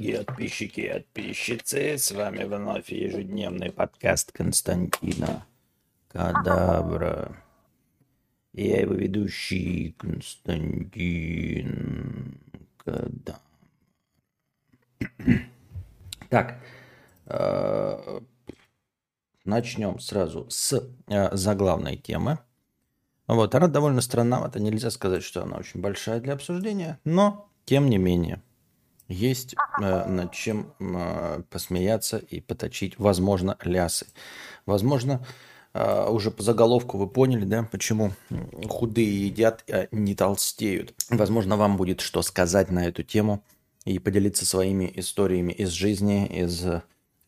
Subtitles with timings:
[0.00, 5.44] Дорогие подписчики и подписчицы, с вами вновь ежедневный подкаст Константина
[6.08, 7.36] Кадавра.
[8.54, 11.20] Я его ведущий Константин
[12.78, 13.40] Кадавр.
[16.30, 16.56] Так,
[17.26, 18.20] э,
[19.44, 22.38] начнем сразу с э, заглавной темы.
[23.26, 27.98] Вот, она довольно странновата, нельзя сказать, что она очень большая для обсуждения, но тем не
[27.98, 28.40] менее–
[29.10, 34.06] есть э, над чем э, посмеяться и поточить, возможно, лясы.
[34.66, 35.26] Возможно,
[35.74, 38.12] э, уже по заголовку вы поняли, да, почему
[38.68, 40.94] худые едят, а не толстеют.
[41.10, 43.42] Возможно, вам будет что сказать на эту тему
[43.84, 46.64] и поделиться своими историями из жизни, из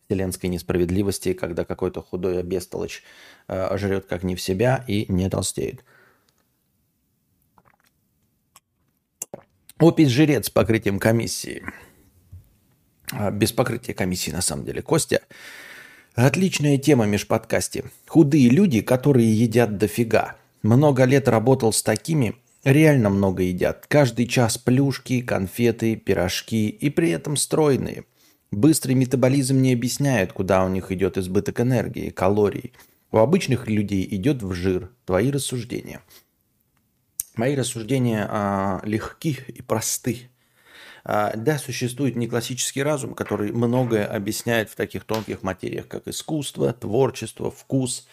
[0.07, 3.03] вселенской несправедливости, когда какой-то худой обестолочь
[3.47, 5.83] э, жрет как не в себя и не толстеет.
[9.83, 11.61] Опись жрец с покрытием комиссии.
[13.11, 14.81] А, без покрытия комиссии, на самом деле.
[14.81, 15.19] Костя,
[16.15, 17.83] отличная тема межподкасте.
[18.07, 20.37] Худые люди, которые едят дофига.
[20.61, 23.85] Много лет работал с такими, реально много едят.
[23.89, 28.05] Каждый час плюшки, конфеты, пирожки и при этом стройные.
[28.51, 32.71] Быстрый метаболизм не объясняет, куда у них идет избыток энергии, калорий.
[33.11, 34.91] У обычных людей идет в жир.
[35.03, 35.99] Твои рассуждения–
[37.35, 40.29] Мои рассуждения а, легки и просты.
[41.03, 47.49] А, да, существует неклассический разум, который многое объясняет в таких тонких материях, как искусство, творчество,
[47.49, 48.07] вкус,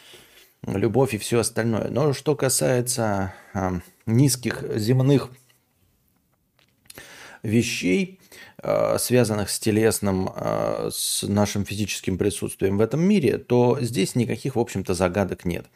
[0.66, 1.88] любовь и все остальное.
[1.88, 5.30] Но что касается а, низких земных
[7.42, 8.20] вещей,
[8.58, 14.56] а, связанных с телесным, а, с нашим физическим присутствием в этом мире, то здесь никаких,
[14.56, 15.66] в общем-то, загадок нет.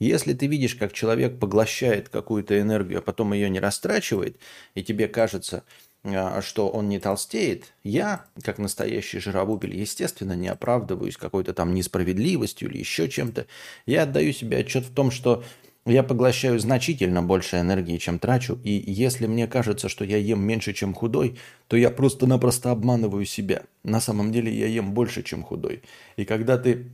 [0.00, 4.40] Если ты видишь, как человек поглощает какую-то энергию, а потом ее не растрачивает,
[4.74, 5.62] и тебе кажется,
[6.02, 12.70] а, что он не толстеет, я, как настоящий жиробубель, естественно, не оправдываюсь какой-то там несправедливостью
[12.70, 13.46] или еще чем-то.
[13.84, 15.44] Я отдаю себе отчет в том, что
[15.84, 20.72] я поглощаю значительно больше энергии, чем трачу, и если мне кажется, что я ем меньше,
[20.72, 23.64] чем худой, то я просто-напросто обманываю себя.
[23.82, 25.82] На самом деле я ем больше, чем худой.
[26.16, 26.86] И когда ты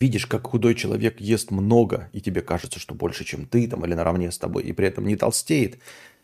[0.00, 3.94] видишь, как худой человек ест много, и тебе кажется, что больше, чем ты там или
[3.94, 5.78] наравне с тобой, и при этом не толстеет,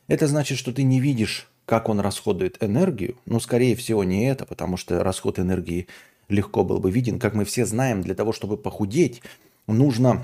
[0.06, 3.16] это значит, что ты не видишь, как он расходует энергию.
[3.26, 5.86] Ну, скорее всего, не это, потому что расход энергии
[6.28, 7.18] легко был бы виден.
[7.18, 9.22] Как мы все знаем, для того, чтобы похудеть,
[9.66, 10.22] нужно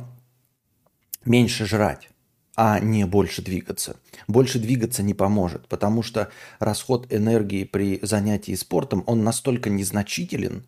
[1.25, 2.09] меньше жрать
[2.57, 3.97] а не больше двигаться.
[4.29, 10.65] Больше двигаться не поможет, потому что расход энергии при занятии спортом, он настолько незначителен,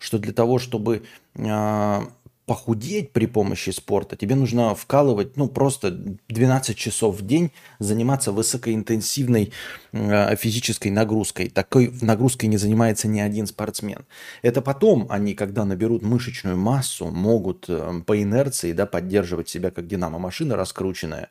[0.00, 1.04] что для того, чтобы
[1.36, 2.00] э,
[2.46, 5.92] похудеть при помощи спорта, тебе нужно вкалывать, ну, просто
[6.28, 9.52] 12 часов в день заниматься высокоинтенсивной
[9.92, 11.48] э, физической нагрузкой.
[11.48, 14.04] Такой нагрузкой не занимается ни один спортсмен.
[14.42, 19.86] Это потом они, когда наберут мышечную массу, могут э, по инерции да, поддерживать себя как
[19.86, 21.28] динамо-машина раскрученная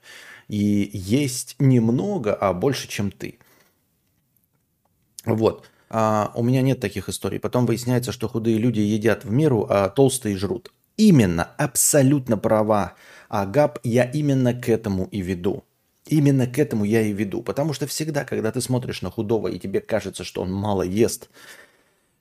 [0.47, 3.39] и есть немного, а больше, чем ты.
[5.25, 5.69] Вот.
[5.89, 7.39] А, у меня нет таких историй.
[7.39, 10.71] Потом выясняется, что худые люди едят в меру, а толстые жрут.
[10.97, 12.93] Именно, абсолютно права.
[13.29, 15.63] Агап, я именно к этому и веду.
[16.05, 17.41] Именно к этому я и веду.
[17.41, 21.29] Потому что всегда, когда ты смотришь на худого, и тебе кажется, что он мало ест,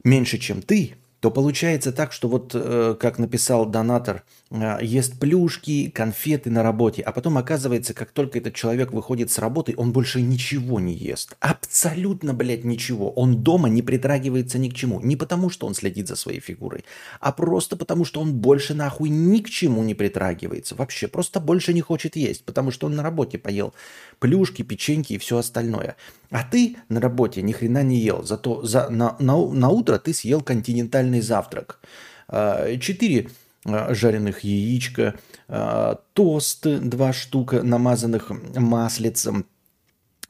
[0.05, 5.91] меньше, чем ты– то получается так, что вот, э, как написал донатор, э, ест плюшки,
[5.91, 10.23] конфеты на работе, а потом оказывается, как только этот человек выходит с работы, он больше
[10.23, 11.37] ничего не ест.
[11.41, 13.11] Абсолютно, блядь, ничего.
[13.11, 15.01] Он дома не притрагивается ни к чему.
[15.01, 16.85] Не потому, что он следит за своей фигурой,
[17.21, 20.77] а просто потому, что он больше нахуй ни к чему не притрагивается.
[20.77, 23.75] Вообще, просто больше не хочет есть, потому что он на работе поел
[24.21, 25.97] плюшки, печеньки и все остальное.
[26.31, 30.13] А ты на работе ни хрена не ел, зато за, на, на, на утро ты
[30.13, 31.81] съел континентальный завтрак.
[32.29, 33.29] А, четыре
[33.65, 35.15] а, жареных яичка,
[35.49, 39.47] а, тост два штука, намазанных маслицем,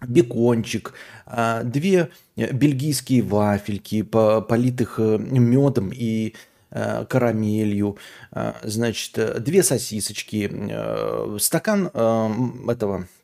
[0.06, 0.94] бекончик,
[1.65, 6.34] две бельгийские вафельки, политых э, медом и
[6.71, 7.98] э, карамелью,
[8.63, 13.17] значит, две сосисочки, э, стакан этого Э,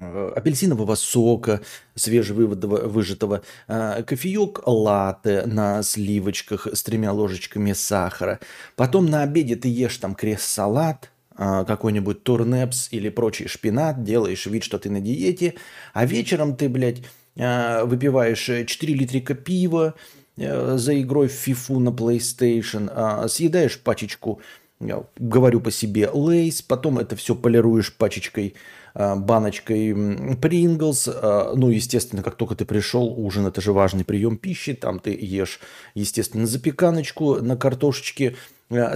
[0.00, 1.60] апельсинового сока
[1.94, 8.40] свежевыжатого, э, кофеек латте на сливочках с тремя ложечками сахара.
[8.76, 14.64] Потом на обеде ты ешь там крест-салат, э, какой-нибудь турнепс или прочий шпинат, делаешь вид,
[14.64, 15.54] что ты на диете,
[15.92, 17.02] а вечером ты, блядь,
[17.36, 19.94] выпиваешь 4 литрика пива
[20.36, 24.40] за игрой в фифу на PlayStation, съедаешь пачечку
[24.80, 31.08] говорю по себе, лейс, потом это все полируешь пачечкой э, баночкой Принглс.
[31.08, 34.74] Э, ну, естественно, как только ты пришел, ужин– это же важный прием пищи.
[34.74, 35.60] Там ты ешь,
[35.94, 38.36] естественно, запеканочку на картошечке,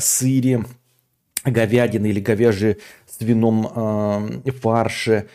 [0.01, 0.65] сыре,
[1.45, 5.29] говядины или говяжье с вином фарше,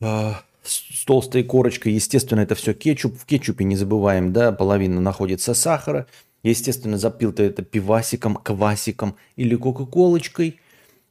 [0.00, 1.92] с толстой корочкой.
[1.92, 3.18] Естественно, это все кетчуп.
[3.18, 6.06] В кетчупе не забываем, да, половина находится сахара.
[6.42, 10.60] Естественно, запил ты это пивасиком, квасиком или кока-колочкой.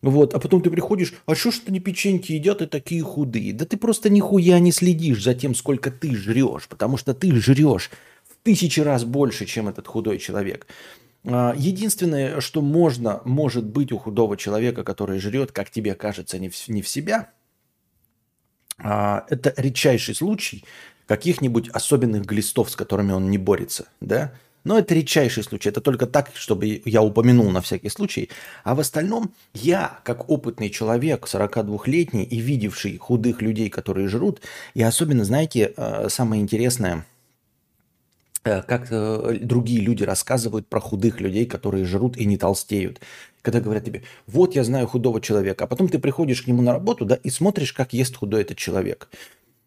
[0.02, 3.54] Вот, а потом ты приходишь, а что ж ты не печеньки едят и такие худые?
[3.54, 7.92] Да ты просто нихуя не следишь за тем, сколько ты жрешь, потому что ты жрешь
[8.24, 10.66] в тысячи раз больше, чем этот худой человек.
[11.24, 16.50] А, единственное, что можно, может быть у худого человека, который жрет, как тебе кажется, не
[16.50, 17.30] в, не в себя,
[18.80, 20.64] а, это редчайший случай
[21.06, 24.34] каких-нибудь особенных глистов, с которыми он не борется, да?
[24.64, 25.70] Но это редчайший случай.
[25.70, 28.30] Это только так, чтобы я упомянул на всякий случай.
[28.64, 34.42] А в остальном я, как опытный человек, 42-летний и видевший худых людей, которые жрут,
[34.74, 37.06] и особенно, знаете, э, самое интересное,
[38.44, 43.02] э, как э, другие люди рассказывают про худых людей, которые жрут и не толстеют.
[43.42, 46.74] Когда говорят тебе, вот я знаю худого человека, а потом ты приходишь к нему на
[46.74, 49.10] работу, да, и смотришь, как ест худой этот человек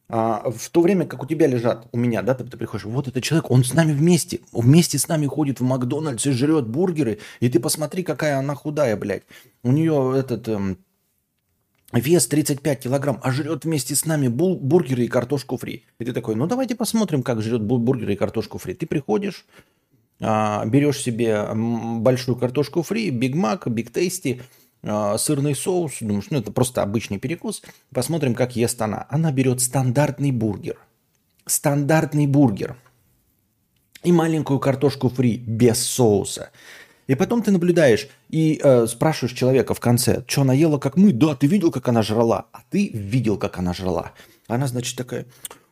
[0.09, 3.09] а, в то время, как у тебя лежат, у меня, да, ты, ты приходишь, вот
[3.09, 7.19] этот человек, он с нами вместе, вместе с нами ходит в Макдональдс и жрет бургеры,
[7.41, 9.23] и ты посмотри, какая она худая, блядь.
[9.63, 10.79] У нее этот эм,
[11.93, 15.85] вес 35 килограмм, а жрет вместе с нами бул- бургеры и картошку фри.
[15.99, 18.75] И ты такой, ну давайте посмотрим, как жрет бургеры и картошку фри.
[18.75, 19.47] Ты приходишь,
[20.21, 24.43] а, берешь себе большую картошку фри, Биг Мак, Биг Тейсти,
[24.85, 27.63] сырный соус, думаешь, ну это просто обычный перекус.
[27.93, 29.07] Посмотрим, как ест она.
[29.09, 30.77] Она берет стандартный бургер.
[31.47, 32.77] Стандартный бургер.
[34.03, 36.51] И маленькую картошку фри без соуса.
[37.07, 41.13] И потом ты наблюдаешь и э, спрашиваешь человека в конце, что она ела, как мы?
[41.13, 42.47] Да, ты видел, как она жрала.
[42.53, 44.13] А ты видел, как она жрала.
[44.47, 45.27] Она, значит, такая,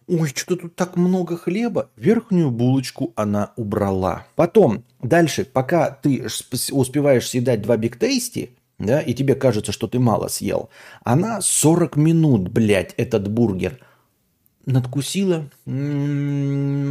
[0.07, 1.89] ой, что-то тут так много хлеба.
[1.97, 4.27] Верхнюю булочку она убрала.
[4.37, 6.27] Потом, дальше, пока ты
[6.71, 10.69] успеваешь съедать два биг тейсти, да, и тебе кажется, что ты мало съел.
[11.05, 13.79] Она 40 минут, блядь, этот бургер
[14.67, 16.83] надкусила м-м-м,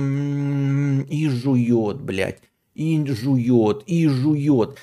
[1.04, 2.40] и жует, блядь,
[2.74, 4.78] и жует, и жует,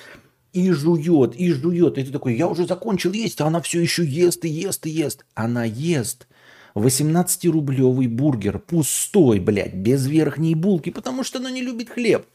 [0.53, 1.97] и жует, и жует.
[1.97, 4.91] И ты такой, я уже закончил есть, а она все еще ест и ест и
[4.91, 5.25] ест.
[5.33, 6.27] Она ест
[6.75, 12.25] 18-рублевый бургер, пустой, блядь, без верхней булки, потому что она не любит хлеб.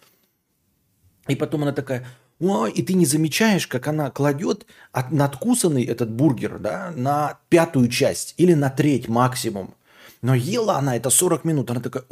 [1.28, 2.06] И потом она такая,
[2.40, 7.88] Ой, и ты не замечаешь, как она кладет от, надкусанный этот бургер да, на пятую
[7.88, 9.74] часть или на треть максимум.
[10.20, 12.04] Но ела она это 40 минут, она такая,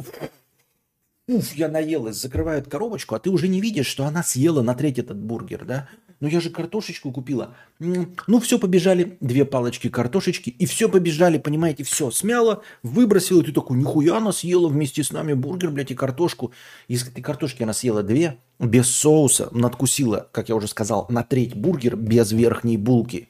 [1.29, 4.99] уф, я наелась, закрывают коробочку, а ты уже не видишь, что она съела на треть
[4.99, 5.89] этот бургер, да?
[6.23, 7.57] Ну я же картошечку купила.
[7.81, 13.51] Ну все, побежали, две палочки картошечки, и все побежали, понимаете, все, смяло, выбросила, и ты
[13.51, 16.53] такой, нихуя она съела вместе с нами бургер, блядь, и картошку.
[16.87, 21.57] Из этой картошки она съела две, без соуса, надкусила, как я уже сказал, на треть
[21.57, 23.29] бургер без верхней булки.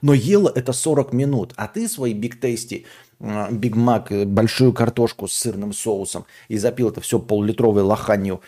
[0.00, 2.86] Но ела это 40 минут, а ты свой Биг Тейсти,
[3.18, 8.40] Биг Мак, большую картошку с сырным соусом и запил это все пол-литровой лоханью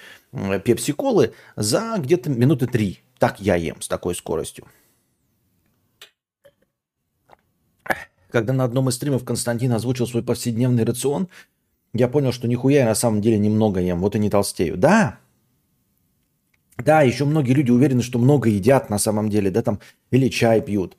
[0.65, 3.01] пепси-колы за где-то минуты три.
[3.23, 4.67] Так я ем с такой скоростью.
[8.29, 11.29] Когда на одном из стримов Константин озвучил свой повседневный рацион,
[11.95, 14.77] я понял, что нихуя я на самом деле немного ем, вот и не толстею.
[14.77, 15.21] Да,
[16.79, 19.79] да, еще многие люди уверены, что много едят на самом деле, да, там,
[20.11, 20.97] или чай пьют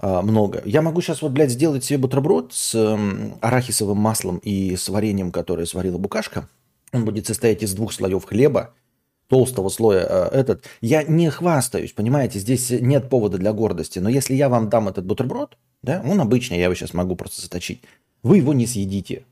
[0.00, 0.62] э, много.
[0.64, 5.30] Я могу сейчас вот, блядь, сделать себе бутерброд с э, арахисовым маслом и с вареньем,
[5.30, 6.48] которое сварила букашка.
[6.94, 8.72] Он будет состоять из двух слоев хлеба,
[9.28, 10.64] толстого слоя э, этот.
[10.80, 13.98] Я не хвастаюсь, понимаете, здесь нет повода для гордости.
[13.98, 17.40] Но если я вам дам этот бутерброд, да, он обычный, я его сейчас могу просто
[17.42, 17.82] заточить,
[18.22, 19.24] вы его не съедите.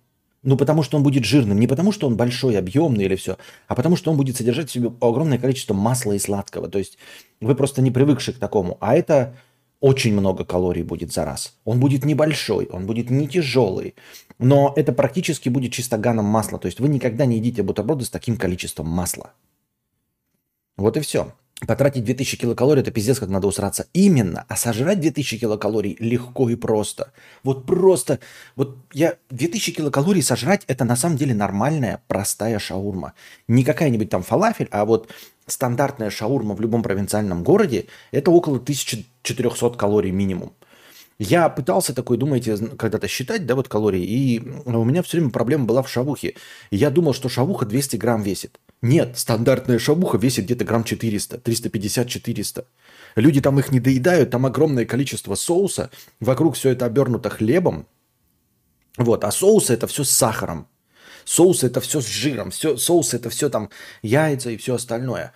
[0.43, 1.59] Ну, потому что он будет жирным.
[1.59, 4.73] Не потому, что он большой, объемный или все, а потому, что он будет содержать в
[4.73, 6.69] себе огромное количество масла и сладкого.
[6.69, 6.99] То есть
[7.41, 8.77] вы просто не привыкши к такому.
[8.81, 9.35] А это
[9.81, 11.55] очень много калорий будет за раз.
[11.65, 13.95] Он будет небольшой, он будет не тяжелый,
[14.39, 16.59] но это практически будет чисто ганом масла.
[16.59, 19.33] То есть вы никогда не едите бутерброды с таким количеством масла.
[20.77, 21.33] Вот и все.
[21.67, 23.87] Потратить 2000 килокалорий– это пиздец, как надо усраться.
[23.93, 24.45] Именно.
[24.49, 27.13] А сожрать 2000 килокалорий легко и просто.
[27.43, 28.19] Вот просто.
[28.57, 33.15] Вот я 2000 килокалорий сожрать– это на самом деле нормальная, простая шаурма.
[33.49, 35.09] Не какая-нибудь там фалафель, а вот
[35.47, 40.53] стандартная шаурма в любом провинциальном городе– это около 1400 калорий минимум.
[41.19, 45.65] Я пытался такой, думаете, когда-то считать, да, вот калории, и у меня все время проблема
[45.65, 46.35] была в шавухе.
[46.71, 48.59] Я думал, что шавуха 200 грамм весит.
[48.83, 52.65] Нет, стандартная шавуха весит где-то грамм 400, 350-400.
[53.15, 57.87] Люди там их не доедают, там огромное количество соуса, вокруг все это обернуто хлебом,
[58.97, 60.69] Вот, а соусы это все с сахаром.
[61.25, 62.51] Соусы это все с жиром.
[62.51, 63.71] Все, соусы это все там
[64.03, 65.33] яйца и все остальное.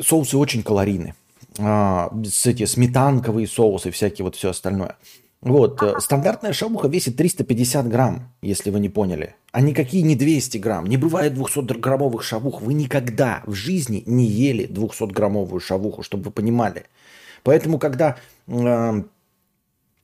[0.00, 1.14] Соусы очень калорийны.
[1.58, 4.96] А, с эти сметанковые соусы, всякие вот все остальное.
[5.42, 9.34] Вот, э, стандартная шавуха весит 350 грамм, если вы не поняли.
[9.50, 10.86] А никакие не 200 грамм.
[10.86, 12.62] Не бывает 200-граммовых шавух.
[12.62, 16.84] Вы никогда в жизни не ели 200-граммовую шавуху, чтобы вы понимали.
[17.42, 18.16] Поэтому, когда
[18.46, 19.02] э,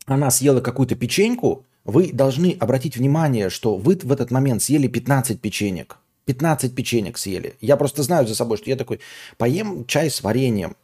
[0.06, 5.40] она съела какую-то печеньку, вы должны обратить внимание, что вы в этот момент съели 15
[5.40, 5.98] печенек.
[6.24, 7.54] 15 печенек съели.
[7.60, 8.98] Я просто знаю за собой, что я такой,
[9.36, 10.76] поем чай с вареньем.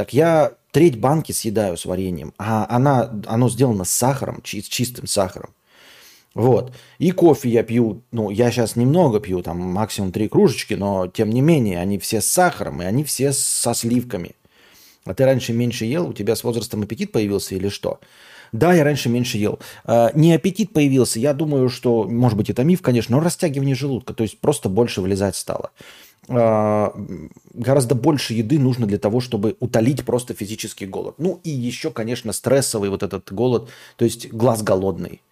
[0.00, 5.06] Так я треть банки съедаю с вареньем, а она, оно сделано с сахаром, с чистым
[5.06, 5.50] сахаром.
[6.32, 6.72] Вот.
[6.98, 11.28] И кофе я пью, ну, я сейчас немного пью, там максимум три кружечки, но тем
[11.28, 14.36] не менее, они все с сахаром, и они все со сливками.
[15.04, 18.00] А ты раньше меньше ел, у тебя с возрастом аппетит появился или что?
[18.52, 19.58] Да, я раньше меньше ел.
[19.84, 24.14] А, не аппетит появился, я думаю, что, может быть, это миф, конечно, но растягивание желудка,
[24.14, 25.72] то есть просто больше влезать стало.
[26.28, 26.94] А,
[27.54, 31.16] гораздо больше еды нужно для того, чтобы утолить просто физический голод.
[31.18, 35.22] Ну и еще, конечно, стрессовый вот этот голод, то есть глаз голодный.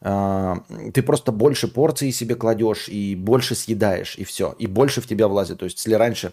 [0.00, 0.62] А,
[0.92, 4.54] ты просто больше порций себе кладешь и больше съедаешь, и все.
[4.58, 5.60] И больше в тебя влазит.
[5.60, 6.32] То есть если раньше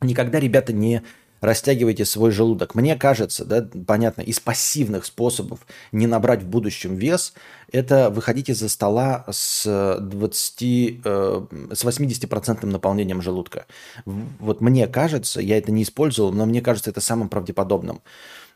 [0.00, 1.02] никогда, ребята, не
[1.40, 2.74] растягивайте свой желудок.
[2.74, 5.60] Мне кажется, да, понятно, из пассивных способов
[5.92, 7.34] не набрать в будущем вес,
[7.72, 13.66] это выходить из-за стола с 20, э, с 80% наполнением желудка.
[14.04, 18.02] Вот мне кажется, я это не использовал, но мне кажется это самым правдеподобным.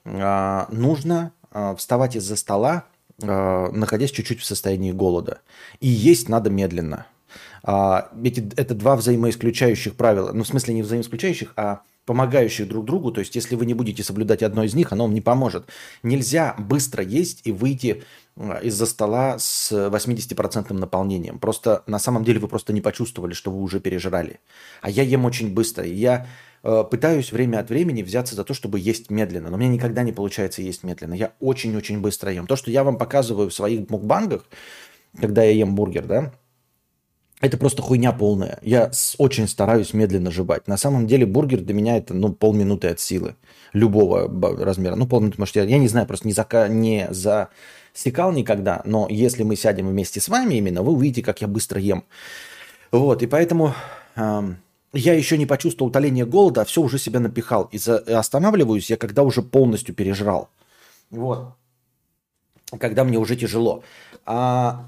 [0.04, 2.84] Э, нужно э, вставать из-за стола,
[3.20, 5.40] э, находясь чуть-чуть в состоянии голода.
[5.80, 7.06] И есть надо медленно.
[7.64, 10.32] Э, эти, это два взаимоисключающих правила.
[10.32, 13.12] Ну, в смысле не взаимоисключающих, а помогающих друг другу.
[13.12, 15.68] То есть, если вы не будете соблюдать одно из них, оно вам не поможет.
[16.02, 18.02] Нельзя быстро есть и выйти
[18.34, 21.38] э, из-за стола с 80% наполнением.
[21.38, 24.40] Просто на самом деле вы просто не почувствовали, что вы уже пережрали.
[24.82, 25.84] А я ем очень быстро.
[25.84, 26.26] И я
[26.64, 29.48] э, пытаюсь время от времени взяться за то, чтобы есть медленно.
[29.48, 31.14] Но меня никогда не получается есть медленно.
[31.14, 32.48] Я очень-очень быстро ем.
[32.48, 34.46] То, что я вам показываю в своих мукбангах,
[35.16, 36.32] когда я ем бургер, да,
[37.40, 38.58] это просто хуйня полная.
[38.62, 40.68] Я очень стараюсь медленно жевать.
[40.68, 43.34] На самом деле бургер для меня это ну, полминуты от силы.
[43.72, 44.28] Любого
[44.62, 44.94] размера.
[44.94, 48.82] Ну, полминуты, может, я, я не знаю, просто не, зака, не засекал никогда.
[48.84, 52.04] Но если мы сядем вместе с вами именно, вы увидите, как я быстро ем.
[52.92, 53.72] Вот, и поэтому
[54.16, 54.42] э,
[54.92, 57.68] я еще не почувствовал утоление голода, а все уже себя напихал.
[57.72, 60.50] И за, останавливаюсь я, когда уже полностью пережрал.
[61.10, 61.54] Вот.
[62.78, 63.82] Когда мне уже тяжело.
[64.26, 64.84] А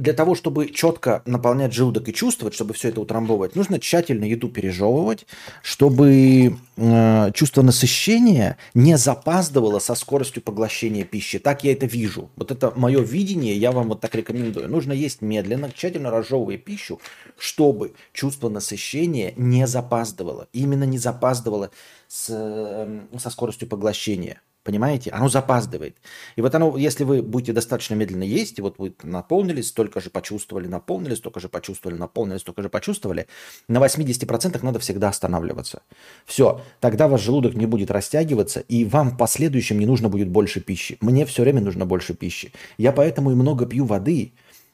[0.00, 4.48] для того, чтобы четко наполнять желудок и чувствовать, чтобы все это утрамбовывать, нужно тщательно еду
[4.48, 5.26] пережевывать,
[5.62, 11.38] чтобы э, чувство насыщения не запаздывало со скоростью поглощения пищи.
[11.38, 12.30] Так я это вижу.
[12.36, 14.70] Вот это мое видение, я вам вот так рекомендую.
[14.70, 16.98] Нужно есть медленно, тщательно разжевывая пищу,
[17.36, 20.48] чтобы чувство насыщения не запаздывало.
[20.54, 21.70] Именно не запаздывало
[22.08, 24.40] с, э, со скоростью поглощения.
[24.62, 25.10] Понимаете?
[25.10, 25.96] Оно запаздывает.
[26.36, 30.10] И вот оно, если вы будете достаточно медленно есть, и вот вы наполнились, столько же
[30.10, 33.26] почувствовали, наполнились, столько же почувствовали, наполнились, столько же почувствовали,
[33.68, 35.80] на 80% надо всегда останавливаться.
[36.26, 40.60] Все, тогда ваш желудок не будет растягиваться, и вам в последующем не нужно будет больше
[40.60, 40.98] пищи.
[41.00, 42.52] Мне все время нужно больше пищи.
[42.76, 44.32] Я поэтому и много пью воды,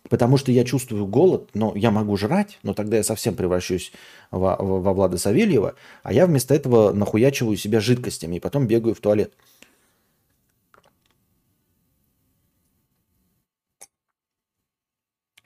[0.08, 3.92] потому что я чувствую голод, но я могу жрать, но тогда я совсем превращусь
[4.32, 8.94] во, во, во Влада Савельева, а я вместо этого нахуячиваю себя жидкостями и потом бегаю
[8.96, 9.32] в туалет.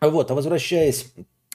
[0.01, 1.13] Вот, а возвращаясь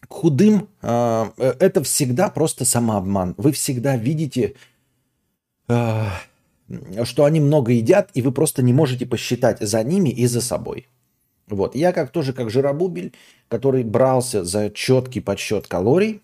[0.08, 3.34] к худым, а, э, это всегда просто самообман.
[3.38, 4.56] Вы всегда видите,
[5.68, 6.12] а,
[7.04, 10.88] что они много едят, и вы просто не можете посчитать за ними и за собой.
[11.48, 11.75] Вот.
[11.75, 13.14] Я как тоже как жиробубель,
[13.48, 16.22] который брался за четкий подсчет калорий,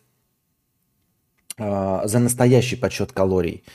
[1.58, 3.64] а, за настоящий подсчет калорий–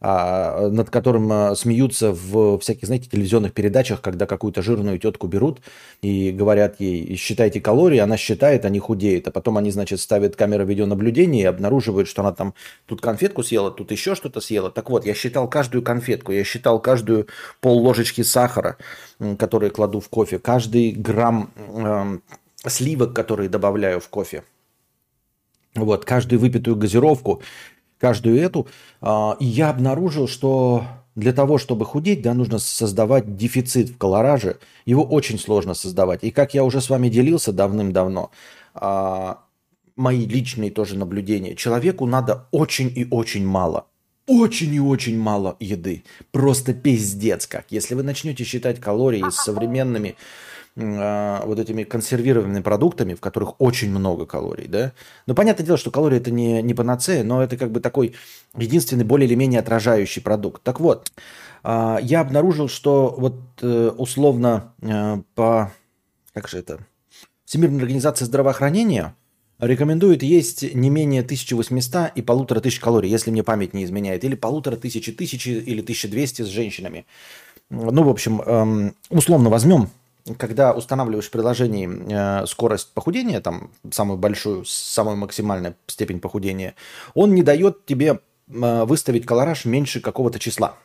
[0.00, 5.60] над которым а, смеются в всяких, знаете, телевизионных передачах, когда какую-то жирную тетку берут
[6.02, 10.64] и говорят ей, считайте калории, она считает, они худеют, а потом они, значит, ставят камеру
[10.64, 12.54] видеонаблюдения и обнаруживают, что она там
[12.86, 14.70] тут конфетку съела, тут еще что-то съела.
[14.70, 17.26] Так вот, я считал каждую конфетку, я считал каждую
[17.60, 18.76] пол ложечки сахара,
[19.38, 22.18] которые кладу в кофе, каждый грамм э,
[22.68, 24.44] сливок, которые добавляю в кофе.
[25.74, 27.42] Вот, каждую выпитую газировку,
[27.98, 28.66] каждую эту.
[29.00, 34.58] А, и я обнаружил, что для того, чтобы худеть, да, нужно создавать дефицит в колораже.
[34.86, 36.22] Его очень сложно создавать.
[36.22, 38.30] И как я уже с вами делился давным-давно,
[38.74, 39.40] а,
[39.96, 43.86] мои личные тоже наблюдения, человеку надо очень и очень мало.
[44.28, 46.04] Очень и очень мало еды.
[46.32, 47.66] Просто пиздец как.
[47.70, 50.16] Если вы начнете считать калории с современными
[50.78, 54.92] вот этими консервированными продуктами, в которых очень много калорий, да.
[55.26, 58.14] Ну, понятное дело, что калории это не, не панацея, но это как бы такой
[58.56, 60.62] единственный более или менее отражающий продукт.
[60.62, 61.10] Так вот,
[61.64, 65.72] э, я обнаружил, что вот э, условно э, по...
[66.32, 66.78] Как же это?
[67.44, 69.14] Всемирная организация здравоохранения
[69.58, 74.34] рекомендует есть не менее 1800 и полутора тысяч калорий, если мне память не изменяет, или
[74.34, 77.06] полутора тысячи, тысячи или 1200 с женщинами.
[77.70, 79.90] Ну, в общем, эм, условно возьмем,
[80.36, 86.74] когда устанавливаешь в приложении э, скорость похудения, там самую большую, самую максимальную степень похудения,
[87.14, 90.76] он не дает тебе э, выставить колораж меньше какого-то числа.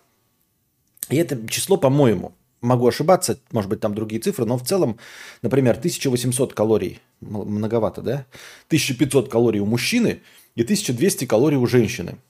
[1.09, 4.97] И это число, по-моему, могу ошибаться, может быть, там другие цифры, но в целом,
[5.41, 8.25] например, 1800 калорий, многовато, да?
[8.67, 10.21] 1500 калорий у мужчины
[10.55, 12.17] и 1200 калорий у женщины–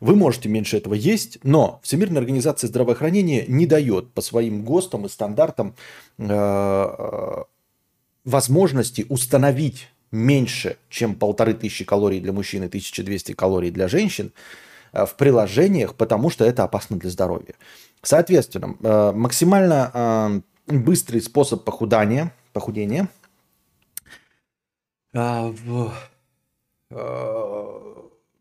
[0.00, 5.08] вы можете меньше этого есть, но Всемирная организация здравоохранения не дает по своим ГОСТам и
[5.08, 5.74] стандартам
[6.18, 7.44] э, э,
[8.24, 14.32] возможности установить меньше, чем полторы тысячи калорий для мужчин и 1200 калорий для женщин
[14.92, 17.54] э, в приложениях, потому что это опасно для здоровья.
[18.02, 23.08] Соответственно, максимально быстрый способ похудания, похудения
[26.90, 27.94] э,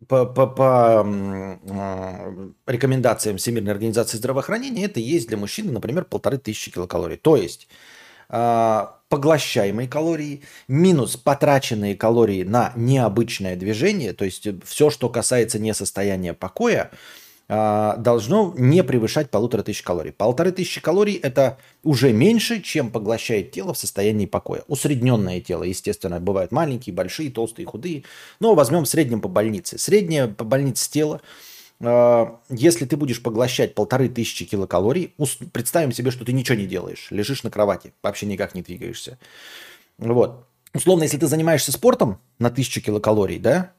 [0.07, 6.71] по, по, по э, рекомендациям Всемирной организации здравоохранения это есть для мужчины, например, полторы тысячи
[6.71, 7.17] килокалорий.
[7.17, 7.67] То есть
[8.29, 15.73] э, поглощаемые калории минус потраченные калории на необычное движение, то есть все, что касается не
[15.73, 16.95] состояния покоя, а,
[17.48, 20.12] должно не превышать полутора тысяч калорий.
[20.12, 24.63] Полторы тысячи калорий– это уже меньше, чем поглощает тело в состоянии покоя.
[24.68, 28.04] Усредненное тело, естественно, бывают маленькие, большие, толстые, худые.
[28.42, 29.77] Но возьмем в среднем по больнице.
[29.77, 31.22] Среднее по больнице тела
[31.80, 35.13] а, если ты будешь поглощать полторы тысячи килокалорий,
[35.51, 39.20] представим себе, что ты ничего не делаешь, лежишь на кровати, вообще никак не двигаешься.
[39.98, 40.48] Вот.
[40.74, 43.74] Условно, если ты занимаешься спортом на тысячу килокалорий, да,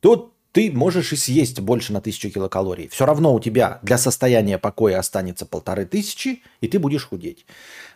[0.00, 2.88] то ты можешь и съесть больше на тысячу килокалорий.
[2.88, 7.46] Все равно у тебя для состояния покоя останется полторы тысячи, и ты будешь худеть.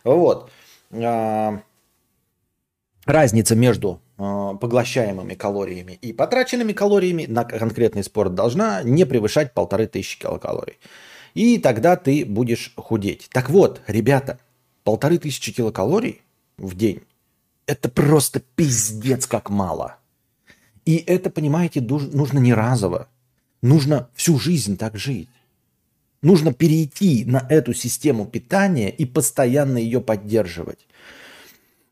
[0.03, 0.51] Вот.
[0.91, 1.61] А,
[3.05, 9.87] разница между а, поглощаемыми калориями и потраченными калориями на конкретный спорт должна не превышать полторы
[9.87, 10.77] тысячи килокалорий.
[11.33, 13.27] И тогда ты будешь худеть.
[13.33, 14.39] Так вот, ребята,
[14.85, 16.21] полторы тысячи килокалорий
[16.57, 17.01] в день–
[17.67, 19.97] это просто пиздец как мало–
[20.85, 23.07] и это, понимаете, нужно не разово.
[23.61, 25.29] Нужно всю жизнь так жить.
[26.21, 30.87] Нужно перейти на эту систему питания и постоянно ее поддерживать.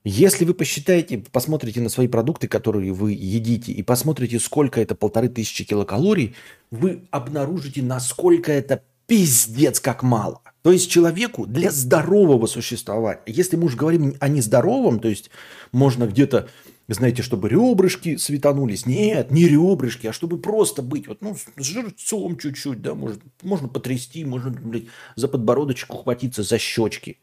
[0.04, 5.30] Если вы посчитаете, посмотрите на свои продукты, которые вы едите, и посмотрите, сколько это полторы
[5.30, 6.36] тысячи килокалорий,
[6.72, 10.42] вы обнаружите, насколько это пиздец как мало.
[10.62, 15.30] То есть человеку для здорового существования, если мы уж говорим о нездоровом, то есть
[15.72, 16.50] можно где-то
[16.88, 18.86] знаете, чтобы ребрышки светанулись.
[18.86, 21.08] Нет, не ребрышки, а чтобы просто быть.
[21.08, 26.58] Вот, ну, с жирцом чуть-чуть, да, может, можно потрясти, можно, блядь, за подбородочек ухватиться, за
[26.58, 27.20] щечки.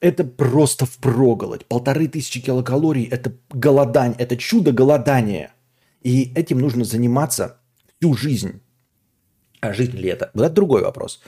[0.00, 1.64] Это просто впроголодь.
[1.64, 5.54] Полторы тысячи килокалорий– это голодание, это чудо голодания.
[6.02, 7.60] И этим нужно заниматься
[7.98, 8.60] всю жизнь.
[9.60, 10.30] А жизнь ли это?
[10.34, 11.22] Вот это другой вопрос.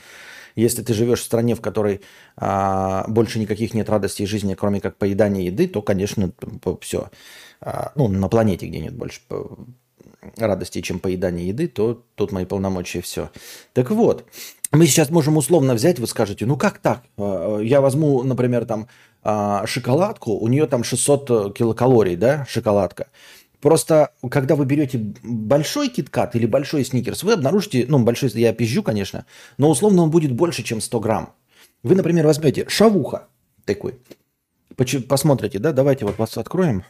[0.57, 2.01] Если ты живешь в стране, в которой
[2.35, 6.31] а, больше никаких нет радостей жизни, кроме как поедания еды, то, конечно,
[6.81, 7.11] все.
[7.61, 9.21] А, ну, на планете, где нет больше
[10.35, 13.29] радости, чем поедание еды, то тут мои полномочия все.
[13.73, 14.25] Так вот,
[14.71, 17.03] мы сейчас можем условно взять, вы скажете, ну как так?
[17.17, 18.87] А, я возьму, например, там
[19.65, 23.07] шоколадку, у нее там 600 килокалорий, да, шоколадка.
[23.61, 28.83] Просто, когда вы берете большой киткат или большой сникерс, вы обнаружите, ну, большой, я пизжу,
[28.83, 29.25] конечно,
[29.57, 31.33] но условно он будет больше, чем 100 грамм.
[31.81, 33.27] Вы, например, возьмете шавуха
[33.65, 33.95] такой,
[35.07, 36.83] посмотрите, да, давайте вот вас откроем.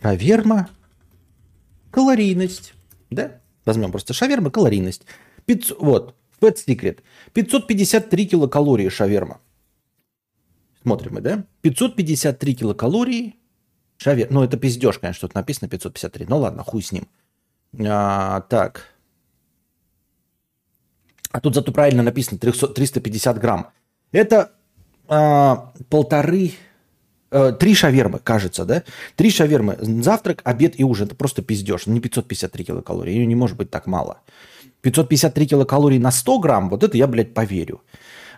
[0.00, 0.68] Шаверма,
[1.90, 2.74] калорийность,
[3.10, 5.06] да, возьмем просто шаверма, калорийность.
[5.46, 7.00] 500, вот, Fat Secret,
[7.32, 9.40] 553 килокалории шаверма.
[10.84, 11.44] Смотрим мы, да?
[11.62, 13.36] 553 килокалории.
[13.96, 14.26] Шавер...
[14.30, 16.26] Ну, это пиздеж, конечно, тут написано 553.
[16.28, 17.08] Ну ладно, хуй с ним.
[17.88, 18.88] А, так.
[21.32, 23.68] А тут зато правильно написано 300, 350 грамм.
[24.12, 24.52] Это
[25.08, 26.52] а, полторы...
[27.30, 28.82] А, три шавермы, кажется, да?
[29.16, 29.78] Три шавермы.
[29.80, 31.06] Завтрак, обед и ужин.
[31.06, 31.86] Это просто пиздеж.
[31.86, 33.14] Не 553 килокалории.
[33.14, 34.20] Ее не может быть так мало.
[34.82, 37.80] 553 килокалории на 100 грамм, вот это я, блядь, поверю.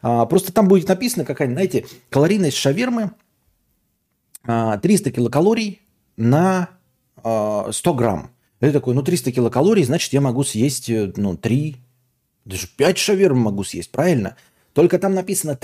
[0.03, 3.13] А, просто там будет написано какая-нибудь, знаете, калорийность шавермы
[4.45, 5.83] 300 а, килокалорий
[6.17, 6.71] на
[7.21, 8.31] 100 а, грамм.
[8.61, 11.77] Это такой, ну 300 килокалорий, значит, я могу съесть, э, ну, 3,
[12.45, 14.37] даже 5 шаверм могу съесть, правильно?
[14.73, 15.59] Только там написано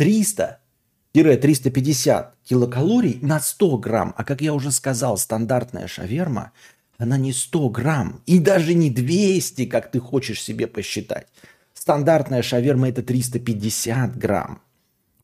[1.14, 4.12] 300-350 килокалорий на 100 грамм.
[4.16, 6.52] А как я уже сказал, стандартная шаверма,
[6.98, 11.28] она не 100 грамм и даже не 200, как ты хочешь себе посчитать.
[11.82, 14.62] Стандартная шаверма это 350 грамм.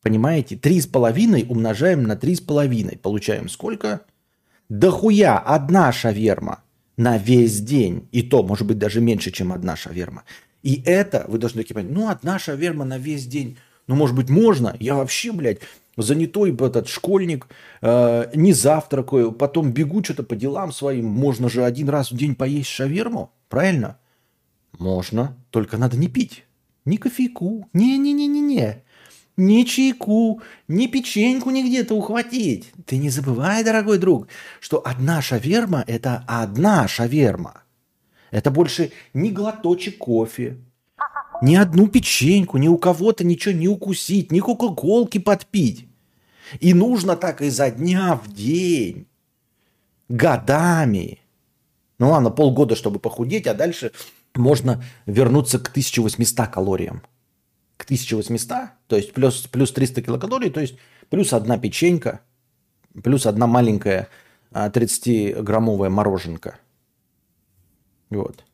[0.02, 0.56] Понимаете?
[0.56, 2.98] 3,5 умножаем на 3,5.
[2.98, 4.00] Получаем сколько?
[4.68, 6.64] Да хуя, одна шаверма
[6.96, 8.08] на весь день.
[8.10, 10.24] И то, может быть, даже меньше, чем одна шаверма.
[10.64, 13.56] И это, вы должны такие понять, ну, одна шаверма на весь день.
[13.86, 14.76] Ну, может быть, можно?
[14.80, 15.60] Я вообще, блядь,
[15.96, 17.46] занятой этот школьник,
[17.82, 21.04] э, не завтракаю, потом бегу что-то по делам своим.
[21.04, 24.00] Можно же один раз в день поесть шаверму, правильно?
[24.76, 26.44] Можно, только надо не пить.
[26.88, 28.82] Ни кофейку, не-не-не-не-не
[29.36, 32.72] ни чайку, ни печеньку нигде-то ухватить.
[32.86, 37.62] Ты не забывай, дорогой друг, что одна шаверма– это одна шаверма.
[38.30, 40.56] Это больше ни глоточек кофе,
[41.42, 45.86] ни одну печеньку, ни у кого-то ничего не укусить, ни кока-колки подпить.
[46.58, 49.06] И нужно так изо дня в день,
[50.08, 51.20] годами.
[51.98, 53.92] Ну ладно, полгода, чтобы похудеть, а дальше
[54.38, 57.02] можно вернуться к 1800 калориям
[57.78, 60.76] к 1800, то есть плюс, плюс 300 килокалорий, то есть
[61.08, 62.20] плюс одна печенька,
[63.02, 64.08] плюс одна маленькая
[64.50, 66.58] 30-граммовая а, мороженка.
[68.10, 68.44] Вот.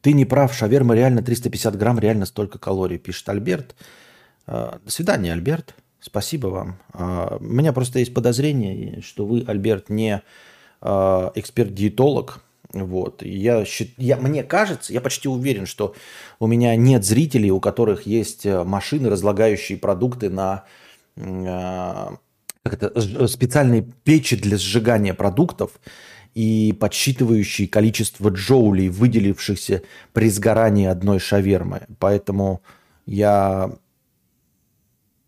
[0.00, 3.76] Ты не прав, шаверма реально 350 грамм, реально столько калорий, пишет Альберт.
[4.46, 5.74] А, до свидания, Альберт.
[6.00, 6.78] Спасибо вам.
[6.94, 10.22] А, у меня просто есть подозрение, что вы, Альберт, не
[10.82, 12.40] эксперт-диетолог,
[12.72, 13.22] вот.
[13.22, 13.64] Я,
[13.96, 15.94] я, мне кажется, я почти уверен, что
[16.38, 20.64] у меня нет зрителей, у которых есть э, машины, разлагающие продукты на
[21.16, 22.08] э,
[22.62, 25.80] как это, специальные печи для сжигания продуктов
[26.34, 31.82] и подсчитывающие количество джоулей, выделившихся при сгорании одной шавермы.
[31.98, 32.62] Поэтому
[33.04, 33.72] я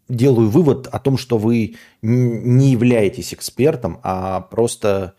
[0.08, 5.14] делаю вывод о том, что вы не являетесь экспертом, а просто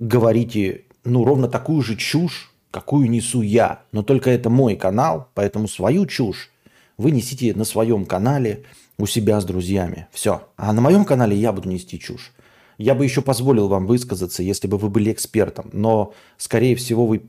[0.00, 3.82] говорите ну, ровно такую же чушь, какую несу я.
[3.92, 6.50] Но только это мой канал, поэтому свою чушь
[6.96, 8.64] вы несите на своем канале
[8.98, 10.08] у себя с друзьями.
[10.12, 10.48] Все.
[10.56, 12.32] А на моем канале я буду нести чушь.
[12.76, 15.70] Я бы еще позволил вам высказаться, если бы вы были экспертом.
[15.72, 17.22] Но, скорее всего, вы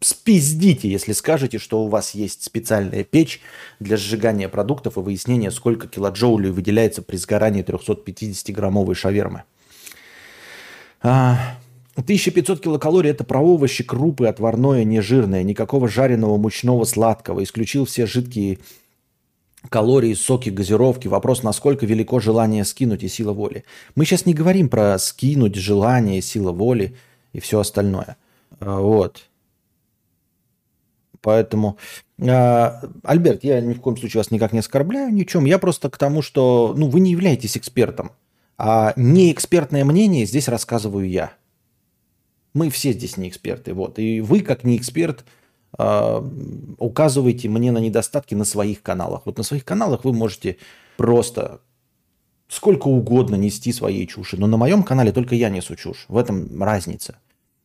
[0.00, 3.40] спиздите, если скажете, что у вас есть специальная печь
[3.80, 9.44] для сжигания продуктов и выяснения, сколько килоджоулей выделяется при сгорании 350-граммовой шавермы.
[11.06, 17.42] 1500 а, килокалорий– это про овощи, крупы, отварное, нежирное, никакого жареного, мучного, сладкого.
[17.42, 18.58] Исключил все жидкие
[19.68, 21.08] калории, соки, газировки.
[21.08, 23.64] Вопрос, насколько велико желание скинуть и сила воли.
[23.94, 26.96] Мы сейчас не говорим про скинуть, желание, сила воли
[27.32, 28.16] и все остальное.
[28.60, 29.28] А, вот.
[31.20, 31.76] Поэтому,
[32.18, 32.70] э,
[33.02, 35.44] Альберт, я ни в коем случае вас никак не оскорбляю, ни в чем.
[35.44, 38.12] Я просто к тому, что ну, вы не являетесь экспертом.
[38.58, 41.32] А не экспертное мнение здесь рассказываю я.
[42.54, 43.74] Мы все здесь не эксперты.
[43.74, 43.98] Вот.
[43.98, 45.24] И вы, как не эксперт,
[45.78, 46.22] э,
[46.78, 49.22] указываете мне на недостатки на своих каналах.
[49.26, 50.56] Вот на своих каналах вы можете
[50.96, 51.60] просто
[52.48, 54.38] сколько угодно нести своей чуши.
[54.38, 56.06] Но на моем канале только я несу чушь.
[56.08, 57.18] В этом разница.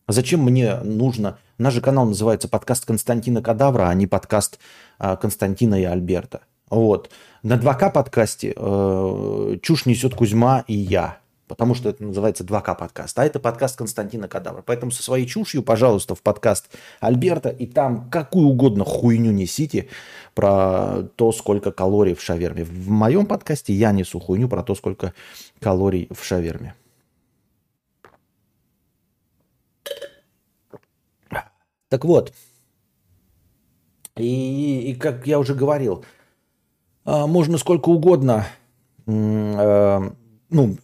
[0.07, 1.37] Зачем мне нужно...
[1.57, 4.59] Наш же канал называется подкаст Константина Кадавра, а не подкаст
[4.99, 6.41] э, Константина и Альберта.
[6.71, 7.11] Вот.
[7.43, 11.17] На 2К подкасте э, чушь несет Кузьма и я.
[11.47, 13.19] Потому что это называется 2К подкаст.
[13.19, 14.63] А это подкаст Константина Кадавра.
[14.65, 16.69] Поэтому со своей чушью, пожалуйста, в подкаст
[17.01, 17.49] Альберта.
[17.49, 19.89] И там какую угодно хуйню несите
[20.33, 22.63] про то, сколько калорий в шаверме.
[22.63, 25.13] В моем подкасте я несу хуйню про то, сколько
[25.59, 26.73] калорий в шаверме.
[31.89, 32.33] Так вот,
[34.15, 36.05] и, и как я уже говорил,
[37.05, 38.47] можно сколько угодно
[39.07, 40.11] э,
[40.51, 40.77] ну,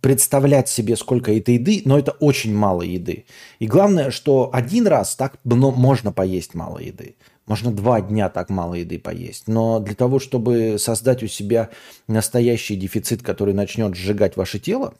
[0.00, 3.24] представлять себе, сколько это еды, но это очень мало еды.
[3.58, 7.16] И главное, что один раз так можно поесть мало еды.
[7.46, 9.48] Можно два дня так мало еды поесть.
[9.48, 11.70] Но для того, чтобы создать у себя
[12.06, 14.94] настоящий дефицит, который начнет сжигать ваше тело,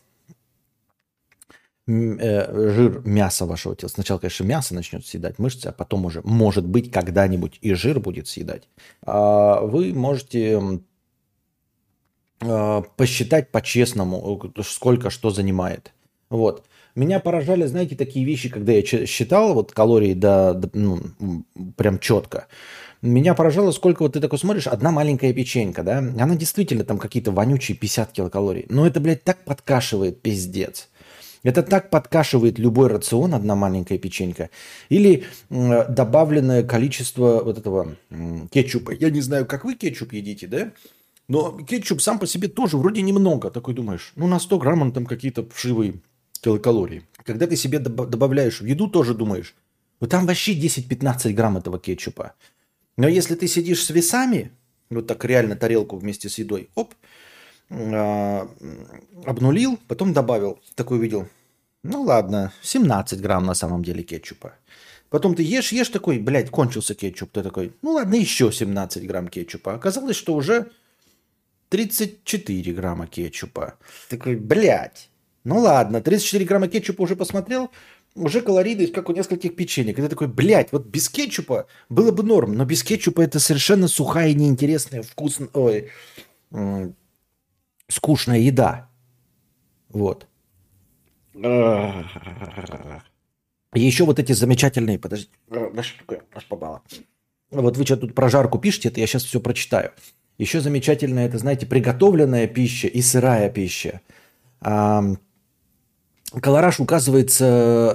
[1.86, 3.90] Э, жир мяса вашего тела.
[3.90, 8.26] Сначала, конечно, мясо начнет съедать мышцы, а потом уже, может быть, когда-нибудь и жир будет
[8.26, 8.68] съедать.
[9.04, 10.80] А вы можете
[12.40, 15.92] а, посчитать по-честному, сколько что занимает.
[16.30, 16.64] Вот.
[16.94, 21.00] Меня поражали, знаете, такие вещи, когда я считал вот калории до, до ну,
[21.76, 22.46] прям четко.
[23.02, 27.30] Меня поражало, сколько вот ты такой смотришь, одна маленькая печенька, да, она действительно там какие-то
[27.30, 28.64] вонючие 50 килокалорий.
[28.70, 30.88] Но это, блядь, так подкашивает, пиздец.
[31.44, 34.50] Это так подкашивает любой рацион, одна маленькая печенька.
[34.88, 37.96] Или добавленное количество вот этого
[38.50, 38.90] кетчупа.
[38.90, 40.72] Я не знаю, как вы кетчуп едите, да?
[41.28, 43.50] Но кетчуп сам по себе тоже вроде немного.
[43.50, 46.00] Такой думаешь, ну на 100 грамм он там какие-то вшивые
[46.40, 47.04] килокалории.
[47.24, 49.54] Когда ты себе добавляешь в еду, тоже думаешь,
[50.00, 52.34] ну там вообще 10-15 грамм этого кетчупа.
[52.96, 54.50] Но если ты сидишь с весами,
[54.90, 56.94] вот так реально тарелку вместе с едой, оп,
[57.68, 61.28] обнулил, потом добавил, такой увидел,
[61.82, 64.54] ну ладно, 17 грамм на самом деле кетчупа.
[65.10, 67.30] Потом ты ешь, ешь такой, блядь, кончился кетчуп.
[67.30, 69.74] Ты такой, ну ладно, еще 17 грамм кетчупа.
[69.74, 70.70] Оказалось, что уже
[71.68, 73.74] 34 грамма кетчупа.
[74.08, 75.10] Такой, блядь,
[75.44, 77.70] ну ладно, 34 грамма кетчупа уже посмотрел,
[78.14, 79.98] уже калорийность, как у нескольких печенек.
[79.98, 83.88] И ты такой, блядь, вот без кетчупа было бы норм, но без кетчупа это совершенно
[83.88, 85.90] сухая, неинтересная, вкусная, ой,
[87.94, 88.88] скучная еда.
[89.88, 90.26] Вот.
[93.80, 95.28] еще вот эти замечательные, подожди,
[96.34, 96.82] аж попало.
[97.50, 99.92] Вот вы что тут про жарку пишете, это я сейчас все прочитаю.
[100.38, 104.00] Еще замечательная, это, знаете, приготовленная пища и сырая пища.
[106.40, 107.44] Колораж указывается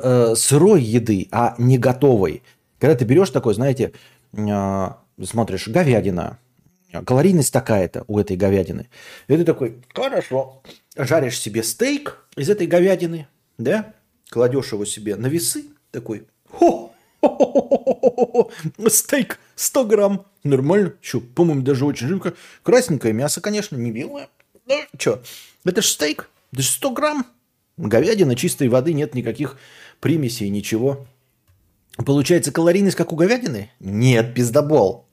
[0.01, 2.41] э, сырой еды, а не готовой.
[2.77, 3.91] Когда ты берешь такой, знаете,
[4.31, 4.89] э,
[5.21, 6.39] смотришь, говядина,
[7.05, 8.89] калорийность такая-то у этой говядины.
[9.27, 10.61] И ты такой, хорошо,
[10.95, 13.93] жаришь себе стейк из этой говядины, да,
[14.29, 16.93] кладешь его себе на весы, такой, хо,
[18.87, 22.33] стейк 100 грамм, нормально, что, по-моему, даже очень жирно.
[22.63, 24.29] Красненькое мясо, конечно, не белое.
[24.65, 25.21] Ну, что,
[25.65, 27.25] это же стейк, это же 100 грамм,
[27.79, 29.57] Говядина чистой воды, нет никаких
[30.01, 31.07] примесей, ничего.
[31.95, 33.71] Получается калорийность, как у говядины?
[33.79, 35.05] Нет, пиздобол.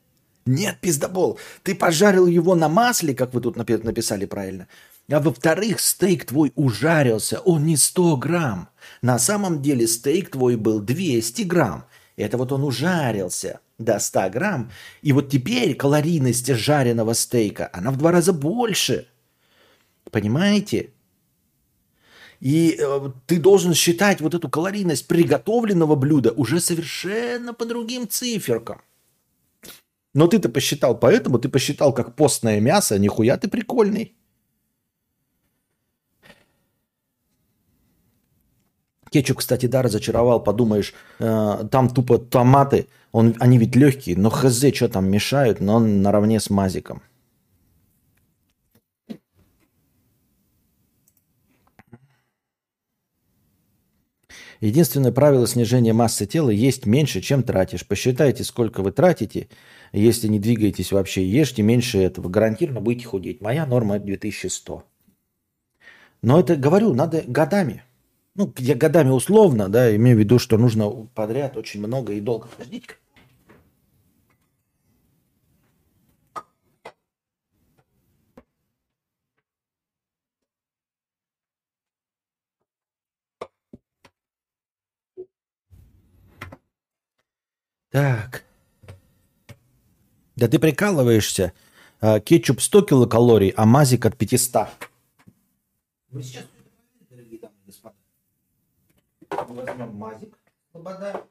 [0.46, 1.40] Нет, пиздобол.
[1.64, 4.68] Ты пожарил его на масле, как вы тут написали правильно.
[5.10, 8.68] А во-вторых, стейк твой ужарился, он не 100 грамм.
[9.02, 11.84] На самом деле стейк твой был 200 грамм.
[12.16, 14.70] Это вот он ужарился до 100 грамм.
[15.02, 19.08] И вот теперь калорийность жареного стейка, она в два раза больше.
[20.10, 20.90] Понимаете?
[22.40, 28.80] И э, ты должен считать вот эту калорийность приготовленного блюда уже совершенно по другим циферкам.
[30.16, 34.16] Но ты-то посчитал, поэтому ты посчитал как постное мясо, нихуя ты прикольный.
[39.10, 44.64] Кетчуп, кстати, да, разочаровал, подумаешь, э, там тупо томаты, он, они ведь легкие, но хз,
[44.74, 47.02] что там мешают, но он наравне с мазиком.
[54.60, 57.86] Единственное правило снижения массы тела есть меньше, чем тратишь.
[57.86, 59.48] Посчитайте, сколько вы тратите.
[59.96, 62.28] Если не двигаетесь вообще, ешьте меньше этого.
[62.28, 63.40] Гарантированно будете худеть.
[63.40, 64.84] Моя норма 2100.
[66.20, 67.82] Но это, говорю, надо годами.
[68.34, 72.46] Ну, я годами условно, да, имею в виду, что нужно подряд очень много и долго.
[72.48, 72.96] Подождите-ка.
[87.90, 88.45] Так.
[90.36, 91.52] Да ты прикалываешься.
[92.00, 94.68] А, кетчуп 100 килокалорий, а мазик от 500.
[96.10, 96.44] Вы сейчас,
[97.08, 97.96] дорогие дамы и господа,
[99.30, 100.38] возьмем мазик,
[100.70, 101.24] слобода,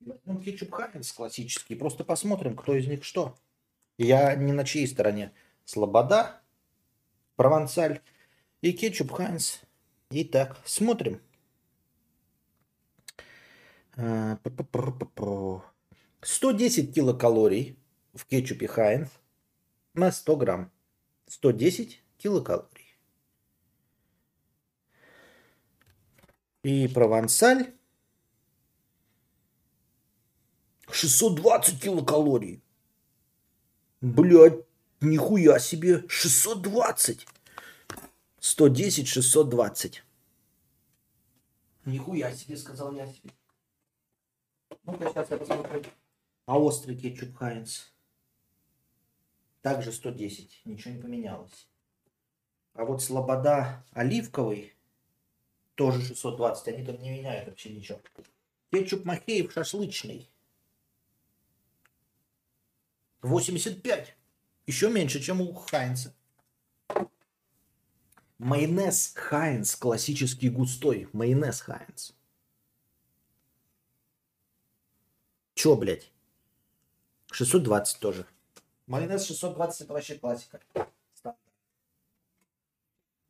[0.00, 3.36] возьмем кетчуп Хайнс классический, просто посмотрим, кто из них что.
[3.98, 5.32] Я не на чьей стороне.
[5.64, 6.40] Слобода,
[7.36, 8.00] провансаль
[8.62, 9.60] и кетчуп Хайнс.
[10.10, 11.20] Итак, смотрим.
[13.94, 17.78] 110 э, килокалорий
[18.12, 19.10] в кетчупе Хайнс
[19.94, 20.72] на 100 грамм.
[21.26, 22.98] 110 килокалорий.
[26.62, 27.72] И провансаль
[30.90, 32.62] 620 килокалорий.
[34.00, 34.64] Блядь,
[35.00, 36.04] нихуя себе.
[36.08, 37.26] 620.
[38.40, 40.04] 110, 620.
[41.84, 43.30] Нихуя себе, сказал я себе.
[44.84, 45.82] Ну-ка, сейчас я посмотрю.
[46.46, 47.91] А острый кетчуп Хайнс?
[49.62, 50.62] Также 110.
[50.64, 51.68] Ничего не поменялось.
[52.74, 54.74] А вот слобода оливковый
[55.76, 56.68] тоже 620.
[56.68, 58.00] Они там не меняют вообще ничего.
[58.70, 60.28] Кетчуп Махеев шашлычный.
[63.22, 64.16] 85.
[64.66, 66.14] Еще меньше, чем у Хайнца.
[68.38, 71.08] Майонез Хайнс классический густой.
[71.12, 72.14] Майонез Хайнс.
[75.54, 76.10] Чё, блядь?
[77.30, 78.26] 620 тоже.
[78.86, 80.60] Майонез 620 это вообще классика.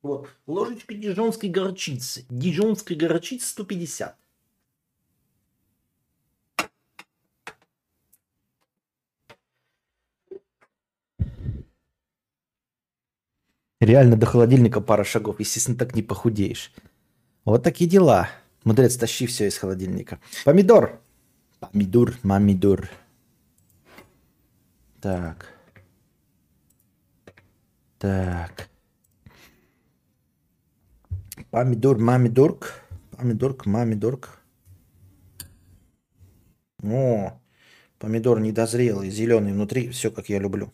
[0.02, 0.28] Вот.
[0.46, 2.26] Ложечка дижонской горчицы.
[2.28, 4.16] Дижонской горчицы 150.
[13.80, 15.40] Реально до холодильника пара шагов.
[15.40, 16.72] Естественно, так не похудеешь.
[17.44, 18.28] Вот такие дела.
[18.64, 20.20] Мудрец, тащи все из холодильника.
[20.44, 21.00] Помидор.
[21.58, 22.88] Помидор, мамидор.
[25.02, 25.52] Так.
[27.98, 28.68] Так.
[31.50, 32.84] Помидор, мамидорк.
[33.10, 34.40] Помидорк, мамидорк.
[36.84, 37.40] О,
[37.98, 39.90] помидор недозрелый, зеленый внутри.
[39.90, 40.72] Все, как я люблю.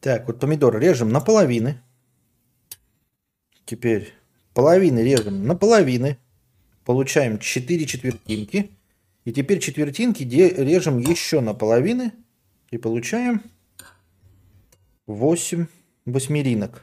[0.00, 1.82] Так, вот помидор режем на половины.
[3.64, 4.14] Теперь
[4.54, 6.18] половины режем на половины.
[6.84, 8.77] Получаем 4 четвертинки.
[9.28, 12.14] И теперь четвертинки режем еще на половины.
[12.70, 13.42] И получаем
[15.06, 15.66] 8
[16.06, 16.82] восьмеринок.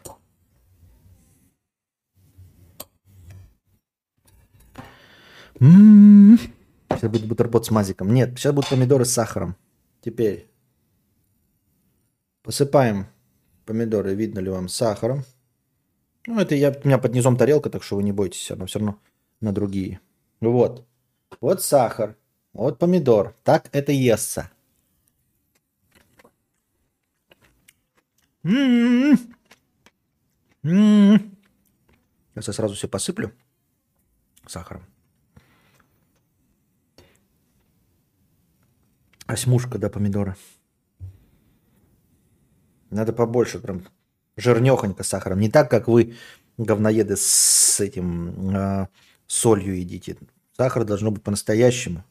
[5.59, 6.37] М-м-м.
[6.91, 8.13] Сейчас будет бутерброд с мазиком.
[8.13, 9.55] Нет, сейчас будут помидоры с сахаром.
[10.01, 10.47] Теперь
[12.43, 13.07] посыпаем
[13.65, 15.23] помидоры, видно ли вам, сахаром.
[16.27, 18.77] Ну, это я, у меня под низом тарелка, так что вы не бойтесь, она все
[18.77, 18.99] равно
[19.41, 19.99] на другие.
[20.41, 20.85] Вот.
[21.41, 22.15] Вот сахар.
[22.55, 23.35] Вот помидор.
[23.43, 24.49] Так это естся.
[28.43, 29.17] М-м-м.
[32.33, 33.33] Сейчас я сразу все посыплю
[34.47, 34.85] сахаром.
[39.27, 40.37] Осьмушка, да, помидора.
[42.89, 43.83] Надо побольше, прям
[44.37, 45.39] жирнехонько сахаром.
[45.39, 46.15] Не так, как вы,
[46.57, 48.87] говноеды, с этим э,
[49.27, 50.15] солью едите.
[50.55, 52.05] Сахар должно быть по-настоящему.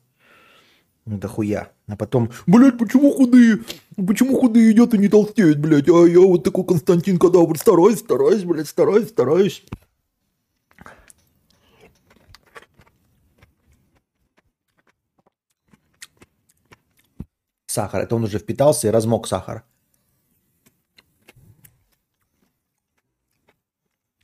[1.06, 1.70] Ну, да хуя.
[1.86, 3.58] А потом, блядь, почему худые?
[3.96, 5.88] Почему худые едят и не толстеют, блядь?
[5.88, 7.58] А я вот такой Константин Кадавр.
[7.58, 9.64] Стараюсь, стараюсь, блядь, стараюсь, стараюсь.
[17.66, 18.02] Сахар.
[18.02, 19.64] Это он уже впитался и размок сахар.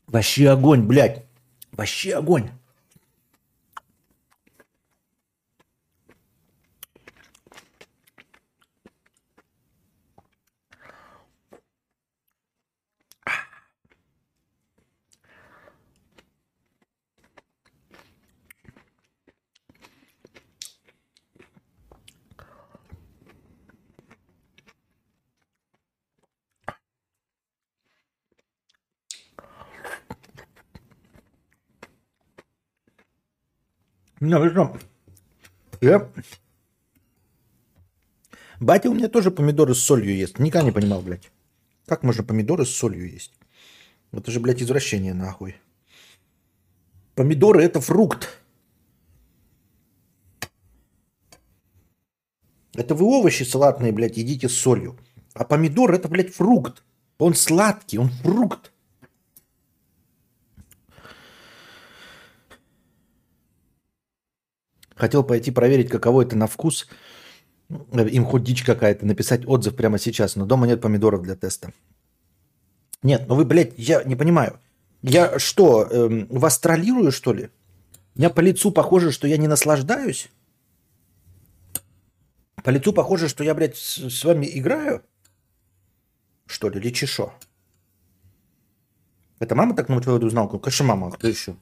[0.06, 1.24] Вообще огонь, блядь.
[1.72, 2.50] Вообще огонь.
[34.38, 34.76] Вы что?
[35.80, 36.08] Я...
[38.60, 40.38] Батя у меня тоже помидоры с солью ест.
[40.38, 41.30] Никогда не понимал, блядь.
[41.86, 43.32] Как можно помидоры с солью есть?
[44.12, 45.56] Это же, блядь, извращение, нахуй.
[47.14, 48.28] Помидоры– это фрукт.
[52.74, 54.98] Это вы овощи салатные, блядь, едите с солью.
[55.34, 56.82] А помидор– это, блядь, фрукт.
[57.18, 58.69] Он сладкий, он фрукт.
[65.00, 66.86] Хотел пойти проверить, каково это на вкус.
[67.92, 71.72] Им хоть дичь какая-то, написать отзыв прямо сейчас, но дома нет помидоров для теста.
[73.02, 74.60] Нет, ну вы, блядь, я не понимаю.
[75.00, 77.48] Я что, эм, вас троллирую, что ли?
[78.14, 80.28] У меня по лицу похоже, что я не наслаждаюсь?
[82.62, 85.02] По лицу похоже, что я, блядь, с, с вами играю?
[86.44, 87.32] Что ли, или чешо?
[89.38, 90.46] Это мама так на твою узнал?
[90.50, 91.56] Конечно, мама, а кто еще?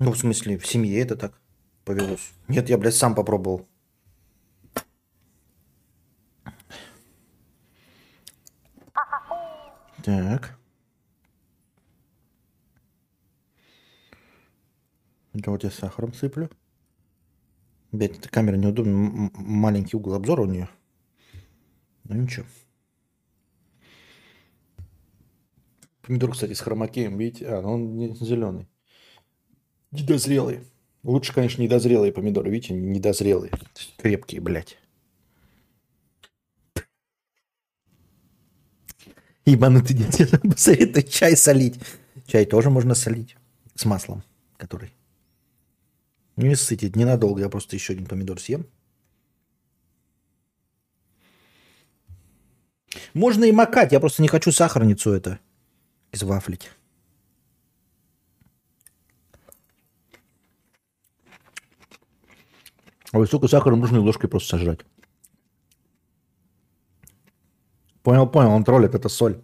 [0.00, 1.41] Ну, в смысле, в семье это так
[1.84, 2.32] повелось.
[2.48, 3.68] Нет, я, блядь, сам попробовал.
[10.04, 10.58] Так.
[15.32, 16.50] Это вот я сахаром сыплю.
[17.92, 19.30] Блять, эта камера неудобна.
[19.34, 20.68] Маленький угол обзора у нее.
[22.04, 22.46] Ну ничего.
[26.02, 27.46] Помидор, кстати, с хромакеем, видите?
[27.46, 28.68] А, ну он не зеленый.
[29.92, 30.64] Недозрелый.
[31.02, 32.50] Лучше, конечно, недозрелые помидоры.
[32.50, 33.52] Видите, недозрелые.
[33.98, 34.78] Крепкие, блядь.
[39.44, 40.40] Ебанутый дед.
[40.42, 41.80] Посоветуй чай солить.
[42.26, 43.36] Чай тоже можно солить.
[43.74, 44.22] С маслом,
[44.56, 44.92] который.
[46.36, 47.40] Не сытить ненадолго.
[47.40, 48.66] Я просто еще один помидор съем.
[53.12, 53.90] Можно и макать.
[53.90, 55.40] Я просто не хочу сахарницу это
[56.12, 56.70] извафлить.
[63.12, 64.80] А высокий сахар нужно ложкой просто сожрать.
[68.02, 69.42] Понял, понял, он троллит, это соль.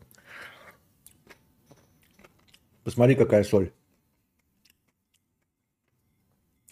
[2.83, 3.73] Посмотри, какая соль.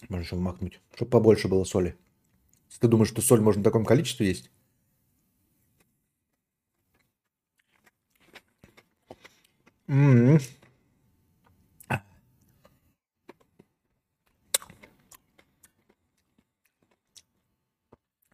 [0.09, 1.95] Можно еще вмакнуть, чтобы побольше было соли.
[2.67, 4.49] Если ты думаешь, что соль можно в таком количестве есть?
[9.87, 10.39] М-м.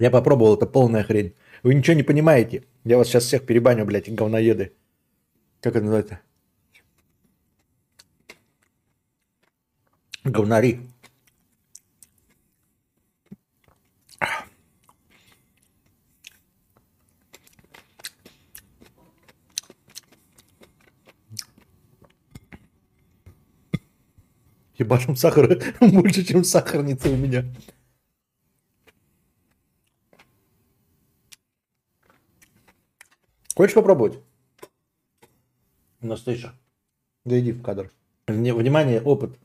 [0.03, 1.33] Я попробовал, это полная хрень.
[1.63, 2.65] Вы ничего не понимаете.
[2.83, 4.73] Я вас сейчас всех перебаню, блядь, говноеды.
[5.61, 6.19] Как это называется?
[10.25, 10.81] Говнари.
[24.77, 27.45] Ебашим сахара больше, чем сахарница у меня.
[33.63, 34.19] Хочешь попробовать?
[36.01, 36.53] Настейша.
[37.23, 37.93] Да иди в кадр.
[38.27, 39.39] Внимание, опыт.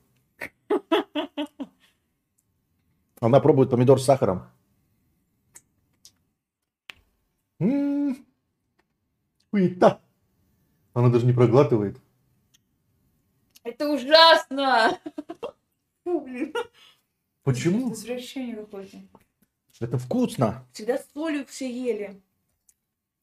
[3.21, 4.51] Она пробует помидор с сахаром.
[7.61, 8.27] М-м-м.
[9.53, 10.01] Хуета.
[10.95, 12.01] Она даже не проглатывает.
[13.62, 14.99] Это ужасно!
[16.03, 16.53] Фу, блин.
[17.45, 17.95] Почему?
[17.95, 18.99] Какое-то.
[19.79, 20.66] Это вкусно.
[20.73, 22.21] Всегда с солью все ели.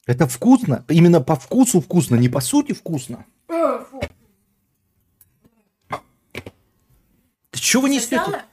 [0.05, 0.85] Это вкусно.
[0.87, 3.25] Именно по вкусу вкусно, не по сути вкусно.
[7.49, 8.17] Ты чего вы несете?
[8.17, 8.43] Сначала,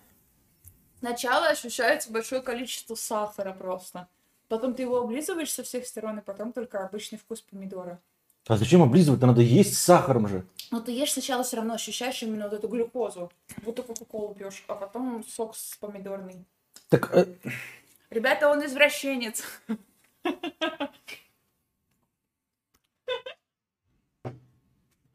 [1.01, 4.09] сначала ощущается большое количество сахара просто.
[4.49, 8.01] Потом ты его облизываешь со всех сторон, и потом только обычный вкус помидора.
[8.47, 9.21] А зачем облизывать?
[9.21, 10.45] Надо есть с сахаром же.
[10.71, 13.31] Но ты ешь сначала все равно ощущаешь именно вот эту глюкозу.
[13.63, 16.45] Будто кока-колу пьешь, а потом сок с помидорный.
[16.89, 17.27] Так, э,
[18.11, 19.43] Ребята, он извращенец.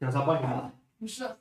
[0.00, 0.72] я забанил.
[1.00, 1.38] Ужасно.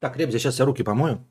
[0.00, 1.26] Так, Ребзя, сейчас я руки помою.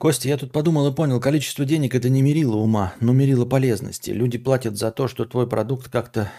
[0.00, 4.10] Костя, я тут подумал и понял, количество денег это не мерило ума, но мерило полезности.
[4.12, 6.32] Люди платят за то, что твой продукт как-то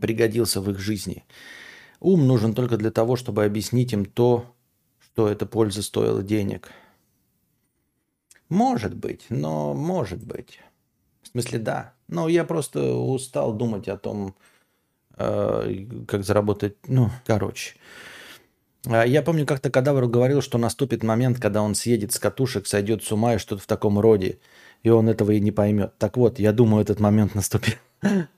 [0.00, 1.24] пригодился в их жизни.
[2.00, 4.52] Ум нужен только для того, чтобы объяснить им то,
[4.98, 6.72] что эта польза стоила денег.
[8.48, 10.58] Может быть, но может быть.
[11.22, 11.92] В смысле, да.
[12.08, 14.34] Но я просто устал думать о том,
[15.16, 16.74] э, как заработать.
[16.88, 17.76] Ну, короче.
[18.86, 23.02] А Я помню, как-то кадавр говорил, что наступит момент, когда он съедет с катушек, сойдет
[23.02, 24.38] с ума и что-то в таком роде.
[24.82, 25.94] И он этого и не поймет.
[25.98, 27.74] Так вот, я думаю, этот момент наступил.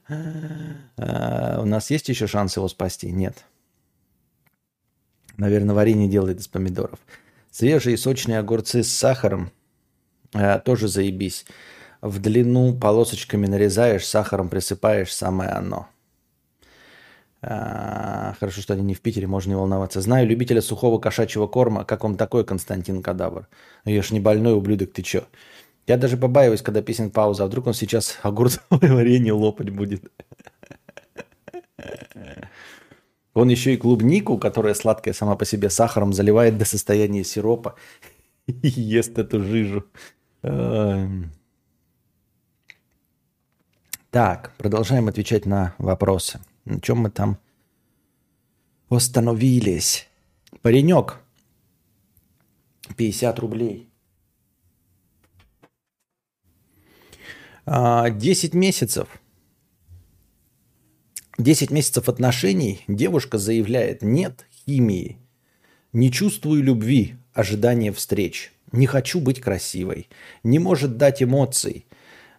[0.97, 3.11] А, У нас есть еще шанс его спасти?
[3.11, 3.45] Нет.
[5.37, 6.99] Наверное, варенье делает из помидоров.
[7.51, 9.53] Свежие сочные огурцы с сахаром
[10.33, 11.45] а, тоже заебись.
[12.01, 15.89] В длину полосочками нарезаешь, сахаром присыпаешь, самое оно.
[17.41, 20.01] А, Хорошо, что они не в Питере, можно не волноваться.
[20.01, 21.85] Знаю любителя сухого кошачьего корма.
[21.85, 23.49] Как вам такой, Константин Кадавр?
[23.85, 25.25] Я ж не больной ублюдок, ты чё?
[25.87, 27.45] Я даже побаиваюсь, когда песен пауза.
[27.45, 30.11] А вдруг он сейчас огурцовое варенье лопать будет?
[33.35, 37.77] Он еще и клубнику, которая сладкая сама по себе, сахаром заливает до состояния сиропа
[38.47, 39.85] и ест эту жижу.
[44.11, 46.41] Так, продолжаем отвечать на вопросы.
[46.69, 47.39] На чем мы там
[48.91, 50.07] остановились?
[50.61, 51.19] Паренек.
[52.95, 53.89] 50 рублей.
[57.65, 59.09] А, 10 месяцев.
[61.39, 65.17] 10 месяцев отношений девушка заявляет «нет химии,
[65.95, 70.09] не чувствую любви, ожидания встреч, не хочу быть красивой,
[70.43, 71.87] не может дать эмоций».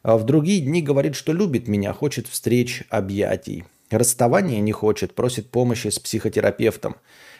[0.02, 3.66] А в другие дни говорит, что любит меня, хочет встреч, объятий.
[3.90, 6.96] Расставания не хочет, просит помощи с психотерапевтом.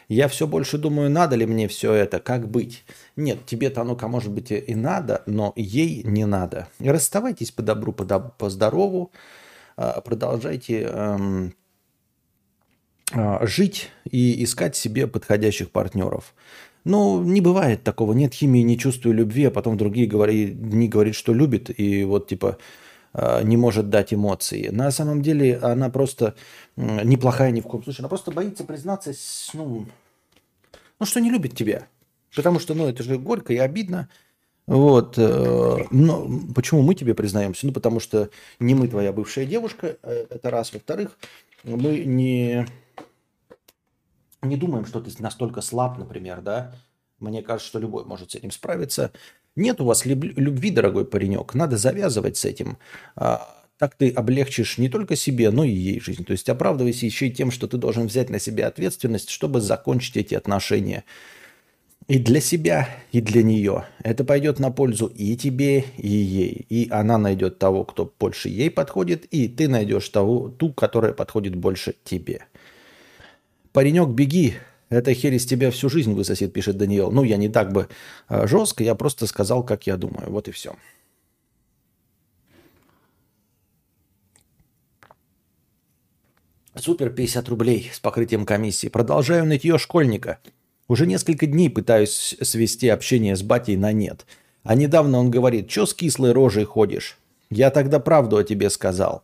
[0.08, 2.84] Я все больше думаю, надо ли мне все это, как быть.
[3.14, 6.66] Нет, тебе-то оно, может быть, и надо, но ей не надо.
[6.80, 9.12] Расставайтесь по добру, по, по здорову,
[9.76, 11.54] а, продолжайте эм,
[13.12, 16.34] а, жить и искать себе подходящих партнеров.
[16.84, 18.12] Ну, не бывает такого.
[18.12, 22.26] Нет химии, не чувствую любви, а потом другие говори, дни говорит, что любит, и вот
[22.26, 22.58] типа
[23.14, 24.68] не может дать эмоции.
[24.68, 26.34] На самом деле она просто
[26.76, 28.00] неплохая ни в коем случае.
[28.00, 29.12] Она просто боится признаться,
[29.52, 29.86] ну,
[31.00, 31.88] ну, что не любит тебя.
[32.36, 34.08] Потому что, ну, это же горько и обидно.
[34.66, 35.14] Вот.
[35.18, 37.66] э, Но почему мы тебе признаемся?
[37.66, 38.30] Ну, потому что
[38.60, 40.72] не мы твоя бывшая девушка, э, это раз.
[40.72, 41.18] Во-вторых,
[41.64, 42.66] мы не,
[44.42, 46.72] не думаем, что ты настолько слаб, например, да?
[47.18, 49.10] Мне кажется, что любой может с этим справиться.
[49.56, 51.54] Нет у вас люб- любви, дорогой паренек.
[51.54, 52.78] Надо завязывать с этим.
[53.16, 56.24] А, Так ты облегчишь не только себе, но и ей жизнь.
[56.26, 60.18] То есть оправдывайся еще и тем, что ты должен взять на себя ответственность, чтобы закончить
[60.18, 61.04] эти отношения.
[62.08, 63.86] И для себя, и для нее.
[64.02, 66.66] Это пойдет на пользу и тебе, и ей.
[66.68, 71.54] И она найдет того, кто больше ей подходит, и ты найдешь того, ту, которая подходит
[71.54, 72.46] больше тебе.
[73.72, 74.54] Паренек, беги.
[74.90, 77.12] Эта херь из тебя всю жизнь высосет, пишет Даниэл.
[77.12, 77.88] Ну, я не так бы
[78.28, 80.30] э, жестко, я просто сказал, как я думаю.
[80.30, 80.74] Вот и все.
[86.74, 88.88] Супер 50 рублей с покрытием комиссии.
[88.88, 90.38] Продолжаю нытье школьника.
[90.88, 94.26] Уже несколько дней пытаюсь свести общение с батей на нет.
[94.64, 97.16] А недавно он говорит, чё с кислой рожей ходишь?
[97.48, 99.22] Я тогда правду о тебе сказал.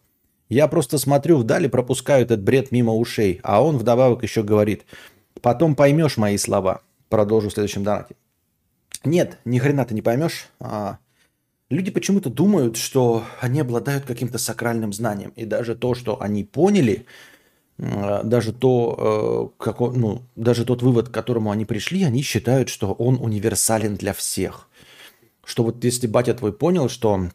[0.49, 3.41] Я просто смотрю вдали, пропускаю этот бред мимо ушей.
[3.43, 4.85] А он вдобавок еще говорит,
[5.41, 6.83] потом поймешь мои слова.
[7.09, 8.17] Продолжу в следующем донате.
[9.05, 10.49] Нет, ни хрена ты не поймешь.
[10.59, 10.99] А,
[11.71, 15.33] люди почему-то думают, что они обладают каким-то сакральным знанием.
[15.37, 17.07] И даже то, что они поняли,
[17.79, 22.69] э, даже то, э, как ну, даже тот вывод, к которому они пришли, они считают,
[22.69, 24.69] что он универсален для всех.
[25.45, 27.29] Что вот если батя твой понял, что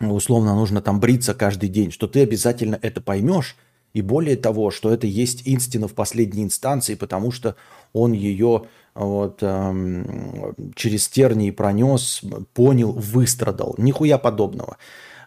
[0.00, 3.56] ну, условно нужно там бриться каждый день, что ты обязательно это поймешь,
[3.92, 7.56] и более того, что это есть истина в последней инстанции, потому что
[7.92, 8.64] он ее
[8.94, 12.22] вот, эм, через тернии пронес,
[12.54, 13.74] понял, выстрадал.
[13.78, 14.76] Нихуя подобного.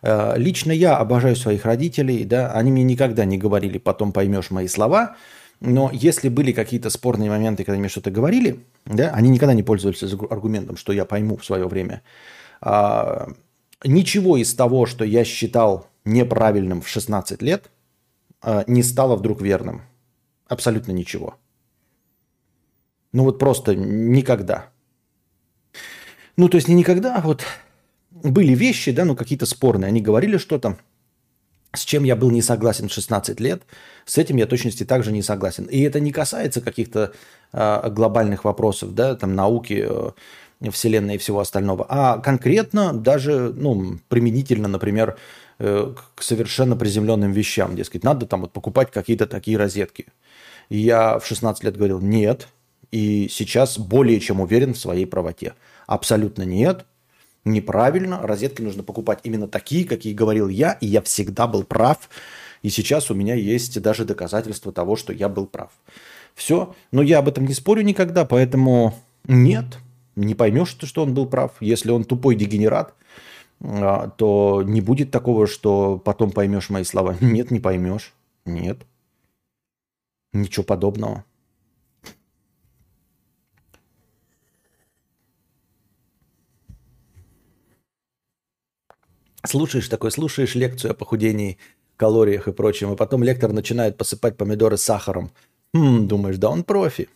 [0.02, 4.68] Э, Лично я обожаю своих родителей, да, они мне никогда не говорили, потом поймешь мои
[4.68, 5.16] слова,
[5.60, 10.04] но если были какие-то спорные моменты, когда мне что-то говорили, да, они никогда не пользовались
[10.30, 12.02] аргументом, что я пойму в свое время.
[12.62, 13.30] А,
[13.86, 17.70] Ничего из того, что я считал неправильным в 16 лет,
[18.68, 19.84] не стало вдруг верным.
[20.48, 21.36] Абсолютно ничего.
[23.12, 24.70] Ну вот просто никогда.
[26.36, 27.46] Ну то есть не никогда, а вот
[28.12, 29.88] были вещи, да, ну какие-то спорные.
[29.88, 30.78] Они говорили что-то,
[31.76, 33.64] с чем я был не согласен в 16 лет,
[34.06, 35.66] с этим я точности также не согласен.
[35.66, 37.14] И это не касается каких-то
[37.52, 40.12] а, глобальных вопросов, да, там науки, э,
[40.72, 45.18] Вселенной и всего остального, а конкретно даже, ну, применительно, например,
[45.53, 47.76] э, к совершенно приземленным вещам.
[47.76, 50.08] Дескать, надо там вот покупать какие-то такие розетки.
[50.68, 52.50] И я в 16 лет говорил нет,
[52.92, 55.54] и сейчас более чем уверен в своей правоте.
[55.88, 56.86] Абсолютно нет,
[57.46, 62.10] неправильно, розетки нужно покупать именно такие, какие говорил я, и я всегда был прав.
[62.62, 65.72] И сейчас у меня есть даже доказательства того, что я был прав.
[66.36, 68.96] Все, но я об этом не спорю никогда, поэтому
[69.26, 69.66] нет,
[70.16, 71.52] не поймешь что он был прав.
[71.62, 72.94] Если он тупой дегенерат,
[73.64, 77.16] то не будет такого, что потом поймешь мои слова.
[77.22, 78.14] Нет, не поймешь.
[78.46, 78.86] Нет.
[80.34, 81.24] Ничего подобного.
[89.46, 91.58] Слушаешь такой, слушаешь лекцию о похудении,
[91.98, 95.32] калориях и прочем, и потом лектор начинает посыпать помидоры сахаром.
[95.74, 97.10] Хм, думаешь, да он профи.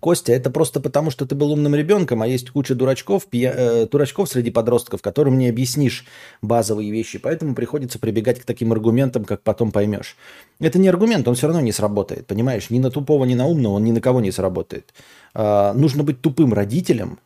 [0.00, 3.52] Костя, это просто потому, что ты был умным ребенком, а есть куча дурачков, пья...
[3.54, 6.06] э, дурачков среди подростков, которым не объяснишь
[6.40, 10.16] базовые вещи, поэтому приходится прибегать к таким аргументам, как потом поймешь.
[10.58, 12.70] Это не аргумент, он все равно не сработает, понимаешь?
[12.70, 14.94] Ни на тупого, ни на умного он ни на кого не сработает.
[15.34, 17.18] А, нужно быть тупым родителем,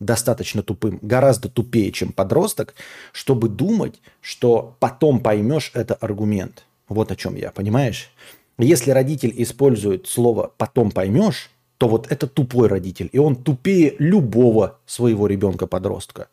[0.00, 2.74] достаточно тупым, гораздо тупее, чем подросток,
[3.12, 6.64] чтобы думать, что потом поймешь это аргумент.
[6.88, 8.10] Вот о чем я, понимаешь?
[8.58, 14.78] Если родитель использует слово «потом поймешь», то вот это тупой родитель, и он тупее любого
[14.84, 16.28] своего ребенка-подростка.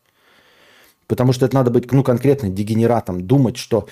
[1.08, 3.88] Потому что это надо быть ну, конкретно дегенератом, думать, что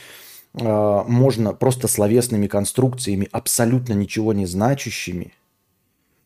[0.55, 5.33] э, можно просто словесными конструкциями, абсолютно ничего не значащими,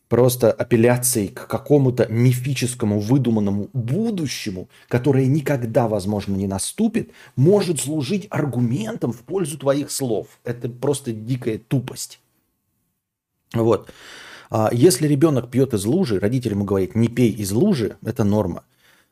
[0.08, 9.12] просто апелляцией к какому-то мифическому, выдуманному будущему, которое никогда, возможно, не наступит, может служить аргументом
[9.12, 10.40] в пользу твоих слов.
[10.46, 12.22] Это просто дикая тупость.
[13.54, 13.92] Вот.
[14.50, 18.64] А Если ребенок пьет из лужи, родитель ему говорит, не пей из лужи, это норма.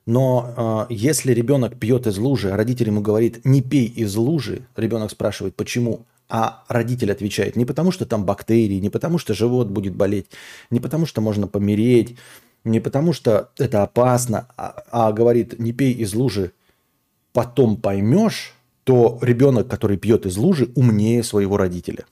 [0.06, 4.68] Но э, если ребенок пьет из лужи, а родитель ему говорит, не пей из лужи,
[4.76, 6.06] ребенок спрашивает, почему?
[6.30, 10.28] А родитель отвечает, не потому что там бактерии, не потому что живот будет болеть,
[10.70, 12.16] не потому что можно помереть,
[12.64, 16.52] не потому что это опасно, а, а говорит, не пей из лужи,
[17.32, 22.06] потом поймешь, то ребенок, который пьет из лужи, умнее своего родителя.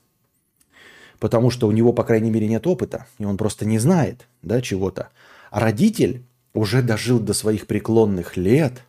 [1.24, 4.60] Потому что у него, по крайней мере, нет опыта, и он просто не знает да,
[4.60, 5.08] чего-то.
[5.50, 6.22] А родитель
[6.52, 8.82] уже дожил до своих преклонных лет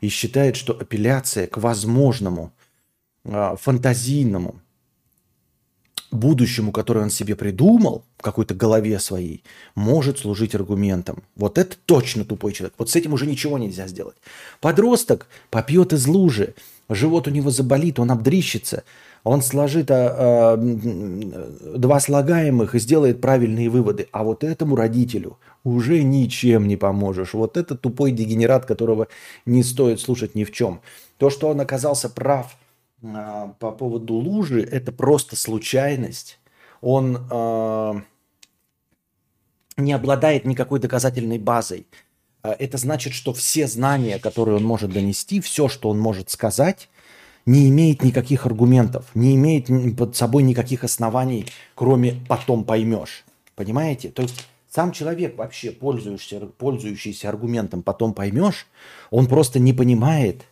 [0.00, 2.52] и считает, что апелляция к возможному,
[3.24, 4.60] а, фантазийному,
[6.10, 9.44] будущему, которое он себе придумал в какой-то голове своей,
[9.76, 11.22] может служить аргументом.
[11.36, 12.74] Вот это точно тупой человек.
[12.78, 14.16] Вот с этим уже ничего нельзя сделать.
[14.60, 16.56] Подросток попьет из лужи,
[16.88, 18.82] живот у него заболит, он обдрищится,
[19.24, 24.08] он сложит а, а, два слагаемых и сделает правильные выводы.
[24.12, 27.34] А вот этому родителю уже ничем не поможешь.
[27.34, 29.08] Вот это тупой дегенерат, которого
[29.46, 30.80] не стоит слушать ни в чем.
[31.18, 32.56] То, что он оказался прав
[33.02, 36.38] а, по поводу лужи, это просто случайность.
[36.80, 38.02] Он а,
[39.76, 41.86] не обладает никакой доказательной базой.
[42.42, 46.88] А, это значит, что все знания, которые он может донести, все, что он может сказать,
[47.50, 53.24] не имеет никаких аргументов, не имеет под собой никаких оснований, кроме потом поймешь.
[53.56, 54.10] Понимаете?
[54.10, 58.68] То есть сам человек вообще, пользующийся, пользующийся аргументом, потом поймешь,
[59.10, 60.44] он просто не понимает,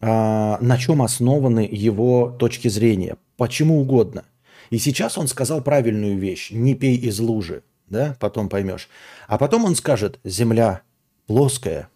[0.00, 3.16] а, на чем основаны его точки зрения.
[3.36, 4.24] Почему угодно.
[4.70, 6.52] И сейчас он сказал правильную вещь.
[6.52, 7.64] Не пей из лужи.
[7.88, 8.88] Да, потом поймешь.
[9.26, 10.82] А потом он скажет, земля
[11.26, 11.88] плоская.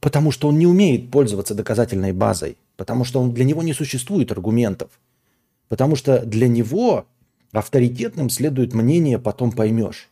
[0.00, 2.56] Потому что он не умеет пользоваться доказательной базой.
[2.76, 4.90] Потому что он, для него не существует аргументов.
[5.68, 7.06] Потому что для него
[7.52, 10.08] авторитетным следует мнение, потом поймешь.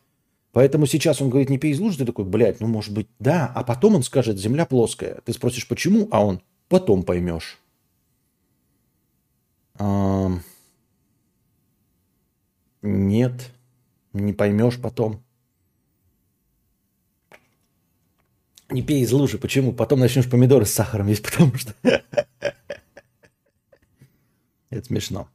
[0.53, 3.51] Поэтому сейчас он говорит, не пей из лужи, ты такой, блядь, ну может быть, да.
[3.55, 5.21] А потом он скажет, земля плоская.
[5.25, 7.59] Ты спросишь, почему, а он, потом поймешь.
[9.79, 10.31] А...
[12.83, 13.51] Нет,
[14.13, 15.23] не поймешь потом.
[18.71, 19.39] Не пей из лужи.
[19.39, 19.73] Почему?
[19.73, 21.75] Потом начнешь помидоры с сахаром есть, потому что...
[24.71, 25.29] Это смешно.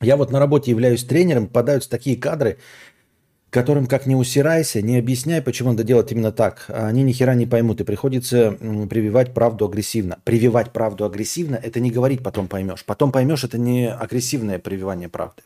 [0.00, 2.56] Я вот на работе являюсь тренером, попадаются такие кадры,
[3.50, 6.64] которым как не усирайся, не объясняй, почему надо делать именно так.
[6.68, 8.52] Они ни хера не поймут, и приходится
[8.88, 10.18] прививать правду агрессивно.
[10.24, 12.84] Прививать правду агрессивно– это не говорить «потом поймешь».
[12.86, 15.42] «Потом поймешь»– это не агрессивное прививание правды.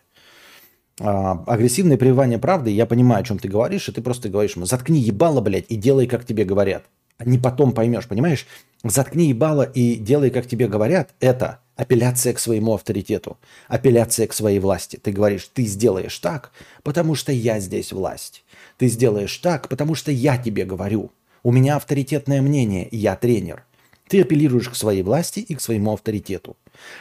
[1.00, 4.66] А, агрессивное прививание правды, я понимаю, о чем ты говоришь, и ты просто говоришь ему
[4.66, 6.84] «заткни ебало, блядь, и делай, как тебе говорят».
[7.18, 8.46] А не потом поймешь, понимаешь?
[8.82, 13.36] «Заткни ебало и делай, как тебе говорят»– это– Апелляция к своему авторитету,
[13.66, 14.96] апелляция к своей власти.
[14.96, 16.52] Ты говоришь, ты сделаешь так,
[16.84, 18.44] потому что я здесь власть.
[18.78, 21.10] Ты сделаешь так, потому что я тебе говорю.
[21.42, 23.64] У меня авторитетное мнение, я тренер.
[24.08, 26.56] Ты апеллируешь к своей власти и к своему авторитету.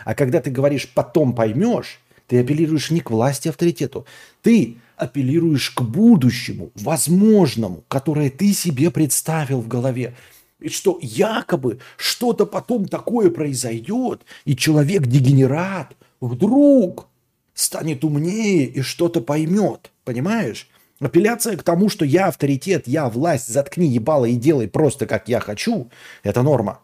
[0.06, 4.06] А когда ты говоришь «потом поймешь», ты апеллируешь не к власти, авторитету.
[4.42, 10.16] Ты апеллируешь к будущему, возможному, которое ты себе представил в голове
[10.64, 17.08] и что якобы что-то потом такое произойдет, и человек-дегенерат вдруг
[17.54, 19.92] станет умнее и что-то поймет.
[20.06, 20.70] Понимаешь?
[21.00, 25.42] Апелляция к тому, что я авторитет, я власть, заткни ебало и делай просто как я
[25.42, 25.90] хочу,
[26.24, 26.80] это норма.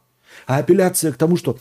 [0.46, 1.58] А апелляция к тому, что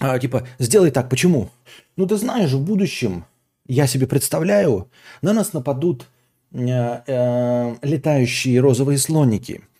[0.00, 1.50] а, типа, сделай так, почему?
[1.96, 3.24] Ну ты знаешь, в будущем,
[3.66, 4.90] я себе представляю,
[5.22, 6.06] на нас нападут
[6.52, 6.58] э,
[7.06, 9.62] э, летающие розовые слоники–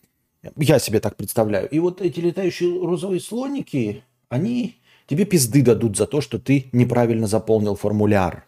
[0.57, 1.69] я себе так представляю.
[1.69, 7.27] И вот эти летающие розовые слоники, они тебе пизды дадут за то, что ты неправильно
[7.27, 8.47] заполнил формуляр.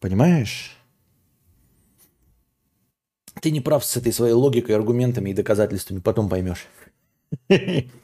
[0.00, 0.76] Понимаешь?
[3.40, 6.66] Ты не прав с этой своей логикой, аргументами и доказательствами, потом поймешь.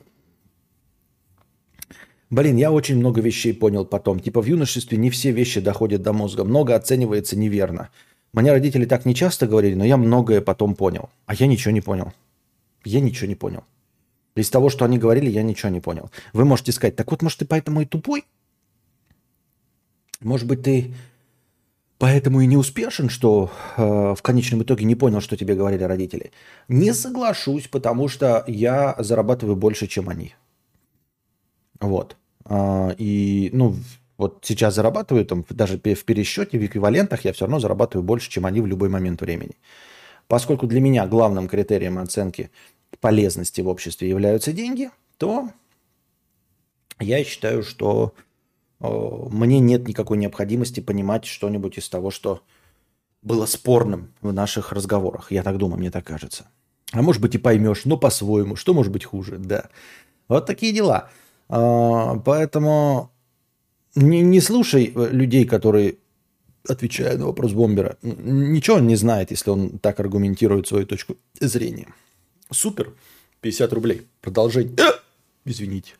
[2.30, 4.20] Блин, я очень много вещей понял потом.
[4.20, 6.44] Типа в юношестве не все вещи доходят до мозга.
[6.44, 7.90] Много оценивается неверно.
[8.32, 11.10] Мне родители так не часто говорили, но я многое потом понял.
[11.26, 12.12] А я ничего не понял.
[12.84, 13.64] Я ничего не понял.
[14.36, 16.10] Из того, что они говорили, я ничего не понял.
[16.32, 18.24] Вы можете сказать, так вот, может, ты поэтому и тупой?
[20.20, 20.94] Может быть, ты
[21.98, 26.30] поэтому и не успешен, что э, в конечном итоге не понял, что тебе говорили родители?
[26.68, 30.34] Не соглашусь, потому что я зарабатываю больше, чем они.
[31.80, 32.16] Вот.
[32.50, 33.76] Э, и, ну,
[34.18, 38.44] вот сейчас зарабатываю, там, даже в пересчете, в эквивалентах я все равно зарабатываю больше, чем
[38.44, 39.56] они в любой момент времени.
[40.28, 42.50] Поскольку для меня главным критерием оценки
[43.00, 45.48] полезности в обществе являются деньги, то
[46.98, 48.12] я считаю, что
[48.80, 48.86] э,
[49.30, 52.42] мне нет никакой необходимости понимать что-нибудь из того, что
[53.22, 55.32] было спорным в наших разговорах.
[55.32, 56.48] Я так думаю, мне так кажется.
[56.92, 58.56] А может быть и поймешь, но по-своему.
[58.56, 59.38] Что может быть хуже?
[59.38, 59.68] Да.
[60.28, 61.10] Вот такие дела.
[61.52, 63.10] А, поэтому
[63.96, 65.96] не, не слушай э, людей, которые,
[66.68, 71.88] отвечая на вопрос бомбера, ничего он не знает, если он так аргументирует свою точку зрения.
[72.52, 72.92] Супер.
[73.40, 74.06] 50 рублей.
[74.20, 74.76] Продолжение.
[74.78, 74.92] Э!
[75.44, 75.94] Извините.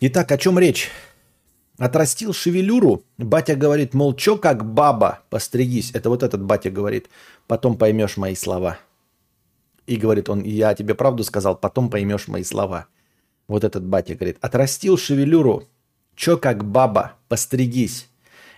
[0.00, 0.88] Итак, о чем речь?
[1.76, 5.90] Отрастил шевелюру, батя говорит, мол, чё как баба, постригись.
[5.92, 7.10] Это вот этот батя говорит,
[7.46, 8.78] потом поймешь мои слова.
[9.90, 12.86] И говорит он, я тебе правду сказал, потом поймешь мои слова.
[13.48, 15.68] Вот этот батя говорит, отрастил шевелюру,
[16.14, 18.08] чё как баба, постригись.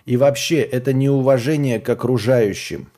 [0.05, 2.91] И вообще, это неуважение к окружающим.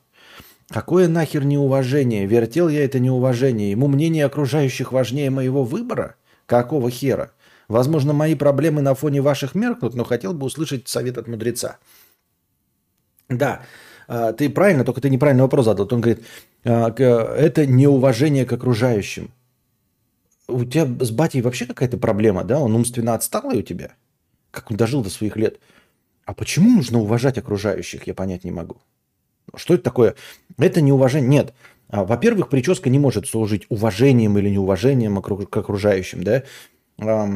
[0.68, 2.26] Какое нахер неуважение?
[2.26, 3.72] Вертел я это неуважение.
[3.72, 6.16] Ему мнение окружающих важнее моего выбора?
[6.46, 7.32] Какого хера?
[7.70, 11.78] Возможно, мои проблемы на фоне ваших меркнут, но хотел бы услышать совет от мудреца.
[13.30, 13.62] Да,
[14.08, 15.88] ты правильно, только ты неправильный вопрос задал.
[15.92, 16.24] Он говорит,
[16.64, 19.32] а, это неуважение к окружающим.
[20.48, 22.60] У тебя с батей вообще какая-то проблема, да?
[22.60, 23.92] Он умственно отсталый у тебя?
[24.52, 25.60] Как он дожил до своих лет?
[26.26, 28.78] А почему нужно уважать окружающих, я понять не могу.
[29.56, 30.16] Что это такое?
[30.58, 31.30] Это неуважение.
[31.30, 31.54] Нет.
[31.88, 36.44] А, во-первых, прическа не может служить уважением или неуважением к окружающим, да?
[36.98, 37.28] А,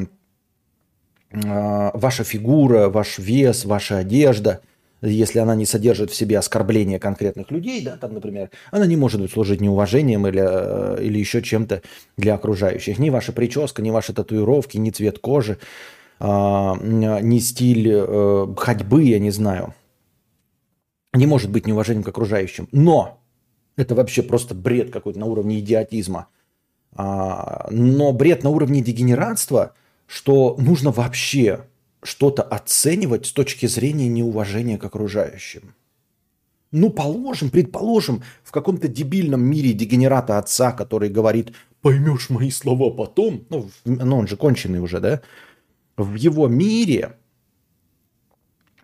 [1.94, 4.62] ваша фигура, ваш вес, ваша одежда,
[5.02, 9.32] если она не содержит в себе оскорбления конкретных людей, да, там, например, она не может
[9.32, 11.82] служить неуважением или, э, или еще чем-то
[12.18, 13.00] для окружающих.
[13.00, 15.58] Ни ваша прическа, ни ваши татуировки, ни цвет кожи,
[16.20, 19.74] а, ни стиль э, ходьбы, я не знаю,
[21.14, 22.68] не может быть неуважением к окружающим.
[22.72, 23.22] Но
[23.78, 26.28] это вообще просто бред какой-то на уровне идиотизма.
[26.94, 29.74] А, но бред на уровне дегенератства–
[30.10, 31.66] что нужно вообще
[32.04, 35.76] что-то оценивать с точки зрения неуважения к окружающим.
[36.72, 43.46] Ну, положим, предположим, в каком-то дебильном мире дегенерата отца, который говорит, поймешь мои слова потом,
[43.50, 45.22] ну, ну он же конченый уже, да?
[45.98, 47.18] В его мире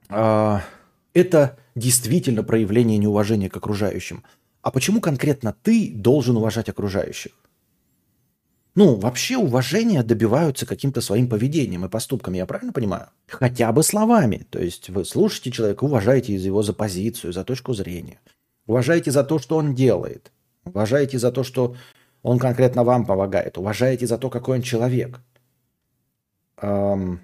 [0.09, 0.59] э,
[1.13, 4.23] это действительно проявление неуважения к окружающим.
[4.61, 7.33] А почему конкретно ты должен уважать окружающих?
[8.75, 13.07] Ну, вообще уважения добиваются каким-то своим поведением и поступками, я правильно понимаю?
[13.27, 14.45] Хотя бы словами.
[14.49, 18.19] То есть вы слушаете человека, уважаете его за позицию, за точку зрения.
[18.67, 20.33] Уважаете за то, что он делает.
[20.65, 21.75] Уважаете за то, что
[22.21, 23.57] он конкретно вам помогает.
[23.57, 25.21] Уважаете за то, какой он человек.
[26.61, 27.21] Эм...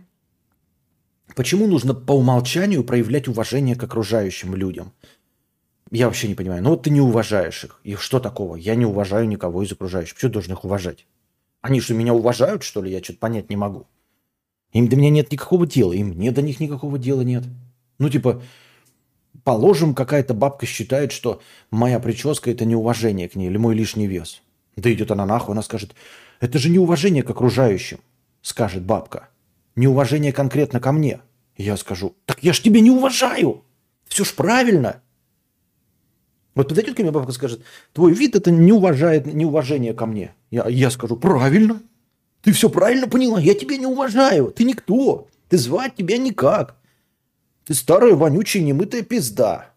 [1.35, 4.93] Почему нужно по умолчанию проявлять уважение к окружающим людям?
[5.89, 6.63] Я вообще не понимаю.
[6.63, 7.81] Ну вот ты не уважаешь их.
[7.83, 8.55] И что такого?
[8.55, 10.15] Я не уважаю никого из окружающих.
[10.15, 11.07] Почему должен их уважать?
[11.61, 12.91] Они что, меня уважают, что ли?
[12.91, 13.87] Я что-то понять не могу.
[14.73, 17.43] Им до меня нет никакого дела, им мне до них никакого дела нет.
[17.99, 18.41] Ну, типа,
[19.43, 24.41] положим, какая-то бабка считает, что моя прическа– это неуважение к ней или мой лишний вес.
[24.75, 25.93] Да идет она нахуй, она скажет,
[26.39, 27.99] это же неуважение к окружающим,
[28.41, 29.29] скажет бабка.
[29.75, 31.21] Неуважение конкретно ко мне.
[31.57, 33.63] я скажу, так я ж тебя не уважаю.
[34.07, 35.01] Все ж правильно.
[36.55, 37.61] Вот подойдет ко мне бабка и скажет,
[37.93, 40.33] твой вид это не уважает неуважение ко мне.
[40.51, 41.81] Я, я скажу, правильно.
[42.43, 43.39] Ты все правильно поняла.
[43.39, 44.53] Я тебя не уважаю.
[44.55, 45.27] Ты никто.
[45.49, 46.77] Ты звать тебя никак.
[47.65, 49.71] Ты старая, вонючая, немытая пизда.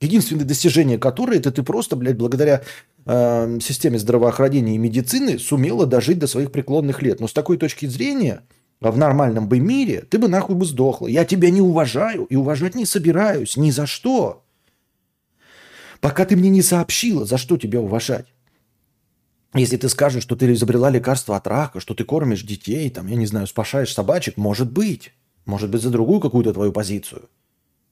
[0.00, 2.62] Единственное достижение которой это ты просто, блядь, благодаря
[3.04, 7.20] э, системе здравоохранения и медицины сумела дожить до своих преклонных лет.
[7.20, 8.42] Но с такой точки зрения,
[8.80, 11.06] в нормальном бы мире, ты бы нахуй бы сдохла.
[11.06, 13.56] Я тебя не уважаю и уважать не собираюсь.
[13.58, 14.42] Ни за что
[16.00, 18.26] пока ты мне не сообщила, за что тебя уважать.
[19.54, 23.16] Если ты скажешь, что ты изобрела лекарство от рака, что ты кормишь детей, там, я
[23.16, 25.12] не знаю, спасаешь собачек, может быть.
[25.44, 27.28] Может быть, за другую какую-то твою позицию.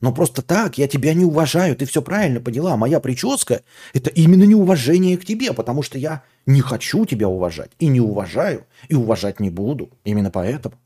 [0.01, 2.77] Но просто так я тебя не уважаю, ты все правильно поняла.
[2.77, 7.89] Моя прическа– это именно неуважение к тебе, потому что я не хочу тебя уважать и
[7.89, 9.91] не уважаю, и уважать не буду.
[10.05, 10.77] Именно поэтому.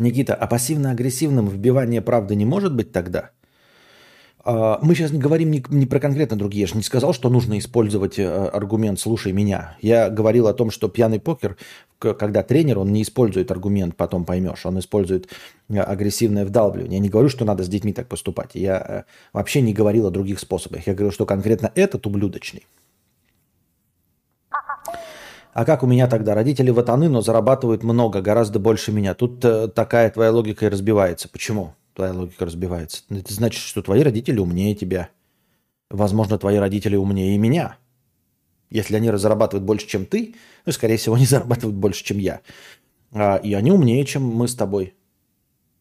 [0.00, 3.30] Никита, а пассивно-агрессивным вбивание правды не может быть тогда?
[4.42, 6.62] А, мы сейчас не говорим не, про конкретно другие.
[6.62, 9.76] Я же не сказал, что нужно использовать э, аргумент «слушай меня».
[9.82, 11.56] Я говорил о том, что пьяный покер,
[11.98, 15.28] когда тренер, он не использует аргумент «потом поймешь», он использует
[15.68, 16.98] э, агрессивное вдалбливание.
[16.98, 18.50] Я не говорю, что надо с детьми так поступать.
[18.54, 19.02] Я э,
[19.34, 20.86] вообще не говорил о других способах.
[20.86, 22.66] Я говорю, что конкретно этот ублюдочный.
[25.52, 26.34] А как у меня тогда?
[26.34, 29.14] Родители ватаны, но зарабатывают много, гораздо больше меня.
[29.14, 31.28] Тут э, такая твоя логика и разбивается.
[31.28, 33.02] Почему твоя логика разбивается?
[33.10, 35.08] Это значит, что твои родители умнее тебя.
[35.90, 37.76] Возможно, твои родители умнее и меня.
[38.70, 42.40] Если они зарабатывают больше, чем ты, ну, скорее всего, они зарабатывают больше, чем я.
[43.12, 44.94] А, и они умнее, чем мы с тобой.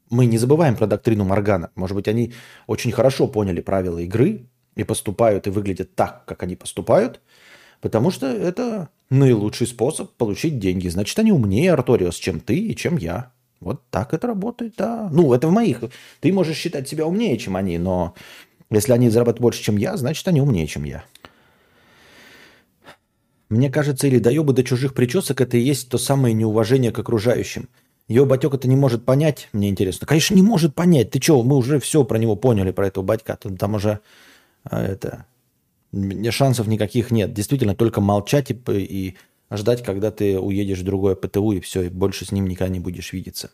[0.09, 1.69] Мы не забываем про доктрину Моргана.
[1.75, 2.33] Может быть, они
[2.65, 7.21] очень хорошо поняли правила игры и поступают и выглядят так, как они поступают,
[7.81, 10.87] потому что это наилучший способ получить деньги.
[10.87, 13.31] Значит, они умнее, Арториос, чем ты и чем я.
[13.59, 15.09] Вот так это работает, да.
[15.11, 15.81] Ну, это в моих.
[16.21, 18.15] Ты можешь считать себя умнее, чем они, но
[18.69, 21.03] Если они зарабатывают больше, чем я, значит, они умнее, чем я.
[23.49, 27.67] Мне кажется, или доебы до чужих причесок это и есть то самое неуважение к окружающим.
[28.07, 30.05] Его батек это не может понять, мне интересно.
[30.07, 31.11] Конечно, не может понять.
[31.11, 33.37] Ты что, мы уже все про него поняли, про этого батька.
[33.41, 33.99] Там, там уже
[34.63, 35.25] а, это,
[36.29, 37.33] шансов никаких нет.
[37.33, 39.17] Действительно, только молчать и, и
[39.51, 42.79] ждать, когда ты уедешь в другое ПТУ, и все, и больше с ним никогда не
[42.79, 43.51] будешь видеться.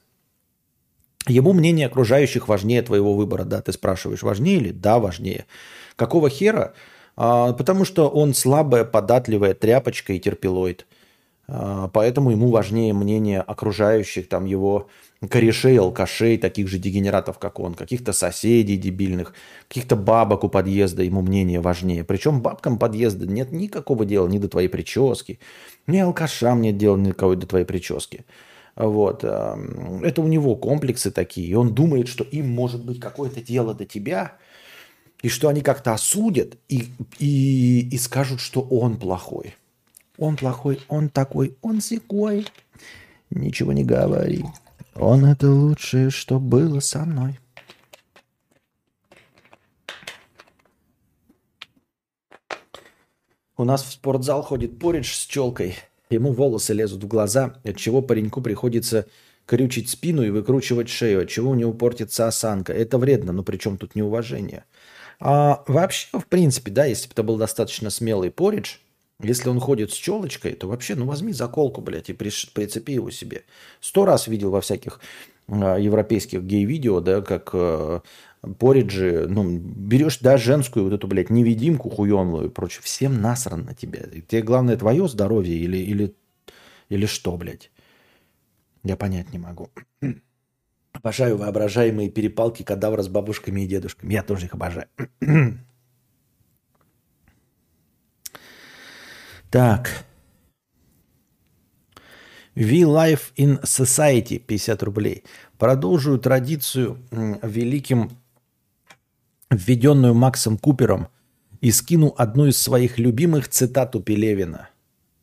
[1.27, 4.71] Ему мнение окружающих важнее твоего выбора, да, ты спрашиваешь, важнее ли?
[4.71, 5.45] Да, важнее.
[5.95, 6.73] Какого хера?
[7.15, 10.85] А, потому что он слабая, податливая тряпочка и терпилоид.
[11.47, 14.87] А, поэтому ему важнее мнение окружающих, там его
[15.29, 19.33] корешей, алкашей, таких же дегенератов, как он, каких-то соседей дебильных,
[19.67, 22.03] каких-то бабок у подъезда ему мнение важнее.
[22.03, 25.39] Причем бабкам подъезда нет никакого дела ни до твоей прически,
[25.87, 28.25] ни алкашам нет дела ни до твоей прически.
[28.75, 29.23] Вот.
[29.23, 31.47] Это у него комплексы такие.
[31.47, 34.33] И он думает, что им может быть какое-то дело до тебя,
[35.21, 39.55] и что они как-то осудят и, и, и скажут, что он плохой.
[40.17, 42.47] Он плохой, он такой, он секой.
[43.29, 44.45] Ничего не говори.
[44.97, 47.37] Он это лучшее, что было со мной.
[53.57, 55.75] У нас в спортзал ходит поридж с челкой.
[56.09, 59.07] Ему волосы лезут в глаза, от чего пареньку приходится
[59.45, 62.73] крючить спину и выкручивать шею, от чего у него портится осанка.
[62.73, 64.65] Это вредно, но при чем тут неуважение?
[65.19, 68.77] А вообще, в принципе, да, если бы это был достаточно смелый поридж,
[69.21, 73.43] если он ходит с челочкой, то вообще, ну возьми заколку, блядь, и прицепи его себе.
[73.79, 74.99] Сто раз видел во всяких
[75.47, 78.01] э, европейских гей-видео, да, как э,
[78.59, 82.81] пориджи, ну, берешь, да, женскую вот эту, блядь, невидимку хуемлую и прочее.
[82.83, 84.01] Всем насран на тебя.
[84.27, 86.13] Тебе главное твое здоровье или, или,
[86.89, 87.71] или что, блядь?
[88.83, 89.69] Я понять не могу.
[90.91, 94.13] Обожаю воображаемые перепалки кадавра с бабушками и дедушками.
[94.13, 94.87] Я тоже их обожаю.
[99.55, 100.03] Так.
[102.55, 105.23] We Life in Society 50 рублей.
[105.57, 106.99] Продолжую традицию
[107.41, 108.11] великим,
[109.49, 111.07] введенную Максом Купером,
[111.61, 114.67] и скину одну из своих любимых цитат у Пелевина.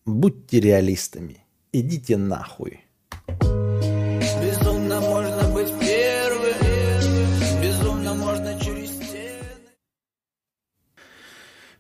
[0.07, 1.45] «Будьте реалистами.
[1.71, 2.81] Идите нахуй».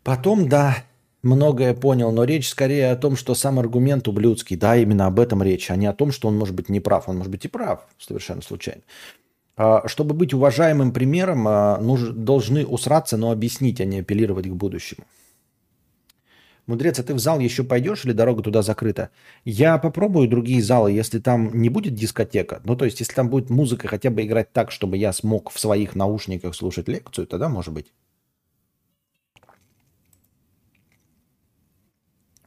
[0.04, 0.84] Потом, да,
[1.22, 4.56] многое понял, но речь скорее о том, что сам аргумент ублюдский.
[4.56, 7.08] Да, именно об этом речь, а не о том, что он может быть неправ.
[7.08, 8.82] Он может быть и прав, совершенно случайно.
[9.56, 15.04] А, чтобы быть уважаемым примером, а, должны усраться, но объяснить, а не апеллировать к будущему.
[16.66, 19.10] Мудрец, а ты в зал еще пойдешь или дорога туда закрыта?
[19.44, 22.60] Я попробую другие залы, если там не будет дискотека.
[22.64, 25.58] Ну, то есть, если там будет музыка хотя бы играть так, чтобы я смог в
[25.58, 27.92] своих наушниках слушать лекцию, тогда может быть.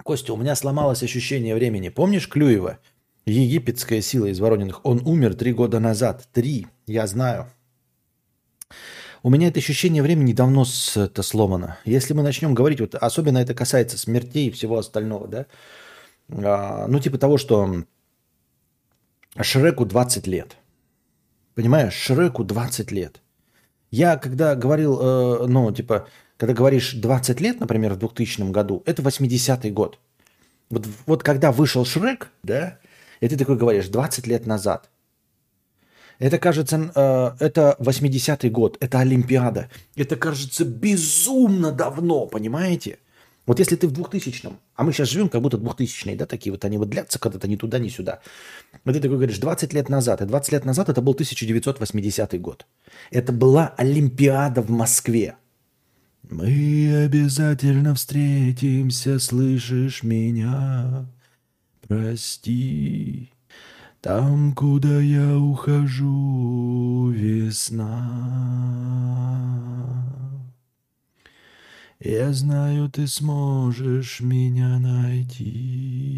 [0.06, 1.90] Костя, у меня сломалось ощущение времени.
[1.90, 2.78] Помнишь Клюева?
[3.26, 4.86] Египетская сила из Ворониных.
[4.86, 6.28] Он умер три года назад.
[6.32, 6.68] Три.
[6.86, 7.48] Я знаю.
[9.24, 11.80] У меня это ощущение времени давно с, это сломано.
[11.86, 15.46] Если мы начнем говорить, вот особенно это касается смертей и всего остального, да,
[16.30, 17.86] а, ну типа того, что
[19.42, 20.56] Шреку 20 лет.
[21.56, 23.24] Понимаешь, Шреку 20 лет.
[23.90, 26.08] Я когда говорил, э, ну типа,
[26.38, 30.00] когда говоришь 20 лет, например, в 2000 году, это 80-й год.
[30.70, 32.80] Вот, вот когда вышел Шрек, да,
[33.22, 34.90] и ты такой говоришь, 20 лет назад.
[36.20, 39.70] Это кажется, э, это 80-й год, это Олимпиада.
[39.96, 43.00] Это кажется безумно давно, понимаете?
[43.46, 46.66] Вот если ты в 2000-м, а мы сейчас живем как будто 2000-е, да, такие вот
[46.66, 48.22] они вот длятся когда-то ни туда, ни сюда.
[48.86, 52.66] Вот ты такой говоришь, 20 лет назад, и 20 лет назад это был 1980 год.
[53.12, 55.36] Это была Олимпиада в Москве.
[56.30, 61.06] Мы обязательно встретимся, слышишь меня?
[61.88, 63.32] Прости,
[64.02, 67.86] там, куда я ухожу, весна.
[72.00, 76.16] Я знаю, ты сможешь меня найти.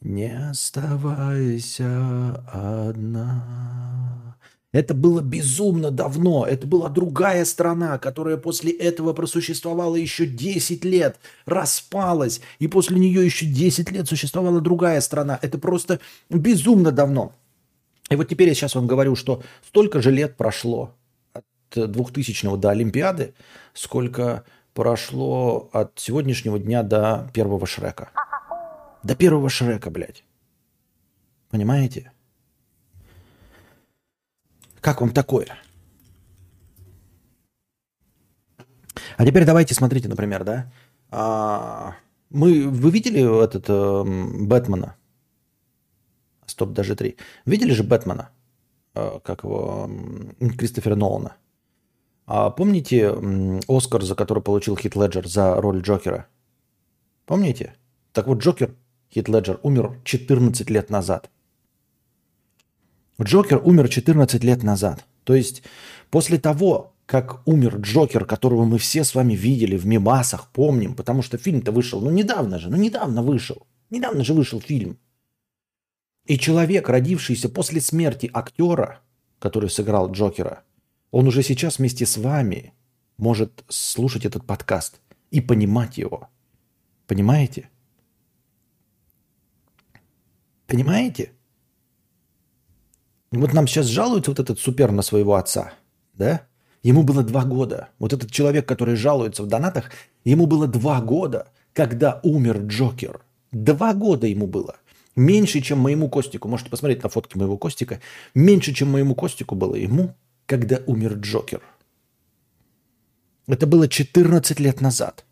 [0.00, 4.36] Не оставайся одна.
[4.72, 6.46] Это было безумно давно.
[6.46, 13.24] Это была другая страна, которая после этого просуществовала еще 10 лет, распалась, и после нее
[13.24, 15.38] еще 10 лет существовала другая страна.
[15.42, 15.98] Это просто
[16.28, 17.32] безумно давно.
[18.10, 20.94] И вот теперь я сейчас вам говорю, что столько же лет прошло
[21.32, 21.44] от
[21.74, 23.34] 2000 до Олимпиады,
[23.74, 28.10] сколько прошло от сегодняшнего дня до первого Шрека.
[29.02, 30.22] До первого Шрека, блядь.
[31.50, 32.12] Понимаете?–
[34.80, 35.46] как вам такое?
[39.16, 40.72] А теперь давайте смотрите, например, да?
[41.10, 41.94] А,
[42.30, 44.04] мы, вы видели этот э,
[44.46, 44.96] Бэтмена?
[46.46, 47.16] Стоп, даже три.
[47.44, 48.30] Видели же Бэтмена?
[48.94, 49.90] Э, как его?
[50.56, 51.36] Кристофера Нолана.
[52.26, 53.12] А помните
[53.68, 56.26] Оскар, за который получил Хит Леджер за роль Джокера?
[57.26, 57.74] Помните?
[58.12, 58.74] Так вот, Джокер,
[59.12, 61.30] Хит Леджер, умер 14 лет назад.
[63.22, 65.04] Джокер умер 14 лет назад.
[65.24, 65.62] То есть
[66.10, 71.22] после того, как умер Джокер, которого мы все с вами видели в мемасах, помним, потому
[71.22, 73.66] что фильм-то вышел, ну недавно же, ну недавно вышел.
[73.90, 74.98] Недавно же вышел фильм.
[76.26, 79.00] И человек, родившийся после смерти актера,
[79.40, 80.62] который сыграл Джокера,
[81.10, 82.72] он уже сейчас вместе с вами
[83.16, 85.00] может слушать этот подкаст
[85.30, 86.28] и понимать его.
[87.06, 87.68] Понимаете?
[90.68, 91.32] Понимаете?
[93.32, 95.72] И вот нам сейчас жалуется вот этот супер на своего отца,
[96.14, 96.42] да?
[96.82, 97.88] Ему было два года.
[97.98, 99.90] Вот этот человек, который жалуется в донатах,
[100.24, 103.20] ему было два года, когда умер Джокер.
[103.52, 104.76] Два года ему было.
[105.14, 106.48] Меньше, чем моему Костику.
[106.48, 108.00] Можете посмотреть на фотки моего Костика.
[108.34, 110.14] Меньше, чем моему Костику было ему
[110.50, 111.62] когда умер Джокер.
[113.46, 115.24] Это было 14 лет назад.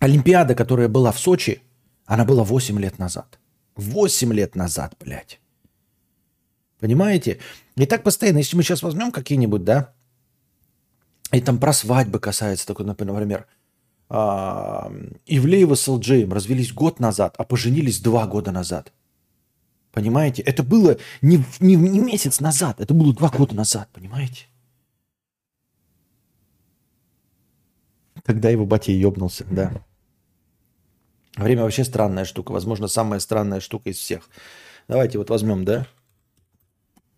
[0.00, 1.62] Олимпиада, которая была в Сочи,
[2.08, 3.38] она была 8 лет назад.
[3.76, 5.40] 8 лет назад, блядь.
[6.80, 7.38] Понимаете?
[7.76, 9.92] И так постоянно, если мы сейчас возьмем какие-нибудь, да,
[11.30, 13.46] и там про свадьбы касается, такой, например,
[14.08, 14.90] а,
[15.26, 18.92] Ивлеева с Элджеем развелись год назад, а поженились два года назад.
[19.92, 20.42] Понимаете?
[20.42, 24.46] Это было не, не, не месяц назад, это было два года назад, понимаете?
[28.24, 29.84] Когда его батя ебнулся, да.
[31.38, 32.52] Время вообще странная штука.
[32.52, 34.28] Возможно, самая странная штука из всех.
[34.88, 35.86] Давайте вот возьмем, да?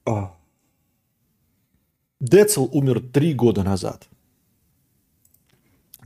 [0.04, 0.36] А.
[2.20, 4.08] Децл умер три года назад.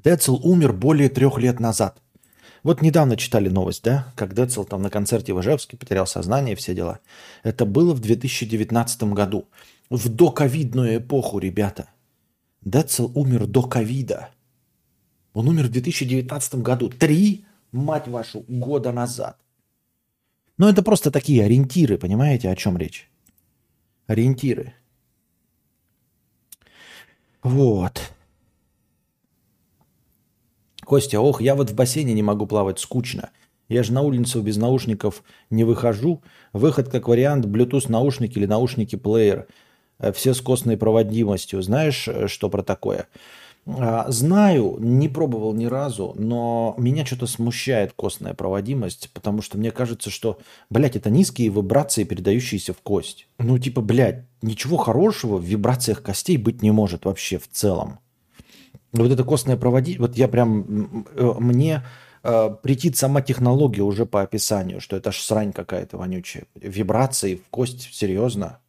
[0.05, 2.01] Децл умер более трех лет назад.
[2.63, 6.75] Вот недавно читали новость, да, как Децл там на концерте в Ижевске потерял сознание, все
[6.75, 7.01] дела.
[7.43, 9.49] Это было в 2019 году,
[9.91, 11.89] в доковидную эпоху, ребята.
[12.63, 14.31] Децл умер до ковида.
[15.33, 16.89] Он умер в 2019 году.
[16.89, 17.45] Три,
[17.75, 19.39] мать вашу, года назад.
[20.57, 23.11] Но это просто такие ориентиры, понимаете, о чем речь?
[24.07, 24.75] Ориентиры.
[27.43, 28.01] Вот.
[30.85, 33.31] Костя, ох, я вот в бассейне не могу плавать, скучно.
[33.69, 36.23] Я же на улицу без наушников не выхожу.
[36.53, 39.49] Выход как вариант Bluetooth наушники или наушники плеер.
[39.99, 41.63] Э, все с костной проводимостью.
[41.63, 43.09] Знаешь, э, что про такое?
[43.67, 49.71] А, знаю, не пробовал ни разу, но меня что-то смущает костная проводимость, потому что мне
[49.71, 50.39] кажется, что,
[50.69, 53.27] блядь, это низкие вибрации, передающиеся в кость.
[53.39, 58.01] Ну, типа, блядь, ничего хорошего в вибрациях костей быть не может вообще в целом.
[58.93, 61.83] Вот это костное проводить, вот я прям, э, мне
[62.23, 62.57] э,
[62.93, 66.45] сама технология уже по описанию, что это аж срань какая-то вонючая.
[66.55, 68.61] Вибрации в кость, серьезно?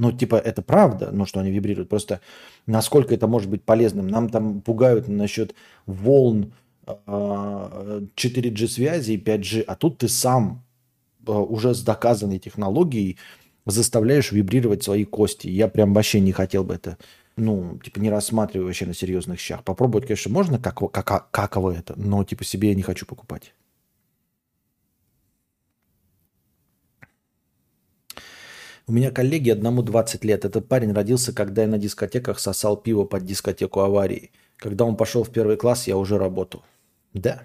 [0.00, 1.90] Ну, типа, это правда, ну, что они вибрируют.
[1.90, 2.22] Просто
[2.66, 4.08] насколько это может быть полезным.
[4.08, 6.54] Нам там пугают насчет волн
[6.86, 10.64] 4G связи и 5G, а тут ты сам
[11.26, 13.18] э, уже с доказанной технологией
[13.66, 15.48] заставляешь вибрировать свои кости.
[15.48, 16.96] Я прям вообще не хотел бы это
[17.36, 19.64] ну, типа, не рассматриваю вообще на серьезных щах.
[19.64, 23.54] Попробовать, конечно, можно, как, как, каково это, но, типа, себе я не хочу покупать.
[28.90, 30.44] У меня коллеги одному 20 лет.
[30.44, 34.32] Этот парень родился, когда я на дискотеках сосал пиво под дискотеку аварии.
[34.56, 36.64] Когда он пошел в первый класс, я уже работал.
[37.14, 37.44] Да.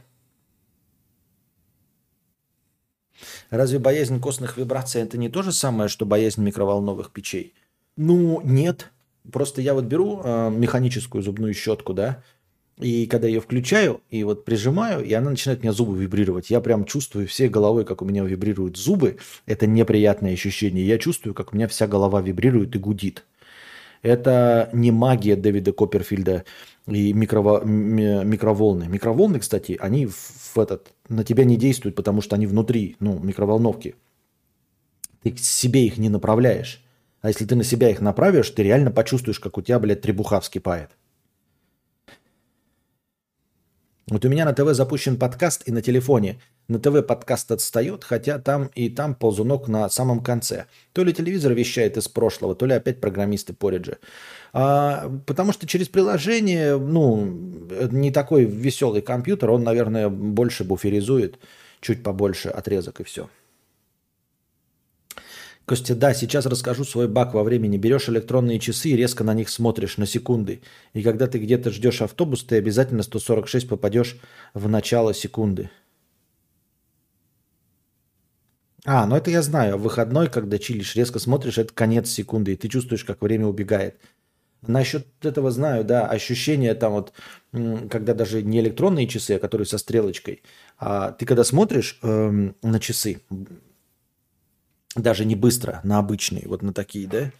[3.52, 7.54] Разве боязнь костных вибраций это не то же самое, что боязнь микроволновых печей?
[7.96, 8.92] Ну, нет.
[9.32, 12.24] Просто я вот беру э, механическую зубную щетку, да,
[12.80, 16.50] и когда ее включаю и вот прижимаю, и она начинает у меня зубы вибрировать.
[16.50, 19.18] Я прям чувствую всей головой, как у меня вибрируют зубы.
[19.46, 20.86] Это неприятное ощущение.
[20.86, 23.26] Я чувствую, как у меня вся голова вибрирует и гудит.
[24.02, 26.44] Это не магия Дэвида Копперфильда
[26.86, 28.88] и микрово, микроволны.
[28.88, 33.96] Микроволны, кстати, они в, этот, на тебя не действуют, потому что они внутри, ну, микроволновки.
[35.24, 36.84] Ты себе их не направляешь.
[37.22, 40.40] А если ты на себя их направишь, ты реально почувствуешь, как у тебя, блядь, требуха
[40.40, 40.92] вскипает.
[44.08, 46.40] Вот у меня на ТВ запущен подкаст и на телефоне.
[46.68, 50.66] На ТВ подкаст отстает, хотя там и там ползунок на самом конце.
[50.94, 53.98] То ли телевизор вещает из прошлого, то ли опять программисты пориджи.
[54.54, 57.26] А, потому что через приложение, ну,
[57.92, 61.40] не такой веселый компьютер, он, наверное, больше буферизует,
[61.82, 63.28] чуть побольше отрезок и все.
[65.66, 67.78] Костя, да, сейчас расскажу свой баг во времени.
[67.78, 70.62] Берешь электронные часы и резко на них смотришь на секунды.
[70.94, 74.18] И когда ты где-то ждешь автобус, ты обязательно 146 попадешь
[74.54, 75.72] в начало секунды.
[78.86, 79.78] А, ну это я знаю.
[79.78, 84.00] В выходной, когда чилишь, резко смотришь, это конец секунды, и ты чувствуешь, как время убегает.
[84.62, 87.14] Насчет этого знаю, да, ощущение там вот,
[87.90, 90.44] когда даже не электронные часы, а которые со стрелочкой,
[90.78, 93.22] а ты когда смотришь эм, на часы,
[94.96, 97.32] даже не быстро, на обычные, вот на такие, да,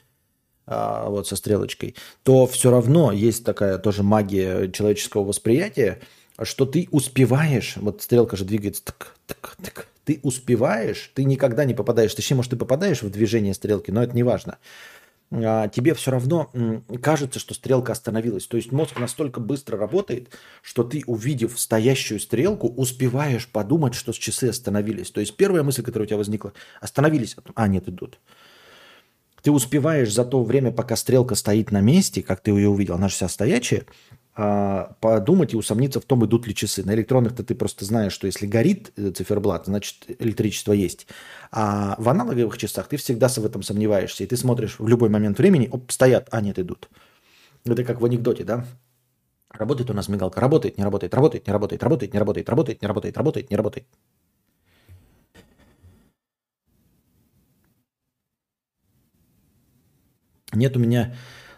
[0.68, 6.00] а, вот со стрелочкой, то все равно есть такая тоже магия человеческого восприятия,
[6.42, 11.74] что ты успеваешь, вот стрелка же двигается, так, так, так, ты успеваешь, ты никогда не
[11.74, 14.58] попадаешь, точнее, может, ты попадаешь в движение стрелки, но это не важно.
[15.32, 16.52] А, тебе все равно
[17.02, 18.48] кажется, что стрелка остановилась.
[18.48, 20.30] То есть мозг настолько быстро работает,
[20.62, 25.12] что ты, увидев стоящую стрелку, успеваешь подумать, что часы остановились.
[25.12, 28.20] То есть первая мысль, которая у тебя возникла, остановились, а нет, идут.
[29.42, 33.10] Ты успеваешь за то время, пока стрелка стоит на месте, как ты ее увидел, она
[33.10, 36.84] же вся стоячая, а, подумать и усомниться в том, идут ли часы.
[36.84, 41.08] На электронных-то ты просто знаешь, что если горит э, циферблат, значит электричество есть.
[41.52, 44.24] А в аналоговых часах ты всегда в этом сомневаешься.
[44.24, 46.90] И ты смотришь в любой момент времени, оп, стоят, а нет, идут.
[47.64, 48.66] Это как в анекдоте, да?
[49.50, 52.88] Работает у нас мигалка, работает, не работает, работает, не работает, работает, не работает, работает, не
[52.88, 53.88] работает, работает, не работает.
[60.54, 61.16] Нет у меня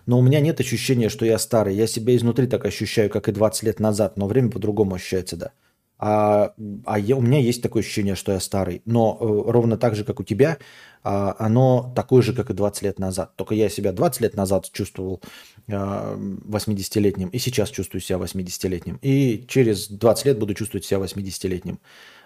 [0.07, 1.75] но у меня нет ощущения, что я старый.
[1.75, 5.51] Я себя изнутри так ощущаю, как и 20 лет назад, но время по-другому ощущается, да.
[5.99, 6.53] А,
[6.85, 8.81] а я, у меня есть такое ощущение, что я старый.
[8.85, 10.59] Но э, ровно так же, как у тебя,
[11.03, 13.35] а, оно такое же, как и 20 лет назад.
[13.35, 15.21] Только я себя 20 лет назад чувствовал
[15.67, 18.99] а, 80-летним, и сейчас чувствую себя 80-летним.
[19.01, 21.79] И через 20 лет буду чувствовать себя 80-летним.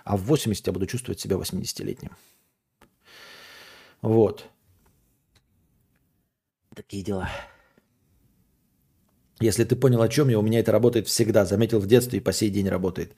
[0.03, 2.11] А в 80 я буду чувствовать себя 80-летним.
[4.01, 4.45] Вот.
[6.75, 7.29] Такие дела.
[9.41, 11.45] Если ты понял, о чем я, у меня это работает всегда.
[11.45, 13.15] Заметил в детстве и по сей день работает.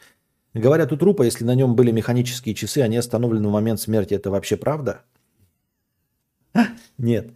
[0.53, 4.13] Говорят, у трупа, если на нем были механические часы, они остановлены в момент смерти.
[4.13, 5.01] Это вообще правда?
[6.97, 7.32] Нет.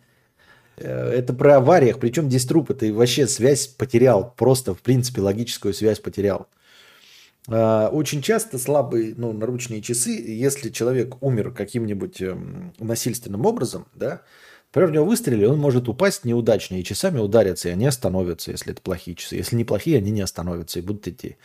[0.77, 1.99] Э, это про авариях.
[1.99, 2.71] Причем здесь труп?
[2.77, 4.33] Ты вообще связь потерял.
[4.37, 6.47] Просто, в принципе, логическую связь потерял.
[7.49, 14.21] А, очень часто слабые ну, наручные часы, если человек умер каким-нибудь эм, насильственным образом, да,
[14.77, 18.73] Например, в него выстрелили, он может упасть неудачно и часами ударятся, и они остановятся, если
[18.73, 19.35] это плохие часы.
[19.37, 21.37] Если не плохие, они не остановятся и будут идти.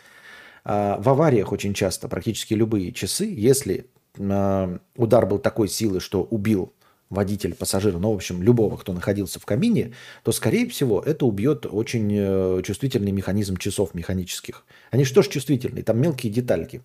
[0.63, 3.87] А в авариях очень часто практически любые часы, если
[4.19, 6.73] а, удар был такой силы, что убил
[7.09, 11.65] водитель, пассажира, ну, в общем, любого, кто находился в кабине, то, скорее всего, это убьет
[11.65, 14.63] очень э, чувствительный механизм часов механических.
[14.91, 15.83] Они что ж чувствительные?
[15.83, 16.83] Там мелкие детальки.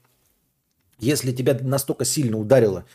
[0.99, 2.87] Если тебя настолько сильно ударило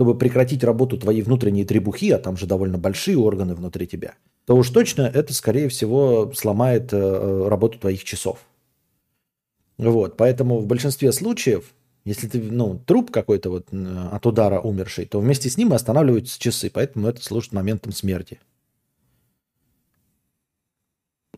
[0.00, 4.14] чтобы прекратить работу твоей внутренней требухи, а там же довольно большие органы внутри тебя,
[4.46, 8.38] то уж точно это, скорее всего, сломает э, работу твоих часов.
[9.76, 11.74] Вот, поэтому в большинстве случаев,
[12.06, 16.70] если ты, ну, труп какой-то вот от удара умерший, то вместе с ним останавливаются часы,
[16.72, 18.40] поэтому это служит моментом смерти.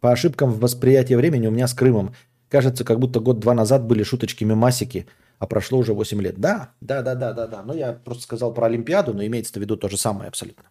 [0.01, 2.15] По ошибкам в восприятии времени у меня с Крымом.
[2.49, 5.09] Кажется, как будто год-два назад были шуточки-мемасики–
[5.43, 6.39] а прошло уже 8 лет.
[6.39, 7.63] Да, да, да, да, да, да.
[7.65, 10.71] Но я просто сказал про Олимпиаду, но имеется в виду то же самое абсолютно.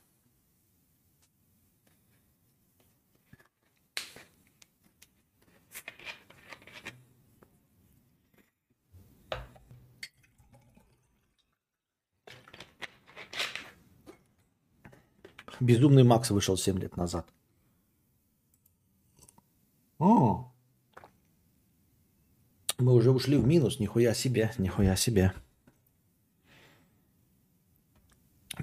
[15.60, 17.26] Безумный Макс вышел 7 лет назад.
[19.99, 20.51] О,
[22.82, 25.34] мы уже ушли в минус, нихуя себе, нихуя себе.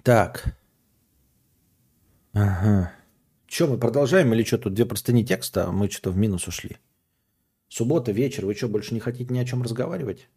[0.03, 0.57] Так.
[2.33, 2.93] Ага.
[3.47, 6.77] Че, мы продолжаем или что, тут две простыни текста, а мы что-то в минус ушли?
[7.69, 10.29] Суббота, вечер, вы что, больше не хотите ни о чем разговаривать?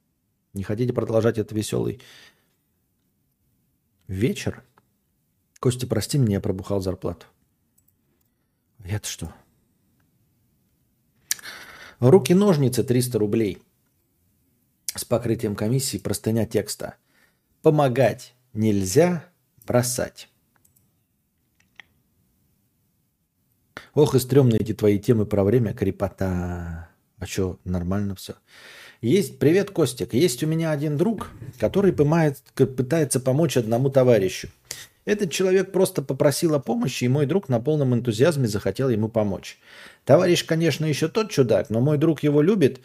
[0.54, 2.02] Не хотите продолжать этот веселый
[4.08, 4.64] вечер?
[5.60, 7.26] Костя, прости меня, я пробухал зарплату.
[8.84, 9.34] Это что?
[12.00, 13.62] Руки-ножницы 300 рублей
[14.96, 16.96] с покрытием комиссии простыня текста.
[17.62, 19.26] Помогать нельзя,
[19.66, 20.30] бросать.
[23.94, 26.90] Ох, и стрёмные эти твои темы про время, крепота.
[27.20, 28.36] А что, нормально все.
[29.02, 30.14] Есть, привет, Костик.
[30.14, 34.50] Есть у меня один друг, который пытается помочь одному товарищу.
[35.04, 39.58] Этот человек просто попросил о помощи, и мой друг на полном энтузиазме захотел ему помочь.
[40.06, 42.82] Товарищ, конечно, еще тот чудак, но мой друг его любит,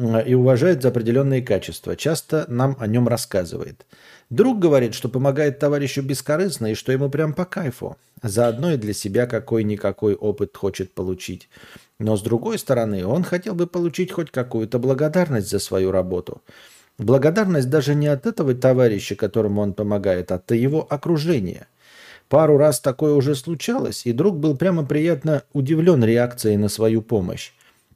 [0.00, 1.96] и уважает за определенные качества.
[1.96, 3.86] Часто нам о нем рассказывает.
[4.30, 7.96] Друг говорит, что помогает товарищу бескорыстно и что ему прям по кайфу.
[8.22, 11.48] Заодно и для себя какой-никакой опыт хочет получить.
[11.98, 16.42] Но с другой стороны, он хотел бы получить хоть какую-то благодарность за свою работу.
[16.98, 21.66] Благодарность даже не от этого товарища, которому он помогает, а от его окружения.
[22.28, 27.52] Пару раз такое уже случалось, и друг был прямо приятно удивлен реакцией на свою помощь.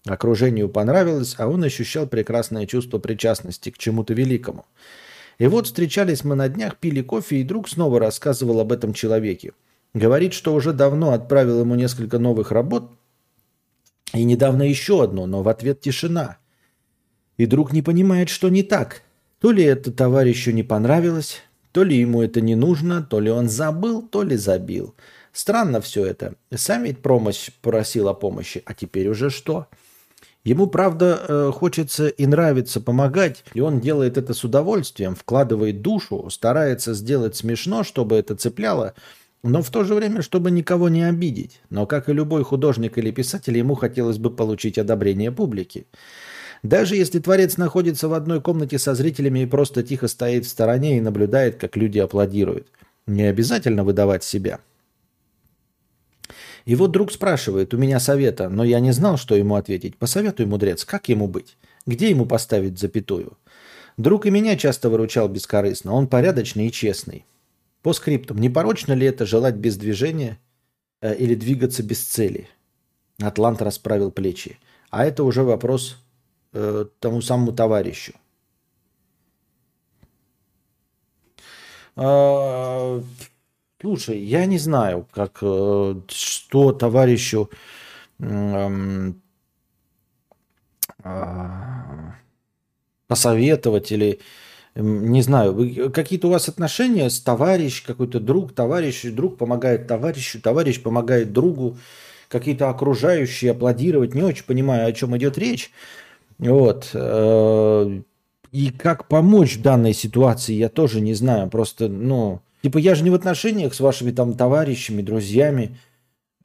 [0.06, 4.66] Окружению понравилось, а он ощущал прекрасное чувство причастности к чему-то великому.
[5.38, 9.52] И вот встречались мы на днях, пили кофе, и друг снова рассказывал об этом человеке.
[9.94, 12.92] Говорит, что уже давно отправил ему несколько новых работ,
[14.12, 16.36] и недавно еще одно, но в ответ тишина.
[17.36, 19.02] И друг не понимает, что не так.
[19.40, 23.48] То ли это товарищу не понравилось, то ли ему это не нужно, то ли он
[23.48, 24.94] забыл, то ли забил.
[25.32, 26.34] Странно все это.
[26.54, 29.66] Сам ведь промощь просил о помощи, а теперь уже что?
[30.44, 36.28] Ему, правда, э, хочется и нравится помогать, и он делает это с удовольствием, вкладывает душу,
[36.28, 38.94] старается сделать смешно, чтобы это цепляло,
[39.42, 41.60] но в то же время, чтобы никого не обидеть.
[41.70, 45.86] Но, как и любой художник или писатель, ему хотелось бы получить одобрение публики.
[46.62, 50.98] Даже если творец находится в одной комнате со зрителями и просто тихо стоит в стороне
[50.98, 52.68] и наблюдает, как люди аплодируют.
[53.06, 54.60] Не обязательно выдавать себя.
[56.64, 59.96] И вот друг спрашивает у меня совета, но я не знал, что ему ответить.
[59.96, 61.56] Посоветуй, мудрец, как ему быть?
[61.86, 63.36] Где ему поставить запятую?
[63.96, 65.92] Друг и меня часто выручал бескорыстно.
[65.92, 67.26] Он порядочный и честный.
[67.82, 70.38] По скриптам, не порочно ли это желать без движения
[71.02, 72.48] э, или двигаться без цели?
[73.20, 74.58] Атлант расправил плечи.
[74.90, 75.98] А это уже вопрос
[76.54, 78.14] э, тому самому товарищу.
[81.96, 83.02] А,
[83.84, 87.50] слушай, я не знаю, как э, что товарищу
[88.18, 89.12] э,
[91.04, 91.44] э,
[93.06, 94.20] посоветовать или
[94.76, 100.82] не знаю, какие-то у вас отношения с товарищ, какой-то друг, товарищ, друг помогает товарищу, товарищ
[100.82, 101.76] помогает другу,
[102.28, 105.70] какие-то окружающие аплодировать, не очень понимаю, о чем идет речь.
[106.38, 106.90] Вот.
[106.94, 108.00] Э,
[108.50, 111.50] и как помочь в данной ситуации, я тоже не знаю.
[111.50, 115.76] Просто, ну, типа, я же не в отношениях с вашими там товарищами, друзьями.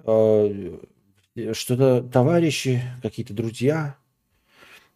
[0.03, 0.77] Э,
[1.53, 3.95] что-то товарищи, какие-то друзья.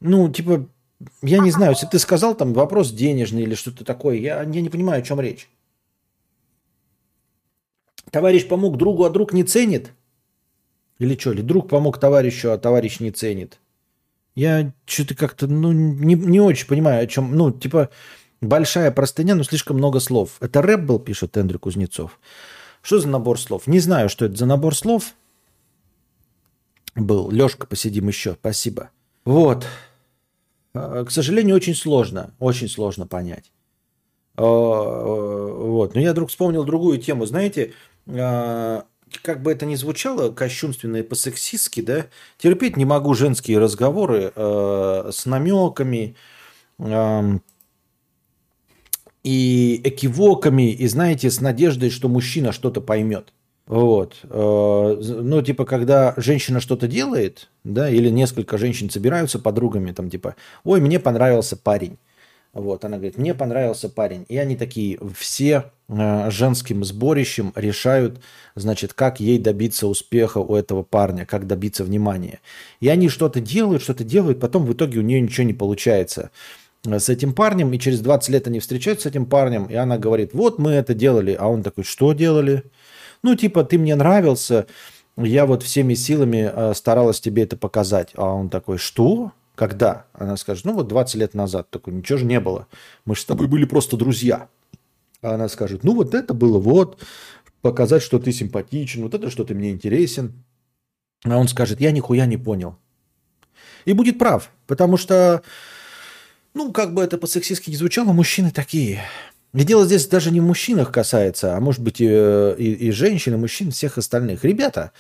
[0.02, 0.68] Ну, типа,
[1.22, 4.68] я не знаю, если ты сказал там вопрос денежный или что-то такое, я, я не
[4.68, 5.48] понимаю, о чем речь.
[8.12, 9.94] Товарищ помог другу, а друг не ценит?
[11.00, 11.32] Или что?
[11.32, 13.62] Или друг помог товарищу, а товарищ не ценит?
[14.36, 17.92] Я что-то как-то, ну, не, не очень понимаю, о чем, ну, типа,
[18.44, 20.38] большая простыня, но слишком много слов.
[20.40, 22.20] Это рэп был, пишет Эндрю Кузнецов.
[22.82, 23.66] Что за набор слов?
[23.68, 25.14] Не знаю, что это за набор слов
[26.96, 27.32] был.
[27.32, 28.34] Лешка, посидим еще.
[28.34, 28.90] Спасибо.
[29.26, 29.66] Вот.
[30.74, 32.34] А, к сожалению, очень сложно.
[32.40, 33.52] Очень сложно понять.
[34.36, 35.96] А, вот.
[35.96, 37.26] Но я вдруг вспомнил другую тему.
[37.26, 37.74] Знаете,
[38.08, 38.86] а,
[39.22, 42.08] как бы это ни звучало кощунственно и по-сексистски, да,
[42.38, 46.16] терпеть не могу женские разговоры с намеками
[49.24, 53.34] и экивоками, и, знаете, с надеждой, что мужчина что-то поймет.
[53.66, 54.18] Вот.
[54.24, 60.36] Э, ну, типа, когда женщина что-то делает, да, или несколько женщин собираются подругами, там, типа,
[60.66, 61.98] ой, мне понравился парень.
[62.54, 64.26] Вот, она говорит, мне понравился парень.
[64.30, 68.22] И они такие, все э, женским сборищем решают,
[68.54, 72.42] значит, как ей добиться успеха у этого парня, как добиться внимания.
[72.80, 76.30] И они что-то делают, что-то делают, потом в итоге у нее ничего не получается
[76.86, 80.34] с этим парнем, и через 20 лет они встречаются с этим парнем, и она говорит,
[80.34, 82.64] вот мы это делали, а он такой, что делали?
[83.22, 84.68] Ну, типа, ты мне нравился,
[85.18, 88.12] я вот всеми силами э, старалась тебе это показать.
[88.16, 89.32] А он такой, что?
[89.56, 90.08] Когда?
[90.14, 91.70] Она скажет, ну вот 20 лет назад.
[91.70, 92.68] Такой, ничего же не было.
[93.06, 94.50] Мы же с тобой были просто друзья.
[95.22, 97.02] А она скажет, ну вот это было вот,
[97.62, 100.44] показать, что ты симпатичен, вот это, что ты мне интересен.
[101.24, 102.76] А он скажет, я нихуя не понял.
[103.86, 105.44] И будет прав, потому что,
[106.54, 109.02] ну, как бы это по-сексистски не звучало, мужчины такие.
[109.54, 113.36] И дело здесь даже не в мужчинах касается, а может быть и, и, и женщин,
[113.36, 114.44] и мужчин, всех остальных.
[114.44, 114.92] Ребята,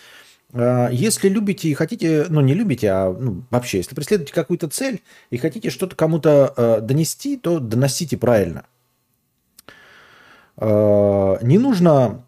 [0.53, 5.01] а, если любите и хотите, ну не любите, а ну, вообще, если преследуете какую-то цель
[5.31, 8.65] и хотите что-то кому-то э, донести, то доносите правильно.
[10.57, 12.23] Э, не нужно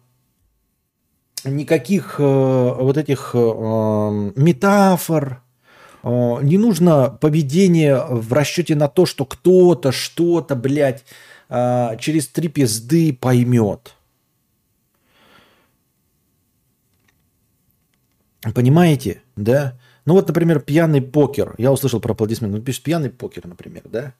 [1.44, 5.45] никаких э, вот этих э, метафор, э,
[6.06, 11.04] не нужно поведение в расчете на то, что кто-то что-то, блядь,
[11.48, 13.94] э, через три пизды поймет.
[18.54, 19.76] Понимаете, да?
[20.04, 21.56] Ну вот, например, пьяный покер.
[21.58, 22.56] Я услышал про аплодисменты.
[22.58, 24.14] Он пишет пьяный покер, например, да?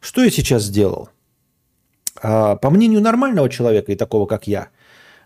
[0.00, 1.08] Что я сейчас сделал?
[2.22, 4.68] А, по мнению нормального человека и такого, как я,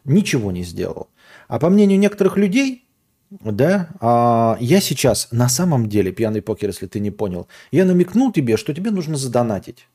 [0.04, 1.08] ничего не сделал.
[1.48, 2.86] А по мнению некоторых людей,
[3.30, 8.32] да, а, я сейчас на самом деле, пьяный покер, если ты не понял, я намекнул
[8.32, 9.88] тебе, что тебе нужно задонатить.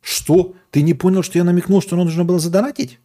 [0.00, 0.54] Что?
[0.70, 2.98] Ты не понял, что я намекнул, что нужно было задонатить?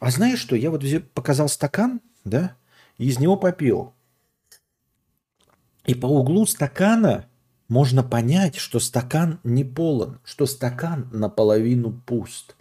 [0.00, 0.56] А знаешь что?
[0.56, 0.82] Я вот
[1.14, 2.56] показал стакан, да,
[2.96, 3.92] и из него попил.
[5.86, 7.26] И по углу стакана
[7.68, 12.56] можно понять, что стакан не полон, что стакан наполовину пуст.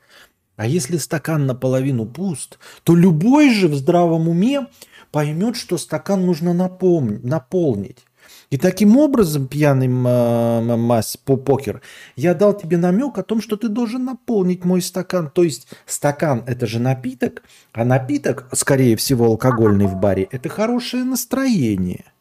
[0.58, 4.68] А если стакан наполовину пуст, то любой же в здравом уме
[5.12, 8.06] поймет, что стакан нужно напом- наполнить.
[8.50, 11.82] И таким образом, пьяный масс по покер,
[12.16, 15.30] я дал тебе намек о том, что ты должен наполнить мой стакан.
[15.30, 17.44] То есть стакан это же напиток,
[17.74, 22.06] а напиток, скорее всего, алкогольный в баре, это хорошее настроение–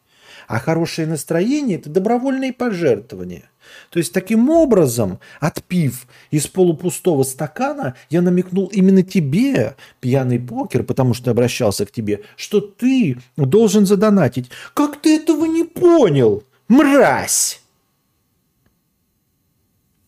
[0.47, 3.51] а хорошее настроение– это добровольные пожертвования.
[3.91, 11.15] То есть таким образом, отпив из полупустого стакана, я намекнул именно тебе, пьяный покер, потому
[11.15, 14.51] что обращался к тебе, что ты должен задонатить.
[14.75, 17.61] Как ты этого не понял, мразь?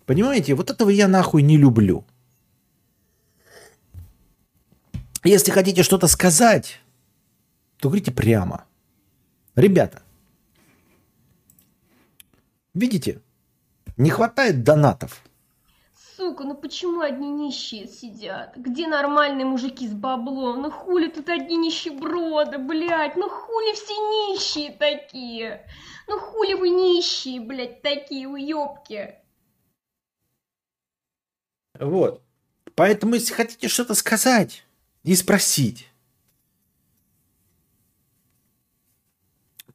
[0.06, 2.05] Понимаете, вот этого я нахуй не люблю.
[5.24, 6.81] Если хотите что-то сказать,
[7.78, 8.65] то говорите прямо.
[9.55, 10.02] Ребята,
[12.74, 13.20] Видите?
[13.97, 15.23] Не хватает донатов.
[16.16, 18.57] Сука, ну почему одни нищие сидят?
[18.57, 20.62] Где нормальные мужики с баблом?
[20.62, 23.16] Ну хули тут одни нищеброды, блядь?
[23.16, 25.66] Ну хули все нищие такие?
[26.09, 29.15] Ну хули вы нищие, блядь, такие уёбки?
[31.78, 32.23] Вот.
[32.74, 34.65] Поэтому, если хотите что-то сказать
[35.05, 35.89] и спросить,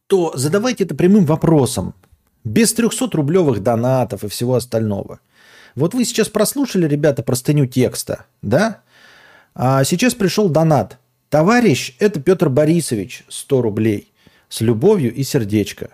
[0.08, 1.96] то задавайте это прямым вопросом.
[2.44, 5.20] Без 300-рублевых донатов и всего остального.
[5.76, 8.82] Вот вы сейчас прослушали, ребята, простыню текста, да?
[9.56, 10.98] А сейчас пришел донат.
[11.30, 14.12] Товарищ, это Петр Борисович, 100 рублей.
[14.50, 15.90] С любовью и сердечко.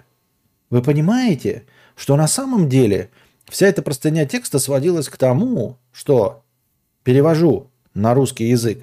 [0.69, 1.63] Вы понимаете,
[1.95, 3.09] что на самом деле
[3.47, 6.43] вся эта простыня текста сводилась к тому, что
[7.03, 8.79] перевожу на русский язык,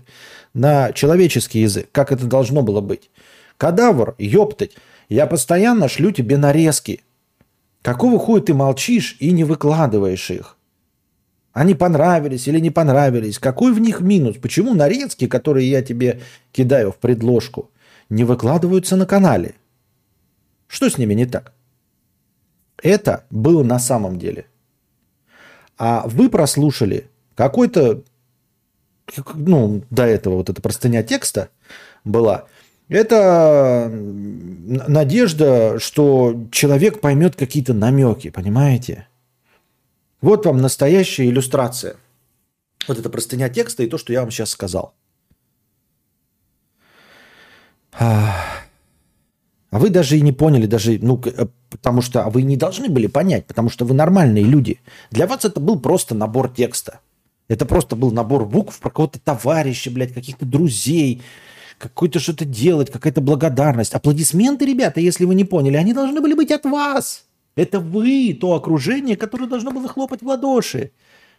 [0.54, 3.10] на человеческий язык, как это должно было быть.
[3.56, 4.72] Кадавр, ёптать,
[5.08, 7.02] я постоянно шлю тебе нарезки
[7.86, 10.56] Какого хуя ты молчишь и не выкладываешь их?
[11.52, 13.38] Они понравились или не понравились?
[13.38, 14.38] Какой в них минус?
[14.38, 17.70] Почему нарезки, которые я тебе кидаю в предложку,
[18.08, 19.54] не выкладываются на канале?
[20.66, 21.52] Что с ними не так?
[22.82, 24.46] Это было на самом деле.
[25.78, 28.02] А вы прослушали какой-то,
[29.34, 31.50] ну, до этого вот эта простыня текста
[32.02, 32.46] была–
[32.88, 39.08] это надежда, что человек поймет какие-то намеки, понимаете?
[40.20, 41.96] Вот вам настоящая иллюстрация.
[42.88, 44.94] Вот это простыня текста и то, что я вам сейчас сказал.
[49.76, 53.08] А вы даже и не поняли, даже, ну, э, потому что вы не должны были
[53.08, 54.80] понять, потому что вы нормальные люди.
[55.10, 57.00] Для вас это был просто набор текста.
[57.48, 61.22] Это просто был набор букв про кого-то товарища, блядь, каких-то друзей,
[61.78, 63.94] какое-то что-то делать, какая-то благодарность.
[63.94, 67.26] Аплодисменты, ребята, если вы не поняли, они должны были быть от вас.
[67.54, 70.92] Это вы, то окружение, которое должно было хлопать в ладоши.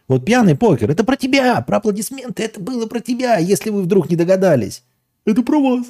[0.08, 4.08] Вот пьяный покер, это про тебя, про аплодисменты, это было про тебя, если вы вдруг
[4.08, 4.82] не догадались.
[5.24, 5.86] Это про вас.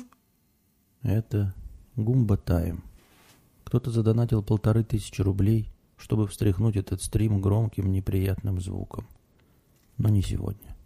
[1.02, 1.54] Это
[1.96, 2.82] Гумба Тайм.
[3.64, 9.06] Кто-то задонатил полторы тысячи рублей, чтобы встряхнуть этот стрим громким неприятным звуком.
[9.98, 10.76] Но не сегодня.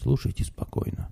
[0.00, 1.10] Слушайте спокойно.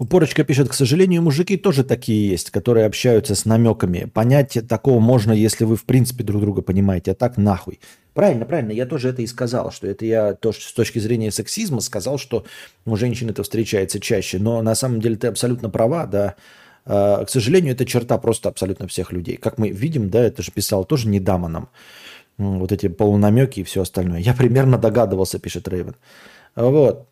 [0.00, 4.06] Упорочка пишет, к сожалению, мужики тоже такие есть, которые общаются с намеками.
[4.06, 7.80] Понять такого можно, если вы в принципе друг друга понимаете, а так нахуй.
[8.14, 11.82] Правильно, правильно, я тоже это и сказал, что это я тоже с точки зрения сексизма
[11.82, 12.46] сказал, что
[12.86, 14.38] у женщин это встречается чаще.
[14.38, 16.34] Но на самом деле ты абсолютно права, да.
[16.86, 19.36] А, к сожалению, это черта просто абсолютно всех людей.
[19.36, 21.68] Как мы видим, да, это же писал тоже не Даманом.
[22.38, 24.20] Вот эти полунамеки и все остальное.
[24.20, 25.96] Я примерно догадывался, пишет Рейвен.
[26.56, 27.09] Вот.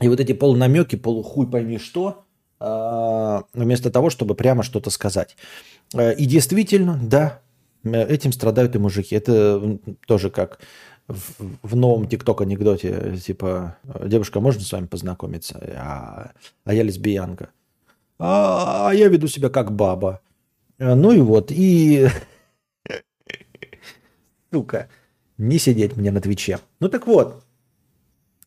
[0.00, 2.24] И вот эти полунамеки, полухуй пойми что,
[2.60, 5.36] а, вместо того, чтобы прямо что-то сказать.
[5.94, 7.40] Э, и действительно, да,
[7.84, 9.14] этим страдают и мужики.
[9.14, 10.60] Это тоже как
[11.06, 15.58] в, в новом тикток анекдоте, типа, девушка, можно с вами познакомиться?
[15.76, 16.32] А,
[16.64, 17.50] а я лесбиянка.
[18.18, 20.20] А, а я веду себя как баба.
[20.78, 22.08] Э, ну и вот, и
[24.52, 24.88] Сука.
[25.36, 26.58] Не сидеть мне на Твиче.
[26.80, 27.44] Ну так вот.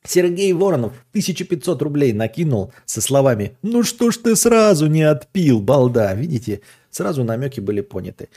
[0.04, 6.14] Сергей Воронов 1500 рублей накинул со словами «Ну что ж ты сразу не отпил, балда?»
[6.16, 8.30] Видите, сразу намеки были поняты.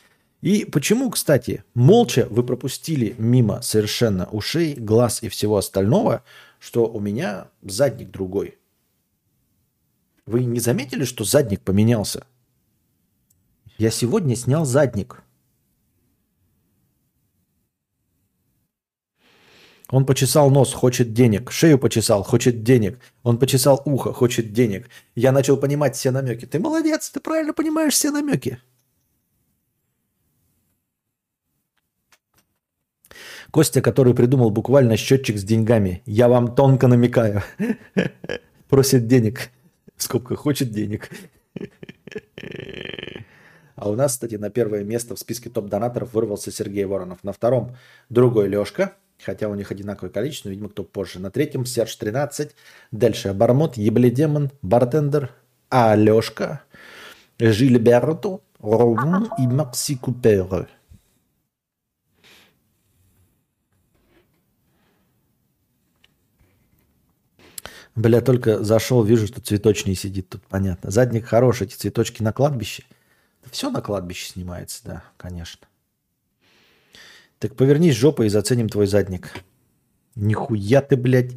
[0.43, 6.23] И почему, кстати, молча вы пропустили мимо совершенно ушей, глаз и всего остального,
[6.59, 8.59] что у меня задник другой?
[10.27, 12.27] Вы не заметили, что задник поменялся?
[13.79, 15.24] Я сегодня снял задник.
[19.95, 21.53] Он почесал нос, хочет денег.
[21.53, 22.99] Шею почесал, хочет денег.
[23.23, 24.89] Он почесал ухо, хочет денег.
[25.15, 26.47] Я начал понимать все намеки.
[26.47, 28.59] Ты молодец, ты правильно понимаешь все намеки.
[33.53, 36.03] Костя, который придумал буквально счетчик с деньгами.
[36.07, 37.45] Я вам тонко намекаю.
[38.69, 39.51] Просит денег.
[39.97, 41.09] Сколько хочет денег.
[43.77, 47.25] А у нас, кстати, на первое место в списке топ-донаторов вырвался Сергей Воронов.
[47.25, 47.77] На втором
[48.09, 51.19] другой Лешка, хотя у них одинаковое количество, видимо, кто позже.
[51.19, 52.55] На третьем Серж 13,
[52.91, 55.33] дальше Обормот, Ебледемон, Бартендер,
[55.69, 56.63] Алешка,
[57.39, 60.69] Жильберту, Ровун и Макси Купер.
[67.97, 70.91] Бля, только зашел, вижу, что цветочный сидит тут, понятно.
[70.91, 72.85] Задник хороший, эти цветочки на кладбище.
[73.51, 75.69] Все на кладбище снимается, да, конечно.
[77.45, 79.31] Так повернись жопой и заценим твой задник.
[80.15, 81.33] Нихуя ты, блядь,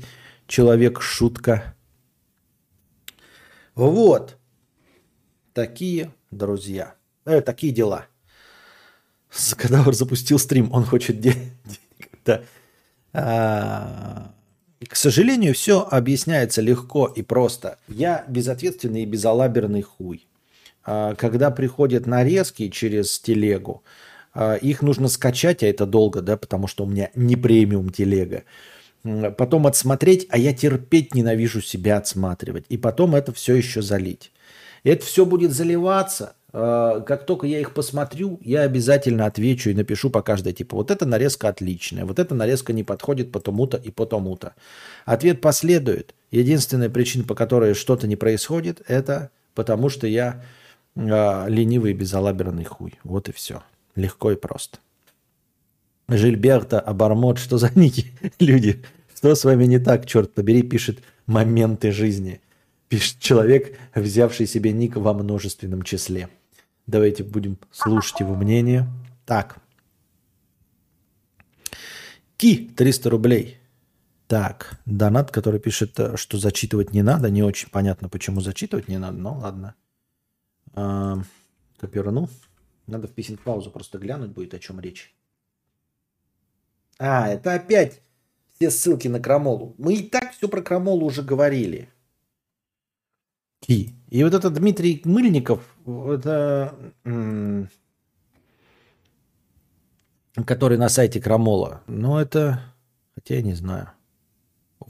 [0.48, 1.76] человек-шутка.
[3.76, 4.38] Вот.
[5.52, 6.96] Такие друзья.
[7.26, 8.06] Э, такие дела.
[9.58, 11.52] Кадавр запустил стрим, он хочет денег.
[12.24, 12.42] Да.
[13.12, 14.34] А,
[14.88, 17.80] к сожалению, все объясняется легко и просто.
[17.90, 20.26] Я безответственный и безалаберный хуй.
[20.86, 23.84] А, когда приходят нарезки через телегу,
[24.62, 28.44] их нужно скачать, а это долго, да, потому что у меня не премиум телега.
[29.38, 32.66] Потом отсмотреть, а я терпеть ненавижу себя отсматривать.
[32.70, 34.32] И потом это все еще залить.
[34.84, 36.36] Это все будет заливаться.
[36.54, 40.76] А, как только я их посмотрю, я обязательно отвечу и напишу по каждой типу.
[40.76, 44.56] Вот эта нарезка отличная, вот эта нарезка не подходит по тому-то и по тому-то.
[45.06, 46.16] Ответ последует.
[46.32, 50.44] Единственная причина, по которой что-то не происходит, это потому что я
[50.96, 52.96] э, ленивый и безалаберный хуй.
[53.04, 53.64] Вот и все.
[53.98, 54.78] Легко и просто.
[56.08, 58.14] Жильберта, Абармот, что за ники?
[58.40, 62.40] Люди, что с вами не так, черт побери, пишет моменты жизни.
[62.90, 66.30] Пишет человек, взявший себе ник во множественном числе.
[66.86, 68.88] Давайте будем слушать его мнение.
[69.26, 69.58] Так.
[72.38, 73.58] Ки, 300 рублей.
[74.28, 77.32] Так, донат, который пишет, э, что зачитывать не надо.
[77.32, 79.74] Не очень понятно, почему зачитывать не надо, но ладно.
[80.76, 81.24] А,
[81.80, 82.30] копирну.
[82.88, 85.14] Надо вписать паузу, просто глянуть будет, о чем речь.
[86.98, 88.02] А, это опять
[88.56, 89.76] все ссылки на крамолу.
[89.78, 91.90] Мы и так все про крамолу уже говорили.
[93.60, 93.94] Ки.
[94.10, 96.94] И вот этот Дмитрий Мыльников, это,
[100.46, 102.74] который на сайте Крамола, ну это,
[103.16, 103.92] хотя я не знаю.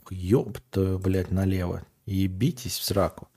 [0.09, 1.85] Ёпта, блядь, налево.
[2.05, 3.27] Ебитесь в сраку.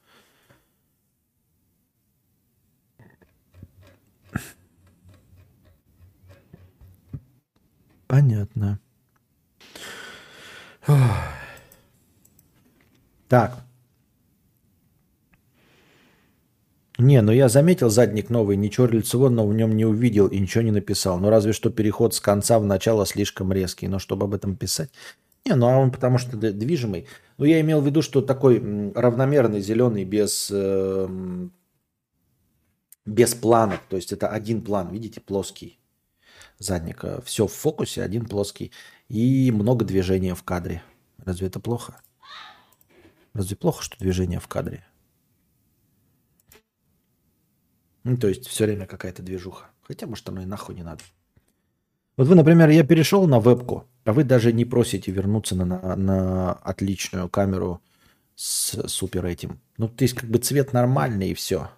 [8.11, 8.81] Понятно.
[13.29, 13.65] Так.
[16.99, 20.73] Не, ну я заметил задник новый, ничего рельсового в нем не увидел и ничего не
[20.73, 21.21] написал.
[21.21, 23.87] Ну разве что переход с конца в начало слишком резкий.
[23.87, 24.91] Но чтобы об этом писать...
[25.47, 27.07] Не, ну а он потому что движимый.
[27.39, 28.59] Ну я имел в виду, что такой
[28.93, 31.09] равномерный, зеленый, без, э,
[33.07, 33.81] без планов.
[33.89, 35.80] То есть это один план, видите, плоский
[36.61, 37.05] задник.
[37.25, 38.71] Все в фокусе, один плоский.
[39.09, 40.83] И много движения в кадре.
[41.19, 42.01] Разве это плохо?
[43.33, 44.85] Разве плохо, что движение в кадре?
[48.05, 49.67] Ну, то есть все время какая-то движуха.
[49.83, 51.03] Хотя, может, оно и нахуй не надо.
[52.17, 55.97] Вот вы, например, я перешел на вебку, а вы даже не просите вернуться на, на,
[55.97, 57.81] на отличную камеру
[58.35, 59.61] с супер этим.
[59.77, 61.71] Ну, то есть как бы цвет нормальный и все.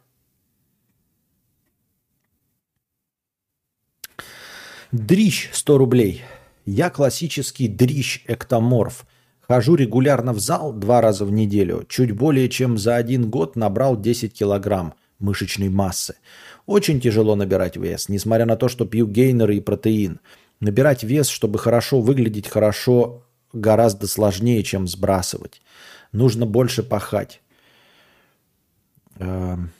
[4.92, 6.22] Дрищ 100 рублей.
[6.66, 9.06] Я классический дрищ-эктоморф.
[9.40, 11.86] Хожу регулярно в зал два раза в неделю.
[11.88, 16.16] Чуть более чем за один год набрал 10 килограмм мышечной массы.
[16.66, 20.20] Очень тяжело набирать вес, несмотря на то, что пью гейнеры и протеин.
[20.60, 23.24] Набирать вес, чтобы хорошо выглядеть хорошо,
[23.54, 25.62] гораздо сложнее, чем сбрасывать.
[26.12, 27.40] Нужно больше пахать.
[29.18, 29.70] Эм,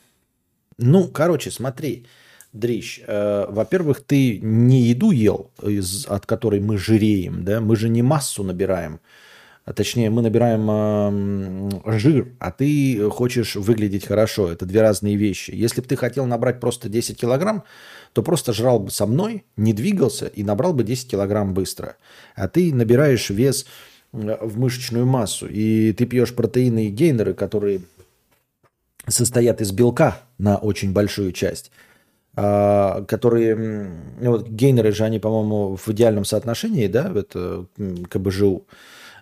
[0.78, 2.06] ну, короче, смотри.
[2.52, 7.60] Дрищ, э, во-первых, ты не еду ел, из, от которой мы жиреем, да?
[7.60, 9.00] Мы же не массу набираем.
[9.64, 14.50] А точнее, мы набираем э, жир, а ты хочешь выглядеть хорошо.
[14.50, 15.52] Это две разные вещи.
[15.52, 17.64] Если бы ты хотел набрать просто 10 килограмм,
[18.12, 21.96] то просто жрал бы со мной, не двигался и набрал бы 10 килограмм быстро.
[22.34, 23.66] А ты набираешь вес
[24.12, 27.80] в мышечную массу, и ты пьешь протеины и гейнеры, которые
[29.08, 31.70] состоят из белка на очень большую часть,
[32.34, 33.54] которые,
[34.20, 37.66] ну, вот гейнеры же, они, по-моему, в идеальном соотношении, да, это
[38.08, 38.66] КБЖУ,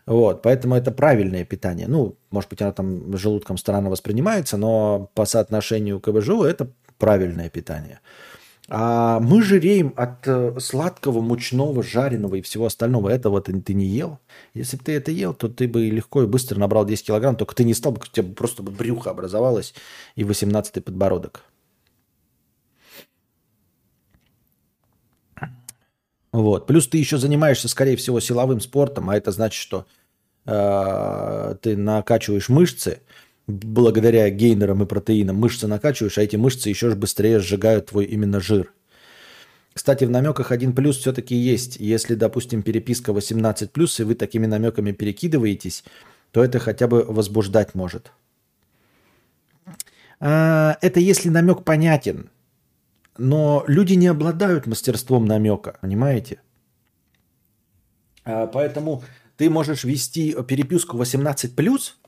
[0.07, 1.87] вот, поэтому это правильное питание.
[1.89, 8.01] Ну, может быть, оно там желудком странно воспринимается, но по соотношению КБЖУ это правильное питание.
[8.73, 13.09] А мы жиреем от э, сладкого, мучного, жареного и всего остального.
[13.09, 14.21] Этого ты, ты не ел.
[14.55, 17.57] Если бы ты это ел, то ты бы легко и быстро набрал 10 килограмм, только
[17.57, 19.75] ты не стал бы, у тебя просто бы брюхо образовалось
[20.15, 21.43] и 18 подбородок.
[26.33, 26.67] Вот.
[26.67, 29.87] Плюс ты еще занимаешься, скорее всего, силовым спортом, а это значит, что
[30.47, 33.01] э, ты накачиваешь мышцы,
[33.47, 38.73] благодаря гейнерам и протеинам мышцы накачиваешь, а эти мышцы еще быстрее сжигают твой именно жир.
[39.73, 41.77] Кстати, в намеках один плюс все-таки есть.
[41.79, 45.85] Если, допустим, переписка 18 плюс, и вы такими намеками перекидываетесь,
[46.33, 48.13] то это хотя бы возбуждать может.
[50.19, 52.31] А, это если намек понятен.
[53.23, 56.41] Но люди не обладают мастерством намека, понимаете?
[58.25, 59.05] А, поэтому
[59.37, 61.99] ты можешь вести переписку 18 плюс,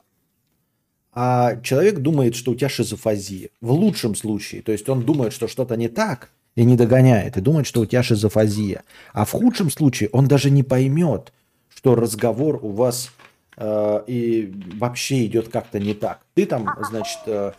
[1.13, 3.51] а человек думает, что у тебя шизофазия.
[3.61, 4.63] В лучшем случае.
[4.63, 7.87] То есть он думает, что что-то не так и не догоняет, и думает, что у
[7.87, 8.83] тебя шизофазия.
[9.13, 11.35] А в худшем случае он даже не поймет,
[11.69, 13.11] что разговор у вас
[13.59, 16.21] э, и вообще идет как-то не так.
[16.33, 17.53] Ты там, значит, э,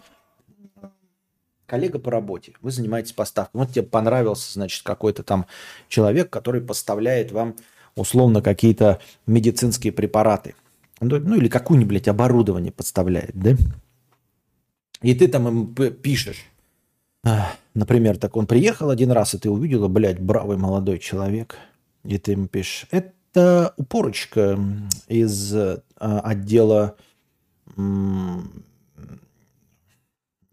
[1.65, 3.61] коллега по работе, вы занимаетесь поставкой.
[3.61, 5.45] Вот тебе понравился, значит, какой-то там
[5.87, 7.55] человек, который поставляет вам
[7.95, 10.55] условно какие-то медицинские препараты.
[10.99, 13.55] Ну, или какую-нибудь оборудование подставляет, да?
[15.01, 16.45] И ты там ему пишешь.
[17.73, 21.57] Например, так он приехал один раз, и ты увидела, блядь, бравый молодой человек.
[22.03, 24.59] И ты ему пишешь, это упорочка
[25.07, 26.95] из а, отдела,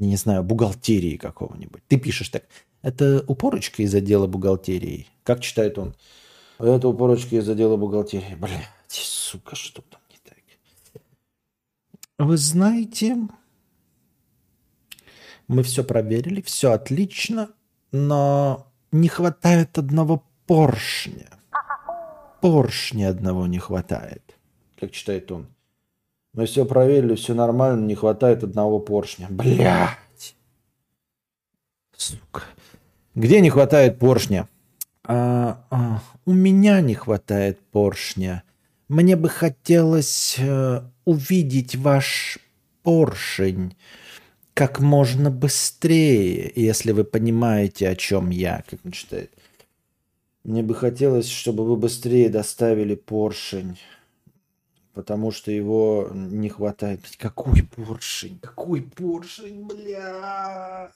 [0.07, 1.83] не знаю, бухгалтерии какого-нибудь.
[1.89, 2.45] Ты пишешь так,
[2.83, 5.07] это упорочка из отдела бухгалтерии.
[5.23, 5.95] Как читает он?
[6.59, 8.35] Это упорочка из отдела бухгалтерии.
[8.35, 10.01] Блядь, сука, что там?
[12.21, 13.17] Вы знаете,
[15.49, 17.49] мы все проверили, все отлично,
[17.93, 21.31] но не хватает одного поршня.
[22.43, 24.37] Поршня одного не хватает,
[24.79, 25.47] как читает он.
[26.33, 29.27] Мы все проверили, все нормально, не хватает одного поршня.
[29.31, 30.37] Блять.
[31.97, 32.43] Сука.
[33.15, 34.49] Где не хватает поршня?
[35.05, 38.45] А, а, у меня не хватает поршня.
[38.89, 42.39] Мне бы хотелось э, увидеть ваш
[42.83, 43.75] поршень
[44.55, 49.33] как можно быстрее, если вы понимаете, о чем я, как он читает.
[50.45, 53.79] Мне бы хотелось, чтобы вы быстрее доставили поршень,
[55.01, 57.01] потому что его не хватает.
[57.17, 58.39] Какой поршень?
[58.41, 60.93] Какой поршень, бля?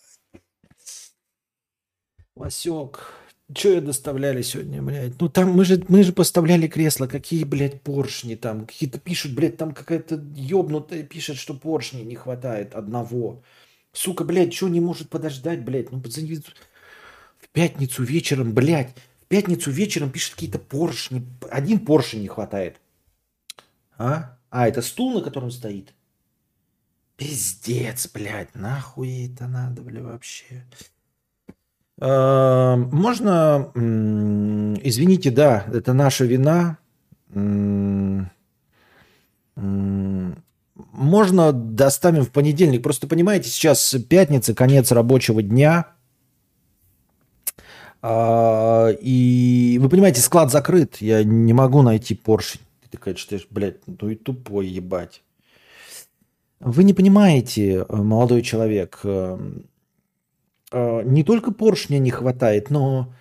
[2.36, 3.14] Васек,
[3.55, 5.18] что я доставляли сегодня, блядь?
[5.18, 7.06] Ну там мы же, мы же поставляли кресла.
[7.06, 8.66] Какие, блядь, поршни там?
[8.66, 13.43] Какие-то пишут, блядь, там какая-то ёбнутая пишет, что поршни не хватает одного.
[13.93, 15.93] Сука, блядь, что не может подождать, блядь?
[15.93, 21.24] Ну, в пятницу вечером, блядь, в пятницу вечером пишет какие-то поршни.
[21.51, 22.76] Один поршень не хватает.
[23.99, 24.37] А?
[24.51, 25.95] А, это стул, на котором стоит?
[27.16, 30.65] Пиздец, блядь, нахуй это надо, бля, вообще.
[32.01, 33.71] Эм, можно,
[34.83, 36.79] извините, да, это наша вина.
[40.75, 42.83] Можно доставим в понедельник.
[42.83, 45.87] Просто понимаете, сейчас пятница, конец рабочего дня.
[48.03, 50.97] А, и вы понимаете, склад закрыт.
[51.01, 52.61] Я не могу найти поршень.
[52.95, 55.25] Такая считаешь, блядь, ну и тупой ебать.
[56.61, 59.66] Вы не понимаете, молодой человек, эм,
[60.71, 63.12] а, не только поршня не хватает, но,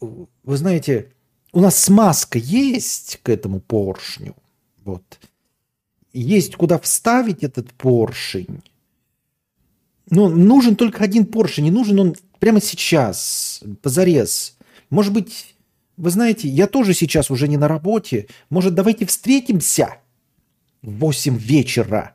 [0.00, 1.12] вы знаете,
[1.52, 4.36] у нас смазка есть к этому поршню.
[4.84, 5.18] Вот.
[6.12, 8.62] Есть куда вставить этот поршень.
[10.10, 11.64] Но нужен только один поршень.
[11.64, 14.58] Не нужен он прямо сейчас, позарез.
[14.90, 15.53] Может быть,
[15.96, 18.28] вы знаете, я тоже сейчас уже не на работе.
[18.50, 19.96] Может, давайте встретимся
[20.82, 22.14] в 8 вечера.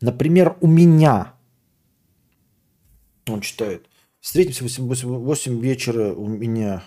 [0.00, 1.32] Например, у меня–
[3.28, 3.86] он читает.
[4.20, 6.84] Встретимся в 8, 8, 8 вечера у меня.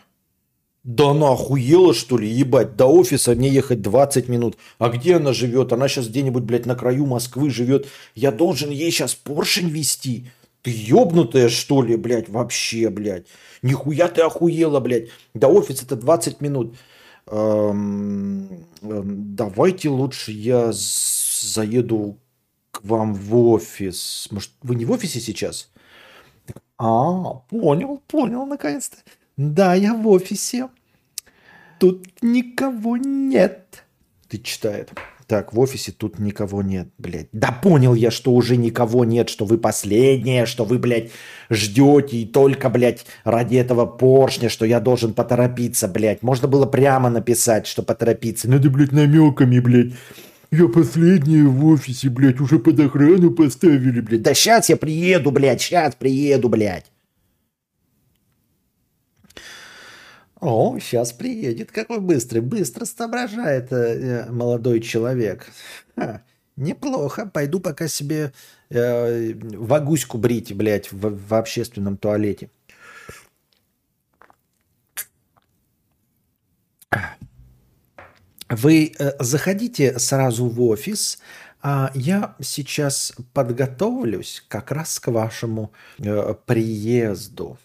[0.84, 4.58] Да она охуела, что ли, ебать, до офиса мне ехать 20 минут.
[4.78, 5.74] А где она живет?
[5.74, 7.88] Она сейчас где-нибудь, блядь, на краю Москвы живет.
[8.16, 10.32] Я должен ей сейчас поршень вести.
[10.62, 13.28] Ты ебнутая, что ли, блядь, вообще, блядь.
[13.62, 15.10] Нихуя ты охуела, блядь.
[15.34, 16.76] До офиса это 20 минут.
[17.28, 22.18] Эм, эм, давайте лучше я заеду
[22.72, 24.28] к вам в офис.
[24.32, 25.72] Может, вы не в офисе сейчас?
[26.78, 28.98] А, понял, понял, наконец-то.
[29.38, 30.70] Да, я в офисе.
[31.80, 33.86] Тут никого нет.
[34.28, 34.92] Ты читает.
[35.30, 37.28] Так, в офисе тут никого нет, блядь.
[37.34, 41.12] Да понял я, что уже никого нет, что вы последние, что вы, блядь,
[41.52, 46.24] ждете и только, блядь, ради этого поршня, что я должен поторопиться, блядь.
[46.24, 48.50] Можно было прямо написать, что поторопиться.
[48.50, 49.94] Надо, блядь, намеками, блядь.
[50.50, 54.24] Я последняя в офисе, блядь, уже под охрану поставили, блядь.
[54.24, 56.86] Да сейчас я приеду, блядь, сейчас приеду, блядь.
[60.42, 61.72] О, сейчас приедет.
[61.72, 62.40] Какой быстрый.
[62.40, 65.48] Быстро соображает э, молодой человек.
[65.96, 66.24] Ха,
[66.56, 67.26] неплохо.
[67.26, 68.32] Пойду пока себе
[68.70, 72.50] э, вагуську брить, блядь, в, в общественном туалете.
[78.50, 81.20] Вы э, заходите сразу в офис,
[81.62, 87.58] а я сейчас подготовлюсь как раз к вашему э, приезду.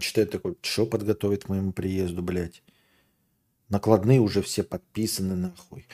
[0.00, 2.62] Читает такой, что подготовит к моему приезду, блядь?
[3.68, 5.86] Накладные уже все подписаны, нахуй.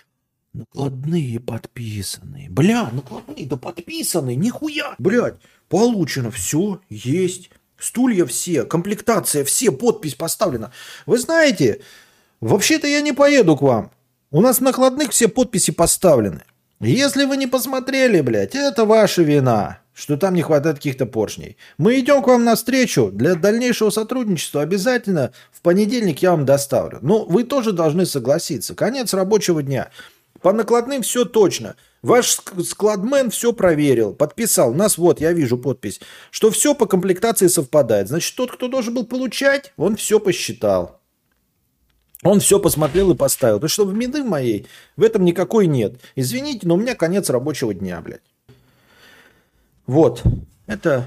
[0.53, 2.49] Накладные подписаны.
[2.51, 4.95] Бля, накладные да подписаны, нихуя.
[4.99, 5.37] Блядь,
[5.69, 7.51] получено, все, есть.
[7.79, 10.71] Стулья все, комплектация все, подпись поставлена.
[11.07, 11.81] Вы знаете,
[12.41, 13.91] вообще-то я не поеду к вам.
[14.31, 16.43] У нас в накладных все подписи поставлены.
[16.81, 21.59] Если вы не посмотрели, блядь, это ваша вина, что там не хватает каких-то поршней.
[21.77, 23.11] Мы идем к вам навстречу.
[23.13, 26.99] Для дальнейшего сотрудничества обязательно в понедельник я вам доставлю.
[27.03, 28.75] Но вы тоже должны согласиться.
[28.75, 29.91] Конец рабочего дня.
[30.41, 31.77] По накладным все точно.
[32.01, 34.71] Ваш ск- складмен все проверил, подписал.
[34.71, 36.01] У нас вот, я вижу подпись,
[36.31, 38.09] что все по комплектации совпадает.
[38.09, 40.99] Значит, тот, кто должен был получать, он все посчитал.
[42.23, 43.57] Он все посмотрел и поставил.
[43.57, 44.67] Потому что в вины моей
[44.97, 46.01] в этом никакой нет.
[46.17, 48.23] Извините, но у меня конец рабочего дня, блядь.
[49.91, 50.23] Вот.
[50.69, 51.05] Это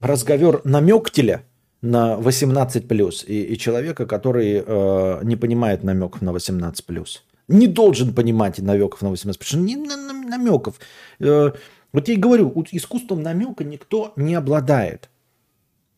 [0.00, 1.42] разговор намектеля
[1.82, 7.06] на 18+, и, и человека, который э, не понимает намеков на 18+.
[7.48, 10.78] Не должен понимать намеков на 18+, потому не на- на- намеков.
[11.18, 11.50] Э,
[11.92, 15.10] вот я и говорю, искусством намека никто не обладает.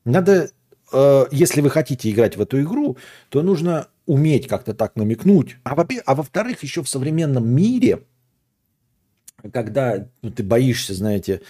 [0.06, 0.48] Надо,
[0.94, 2.96] э, если вы хотите играть в эту игру,
[3.28, 5.56] то нужно уметь как-то так намекнуть.
[5.64, 8.04] А, во- а во-вторых, еще в современном мире,
[9.52, 11.40] когда ну, ты боишься, знаете,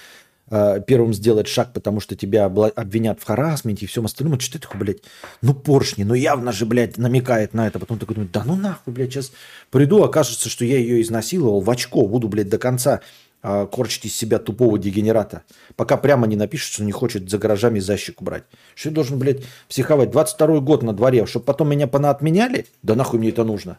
[0.51, 4.59] э, первым сделать шаг, потому что тебя обвинят в харасменте и всем остальном, что ты
[4.59, 5.03] такой, блядь,
[5.43, 7.79] ну поршни, ну явно же, блядь, намекает на это.
[7.79, 9.33] Потом такой думаю, да ну нахуй, блядь, сейчас
[9.71, 13.01] приду, окажется, что я ее изнасиловал в очко, буду, блядь, до конца
[13.43, 15.43] э, корчить из себя тупого дегенерата,
[15.77, 18.45] пока прямо не напишет, что не хочет за гаражами защику брать.
[18.75, 20.11] Что я должен, блядь, психовать?
[20.11, 22.67] 22 год на дворе, чтобы потом меня понаотменяли?
[22.83, 23.79] Да нахуй мне это нужно?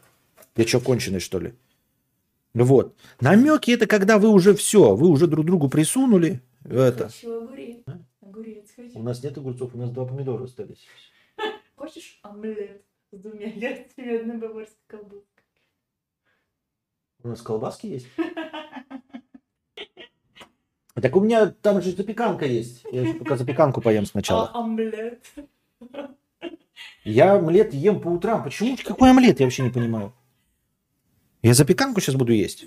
[0.55, 1.53] Я что, конченый, что ли?
[2.53, 2.95] Вот.
[3.19, 6.41] Намеки это когда вы уже все, вы уже друг другу присунули.
[6.65, 7.05] Это.
[7.05, 7.83] Хочу огурец.
[8.21, 8.99] Огурец хочу.
[8.99, 10.85] У нас нет огурцов, у нас два помидора остались.
[11.75, 15.25] Хочешь омлет с двумя яйцами и одной баварской колбаской?
[17.23, 18.07] У нас колбаски есть?
[20.93, 22.83] Так у меня там же запеканка есть.
[22.91, 24.51] Я пока запеканку поем сначала.
[24.53, 25.25] А омлет?
[27.03, 28.43] Я омлет ем по утрам.
[28.43, 28.75] Почему?
[28.83, 29.39] Какой омлет?
[29.39, 30.13] Я вообще не понимаю.
[31.41, 32.65] Я запеканку сейчас буду есть.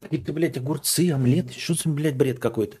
[0.00, 1.52] Какие-то, блядь, огурцы, омлет.
[1.52, 2.78] Что за, блядь, бред какой-то?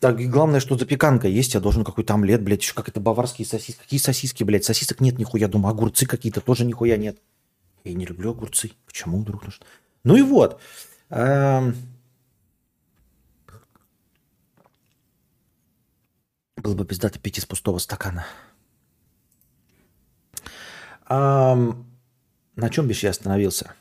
[0.00, 3.46] Так, и главное, что запеканка есть, я должен какой-то омлет, блядь, еще как это баварские
[3.46, 3.78] сосиски.
[3.80, 4.64] Какие сосиски, блядь?
[4.64, 7.20] Сосисок нет нихуя, думаю, огурцы какие-то тоже нихуя нет.
[7.84, 8.72] Я не люблю огурцы.
[8.86, 9.44] Почему вдруг?
[10.02, 10.60] Ну и вот.
[11.10, 11.76] Эм.
[16.62, 18.26] Было бы пиздато пить из пустого стакана.
[21.06, 21.86] Ам,
[22.56, 23.74] На чем бишь я остановился?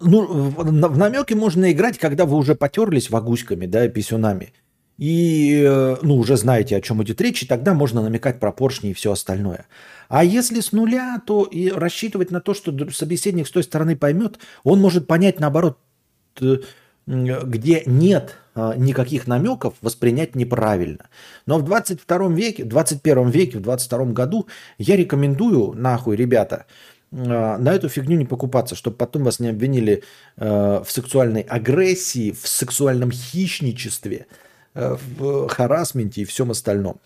[0.00, 4.52] Ну, в, на- в намеки можно играть, когда вы уже потерлись вагуськами, да, писюнами.
[4.96, 8.90] И, э, ну, уже знаете, о чем идет речь, и тогда можно намекать про поршни
[8.90, 9.66] и все остальное.
[10.08, 14.38] А если с нуля, то и рассчитывать на то, что собеседник с той стороны поймет,
[14.62, 15.78] он может понять, наоборот,
[17.06, 21.08] где нет а, никаких намеков, воспринять неправильно.
[21.46, 24.46] Но в 22 веке, 21 веке, в 22 году
[24.78, 26.66] я рекомендую, нахуй, ребята,
[27.12, 30.04] а, на эту фигню не покупаться, чтобы потом вас не обвинили
[30.36, 34.26] в сексуальной агрессии, в сексуальном хищничестве,
[34.74, 37.00] в харасменте и всем остальном.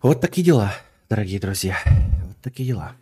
[0.00, 0.72] Вот такие дела,
[1.08, 1.76] дорогие друзья.
[2.24, 2.92] Вот такие дела.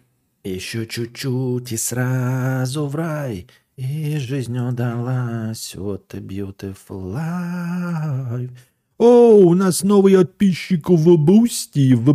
[0.44, 3.46] Еще чуть-чуть и сразу в рай.
[3.76, 5.74] И жизнь удалась.
[5.74, 8.50] What a beautiful life.
[8.96, 11.92] О, у нас новый подписчик в Boosty.
[11.92, 12.14] В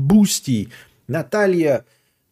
[0.00, 0.68] Boosty.
[1.06, 1.84] Наталья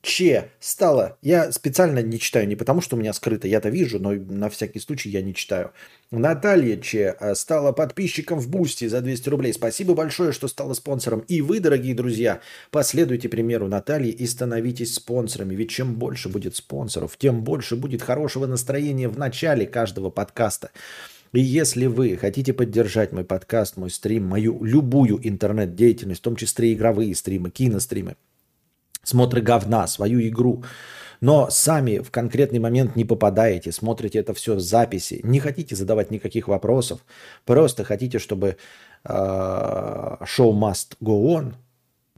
[0.04, 1.16] Че стала.
[1.22, 4.78] Я специально не читаю, не потому что у меня скрыто, я-то вижу, но на всякий
[4.78, 5.72] случай я не читаю.
[6.10, 9.54] Наталья Че э, стала подписчиком в Boosty за 200 рублей.
[9.54, 11.20] Спасибо большое, что стала спонсором.
[11.20, 12.40] И вы, дорогие друзья,
[12.70, 15.54] последуйте примеру Натальи и становитесь спонсорами.
[15.54, 20.70] Ведь чем больше будет спонсоров, тем больше будет хорошего настроения в начале каждого подкаста.
[21.32, 26.74] И если вы хотите поддержать мой подкаст, мой стрим, мою любую интернет-деятельность, в том числе
[26.74, 28.16] игровые стримы, киностримы,
[29.04, 30.64] смотры говна, свою игру,
[31.20, 36.10] но сами в конкретный момент не попадаете, смотрите это все в записи, не хотите задавать
[36.10, 37.00] никаких вопросов,
[37.44, 38.56] просто хотите, чтобы
[39.04, 41.54] э, show must go on,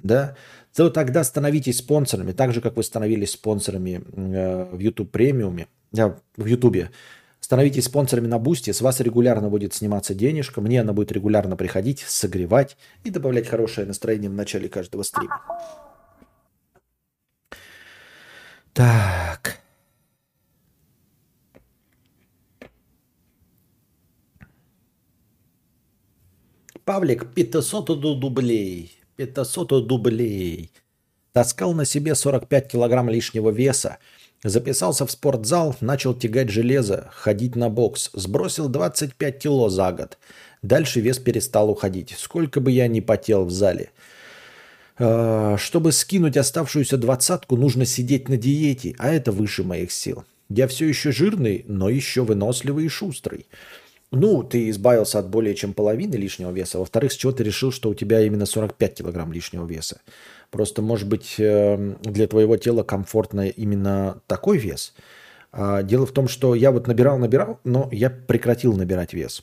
[0.02, 0.36] да,
[0.74, 5.68] то тогда становитесь спонсорами, так же, как вы становились спонсорами э, в YouTube Premium е,
[5.96, 6.88] э, в YouTube.
[7.40, 12.00] Становитесь спонсорами на Boosty, с вас регулярно будет сниматься денежка, мне она будет регулярно приходить,
[12.00, 15.85] согревать и добавлять хорошее настроение в начале каждого стрима.
[18.76, 19.58] Так.
[26.84, 27.86] Павлик 500
[28.20, 28.92] дублей.
[29.16, 30.70] 500 дублей.
[31.32, 33.96] Таскал на себе 45 килограмм лишнего веса.
[34.44, 38.10] Записался в спортзал, начал тягать железо, ходить на бокс.
[38.12, 40.18] Сбросил 25 кило за год.
[40.60, 42.14] Дальше вес перестал уходить.
[42.18, 43.90] Сколько бы я ни потел в зале–
[44.96, 50.24] чтобы скинуть оставшуюся двадцатку, нужно сидеть на диете, а это выше моих сил.
[50.48, 53.46] Я все еще жирный, но еще выносливый и шустрый.
[54.12, 56.78] Ну, ты избавился от более чем половины лишнего веса.
[56.78, 60.00] Во-вторых, с чего ты решил, что у тебя именно 45 килограмм лишнего веса?
[60.50, 64.94] Просто, может быть, э, для твоего тела комфортно именно такой вес.
[65.50, 69.42] А дело в том, что я вот набирал-набирал, но я прекратил набирать вес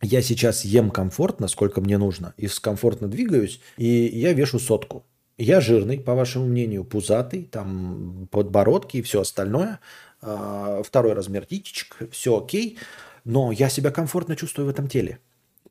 [0.00, 5.04] я сейчас ем комфортно, сколько мне нужно, и комфортно двигаюсь, и я вешу сотку.
[5.36, 9.78] Я жирный, по вашему мнению, пузатый, там подбородки и все остальное.
[10.20, 12.78] А, второй размер титечек, все окей,
[13.24, 15.20] но я себя комфортно чувствую в этом теле.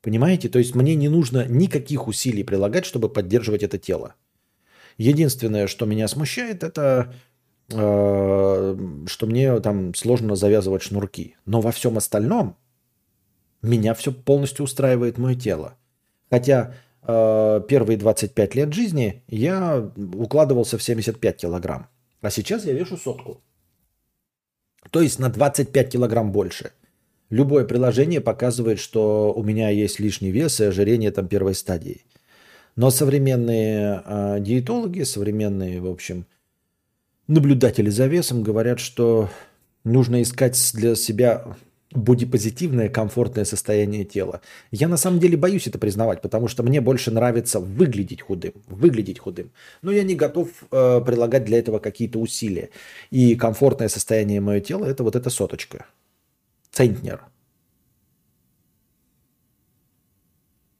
[0.00, 0.48] Понимаете?
[0.48, 4.14] То есть мне не нужно никаких усилий прилагать, чтобы поддерживать это тело.
[4.96, 7.12] Единственное, что меня смущает, это
[7.70, 8.76] э,
[9.06, 11.36] что мне там сложно завязывать шнурки.
[11.44, 12.56] Но во всем остальном
[13.62, 15.76] меня все полностью устраивает мое тело.
[16.30, 21.88] Хотя э, первые 25 лет жизни я укладывался в 75 килограмм.
[22.20, 23.40] А сейчас я вешу сотку.
[24.90, 26.72] То есть на 25 килограмм больше.
[27.30, 32.02] Любое приложение показывает, что у меня есть лишний вес и ожирение там первой стадии.
[32.74, 36.26] Но современные э, диетологи, современные, в общем,
[37.26, 39.28] наблюдатели за весом говорят, что
[39.84, 41.44] нужно искать для себя
[41.92, 44.40] бодипозитивное, комфортное состояние тела.
[44.70, 49.18] Я на самом деле боюсь это признавать, потому что мне больше нравится выглядеть худым, выглядеть
[49.18, 49.50] худым.
[49.82, 52.70] Но я не готов э, прилагать для этого какие-то усилия.
[53.10, 55.86] И комфортное состояние моего тела– это вот эта соточка.
[56.70, 57.24] Центнер.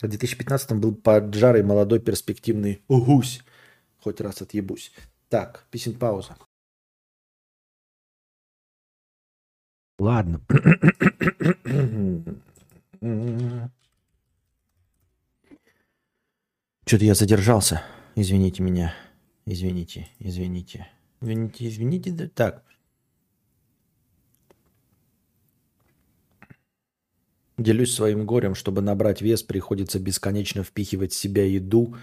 [0.01, 3.43] В 2015 был поджарый молодой перспективный гусь.
[4.01, 4.93] Хоть раз отъебусь.
[5.29, 6.37] Так, песен пауза.
[9.99, 10.41] Ладно.
[16.87, 17.83] Что-то я задержался.
[18.15, 18.95] Извините меня.
[19.45, 20.89] Извините, извините.
[21.21, 22.31] Извините, извините.
[22.35, 22.65] Так.
[27.59, 31.97] Делюсь своим горем, чтобы набрать вес, приходится бесконечно впихивать в себя еду,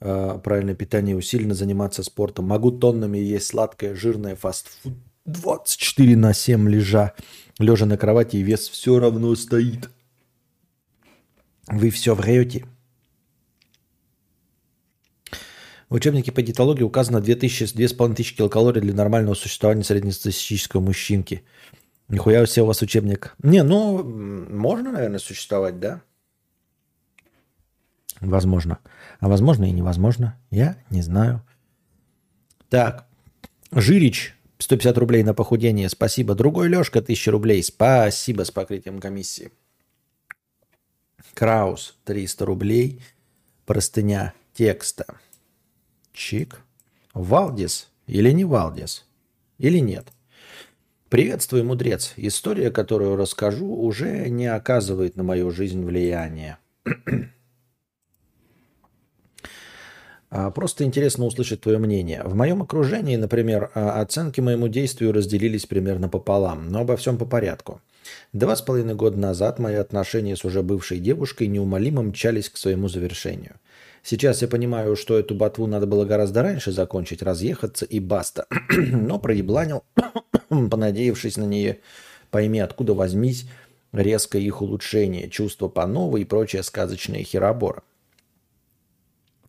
[0.00, 2.46] э, правильное питание, усиленно заниматься спортом.
[2.46, 4.94] Могу тоннами есть сладкое, жирное, фастфуд,
[5.26, 7.14] 24 на 7 лежа,
[7.58, 9.90] лежа на кровати, и вес все равно стоит.
[11.66, 12.66] Вы все врете.
[15.88, 21.42] В учебнике по диетологии указано 2000, 2500 килокалорий для нормального существования среднестатистического мужчинки.
[22.08, 23.34] Нихуя себе у вас учебник.
[23.42, 26.02] Не, ну, можно, наверное, существовать, да?
[28.20, 28.78] Возможно.
[29.18, 30.38] А возможно и невозможно.
[30.50, 31.42] Я не знаю.
[32.68, 33.06] Так.
[33.72, 35.88] Жирич, 150 рублей на похудение.
[35.88, 36.34] Спасибо.
[36.34, 37.62] Другой Лешка, 1000 рублей.
[37.62, 39.50] Спасибо с покрытием комиссии.
[41.34, 43.02] Краус, 300 рублей.
[43.64, 45.06] Простыня текста.
[46.12, 46.60] Чик.
[47.14, 49.06] Валдис или не Валдис?
[49.58, 50.08] Или нет?
[51.08, 52.12] Приветствую, мудрец.
[52.16, 56.58] История, которую расскажу, уже не оказывает на мою жизнь влияния.
[60.30, 62.22] А, просто интересно услышать твое мнение.
[62.24, 67.24] В моем окружении, например, а, оценки моему действию разделились примерно пополам, но обо всем по
[67.24, 67.80] порядку.
[68.32, 72.88] Два с половиной года назад мои отношения с уже бывшей девушкой неумолимо мчались к своему
[72.88, 73.56] завершению.
[74.02, 78.46] Сейчас я понимаю, что эту ботву надо было гораздо раньше закончить, разъехаться и баста.
[78.70, 79.82] но проебланил,
[80.48, 81.80] понадеявшись на нее,
[82.30, 83.46] пойми откуда возьмись,
[83.92, 87.82] резкое их улучшение, чувство по новой и прочая сказочная херобора.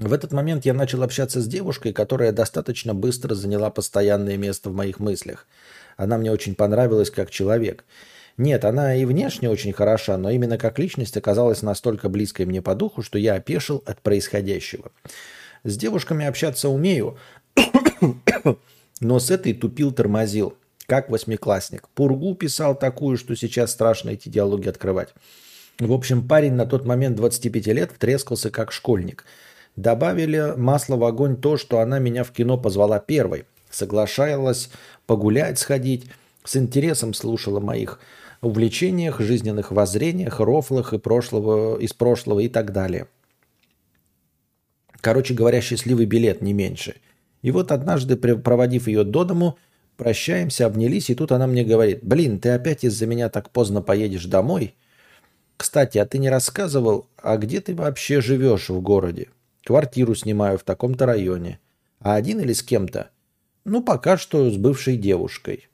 [0.01, 4.73] В этот момент я начал общаться с девушкой, которая достаточно быстро заняла постоянное место в
[4.73, 5.45] моих мыслях.
[5.95, 7.85] Она мне очень понравилась как человек.
[8.35, 12.73] Нет, она и внешне очень хороша, но именно как личность оказалась настолько близкой мне по
[12.73, 14.91] духу, что я опешил от происходящего.
[15.63, 17.19] С девушками общаться умею,
[19.01, 20.57] но с этой тупил-тормозил,
[20.87, 21.87] как восьмиклассник.
[21.89, 25.09] Пургу писал такую, что сейчас страшно эти диалоги открывать.
[25.77, 29.25] В общем, парень на тот момент 25 лет втрескался как школьник–
[29.75, 33.45] Добавили масло в огонь то, что она меня в кино позвала первой.
[33.69, 34.69] Соглашалась
[35.05, 36.07] погулять, сходить.
[36.43, 37.99] С интересом слушала моих
[38.41, 43.07] увлечениях, жизненных воззрениях, рофлах и прошлого, из прошлого и так далее.
[44.99, 46.95] Короче говоря, счастливый билет, не меньше.
[47.41, 49.57] И вот однажды, проводив ее до дому,
[49.97, 54.25] прощаемся, обнялись, и тут она мне говорит, блин, ты опять из-за меня так поздно поедешь
[54.25, 54.75] домой?
[55.57, 59.29] Кстати, а ты не рассказывал, а где ты вообще живешь в городе?
[59.63, 61.59] Квартиру снимаю в таком-то районе.
[61.99, 63.11] А один или с кем-то?
[63.63, 65.67] Ну, пока что с бывшей девушкой.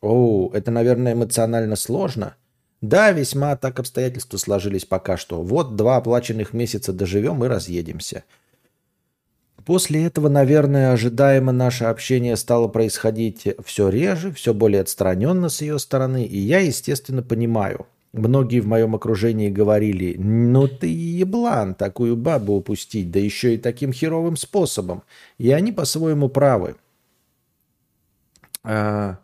[0.00, 2.36] О, это, наверное, эмоционально сложно.
[2.80, 5.42] Да, весьма так обстоятельства сложились пока что.
[5.42, 8.22] Вот два оплаченных месяца доживем и разъедемся.
[9.64, 15.80] После этого, наверное, ожидаемо наше общение стало происходить все реже, все более отстраненно с ее
[15.80, 17.86] стороны, и я, естественно, понимаю–
[18.16, 23.92] Многие в моем окружении говорили, ну ты еблан, такую бабу упустить, да еще и таким
[23.92, 25.02] херовым способом.
[25.36, 26.76] И они по-своему правы.
[28.64, 29.18] А,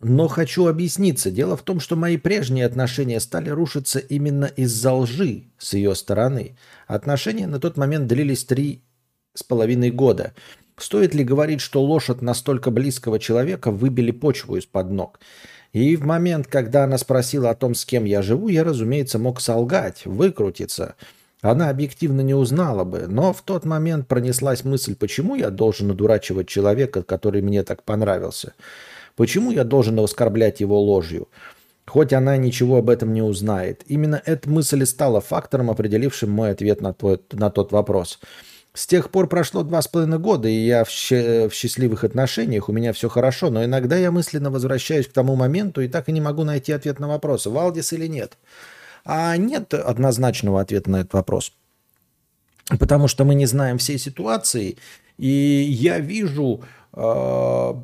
[0.00, 1.30] но хочу объясниться.
[1.30, 6.58] Дело в том, что мои прежние отношения стали рушиться именно из-за лжи с ее стороны.
[6.86, 8.82] Отношения на тот момент длились три
[9.32, 10.34] с половиной года.
[10.76, 15.20] Стоит ли говорить, что ложь от настолько близкого человека выбили почву из-под ног?
[15.74, 19.40] И в момент, когда она спросила о том, с кем я живу, я, разумеется, мог
[19.40, 20.94] солгать, выкрутиться.
[21.42, 26.46] Она объективно не узнала бы, но в тот момент пронеслась мысль, почему я должен одурачивать
[26.46, 28.54] человека, который мне так понравился?
[29.16, 31.28] Почему я должен оскорблять его ложью?
[31.86, 33.82] Хоть она ничего об этом не узнает.
[33.88, 38.20] Именно эта мысль и стала фактором, определившим мой ответ на, твой, на тот вопрос–
[38.74, 42.72] с тех пор прошло два с половиной года, и я в, в счастливых отношениях, у
[42.72, 46.20] меня все хорошо, но иногда я мысленно возвращаюсь к тому моменту и так и не
[46.20, 48.36] могу найти ответ на вопрос, Валдис или нет.
[49.04, 51.52] А нет однозначного ответа на этот вопрос.
[52.80, 54.76] Потому что мы не знаем всей ситуации,
[55.18, 56.64] и я вижу
[56.94, 57.74] э,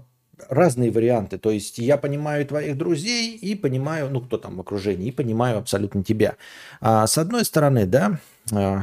[0.49, 1.39] разные варианты.
[1.39, 5.59] То есть я понимаю твоих друзей и понимаю, ну кто там в окружении, и понимаю
[5.59, 6.37] абсолютно тебя.
[6.81, 8.19] А, с одной стороны, да,
[8.51, 8.81] э,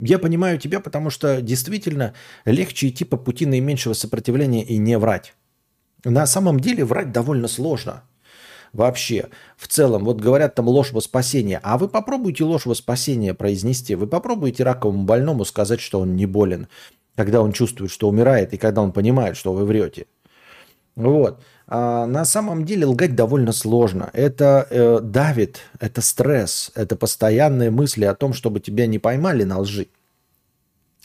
[0.00, 2.14] я понимаю тебя, потому что действительно
[2.44, 5.34] легче идти по пути наименьшего сопротивления и не врать.
[6.04, 8.02] На самом деле врать довольно сложно.
[8.72, 11.60] Вообще, в целом, вот говорят там ложь во спасение.
[11.62, 13.94] А вы попробуйте ложь во спасение произнести.
[13.94, 16.68] Вы попробуйте раковому больному сказать, что он не болен,
[17.14, 20.06] когда он чувствует, что умирает, и когда он понимает, что вы врете.
[20.94, 21.42] Вот.
[21.68, 24.10] А на самом деле лгать довольно сложно.
[24.12, 29.58] Это э, давит, это стресс, это постоянные мысли о том, чтобы тебя не поймали на
[29.58, 29.88] лжи.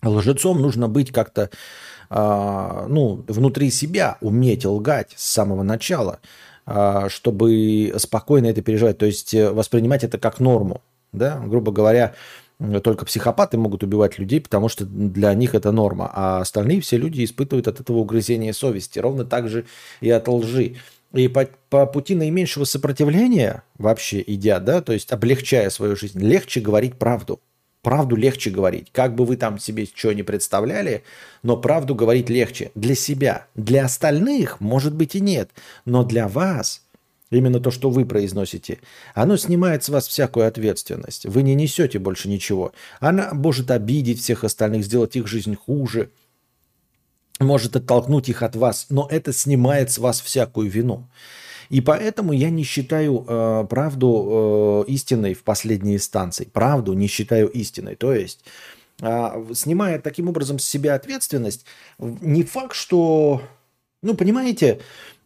[0.04, 1.50] Лжецом нужно быть как-то
[2.10, 6.20] э, ну, внутри себя, уметь лгать с самого начала,
[6.68, 10.82] э, чтобы спокойно это переживать, то есть э, воспринимать это как норму.
[11.12, 11.40] Да?
[11.40, 12.14] Грубо говоря,
[12.84, 17.24] только психопаты могут убивать людей, потому что для них это норма, а остальные все люди
[17.24, 19.66] испытывают от этого угрызение совести, ровно так же
[20.00, 20.76] и от лжи.
[21.14, 26.62] И по, по пути наименьшего сопротивления вообще идя, да, то есть облегчая свою жизнь, легче
[26.62, 27.42] говорить правду.
[27.82, 28.90] Правду легче говорить.
[28.92, 31.04] Как бы вы там себе что не представляли,
[31.42, 32.72] но правду говорить легче.
[32.76, 33.48] Для себя.
[33.56, 35.50] Для остальных, может быть, и нет.
[35.86, 36.84] Но для вас
[37.32, 38.80] именно то, что вы произносите,
[39.16, 41.26] оно снимает с вас всякую ответственность.
[41.26, 42.74] Вы не несете больше ничего.
[43.00, 46.12] Она может обидеть всех остальных, сделать их жизнь хуже,
[47.40, 51.08] может оттолкнуть их от вас, но это снимает с вас всякую вину.
[51.70, 56.44] И поэтому я не считаю э, правду э, истиной в последней инстанции.
[56.44, 57.96] Правду не считаю истиной.
[57.96, 58.44] То есть,
[59.00, 61.66] э, снимая таким образом с себя ответственность,
[61.98, 63.42] не факт, что,
[64.04, 64.82] ну, понимаете,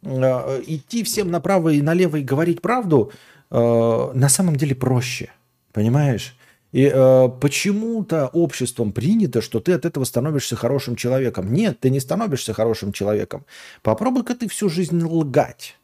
[0.05, 3.11] идти всем направо и налево и говорить правду
[3.51, 5.31] э, на самом деле проще.
[5.73, 6.37] Понимаешь?
[6.71, 11.53] И э, почему-то обществом принято, что ты от этого становишься хорошим человеком.
[11.53, 13.45] Нет, ты не становишься хорошим человеком.
[13.81, 15.77] Попробуй-ка ты всю жизнь лгать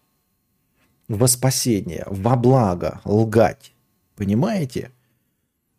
[1.07, 3.73] во спасение, во благо лгать.
[4.18, 4.91] Понимаете?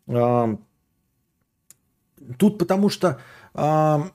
[0.07, 0.57] А,
[2.37, 3.19] тут потому что,
[3.53, 4.09] а,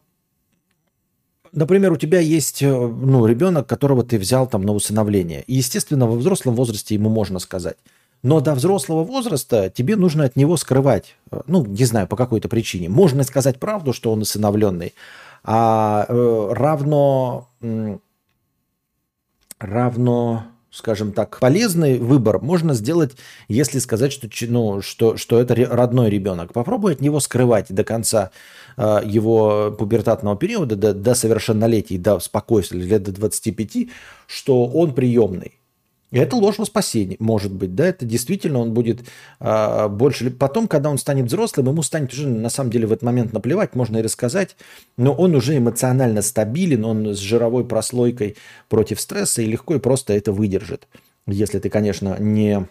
[1.52, 5.42] например, у тебя есть э, ну, ребенок, которого ты взял там на усыновление.
[5.46, 7.76] И, естественно, во взрослом возрасте ему можно сказать.
[8.22, 12.48] Но до взрослого возраста тебе нужно от него скрывать, э, ну, не знаю, по какой-то
[12.48, 12.88] причине.
[12.88, 14.94] Можно сказать правду, что он усыновленный,
[15.44, 17.48] а э, равно,
[19.58, 20.44] равно
[20.78, 23.16] скажем так, полезный выбор можно сделать,
[23.48, 26.52] если сказать, что, ну, что, что это родной ребенок.
[26.52, 28.30] Попробуй от него скрывать до конца
[28.76, 33.88] э, его пубертатного периода, до, до совершеннолетия, до спокойствия, лет до 25,
[34.26, 35.57] что он приемный.
[36.10, 39.00] Это ложь во спасение, может быть, да, это действительно он будет
[39.40, 40.30] а, больше...
[40.30, 43.74] Потом, когда он станет взрослым, ему станет уже на самом деле в этот момент наплевать,
[43.74, 44.56] можно и рассказать,
[44.96, 48.36] но он уже эмоционально стабилен, он с жировой прослойкой
[48.70, 50.88] против стресса и легко и просто это выдержит,
[51.26, 52.66] если ты, конечно, не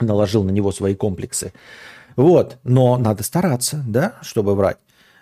[0.00, 1.52] наложил на него свои комплексы.
[2.16, 4.78] Вот, но надо стараться, да, чтобы врать.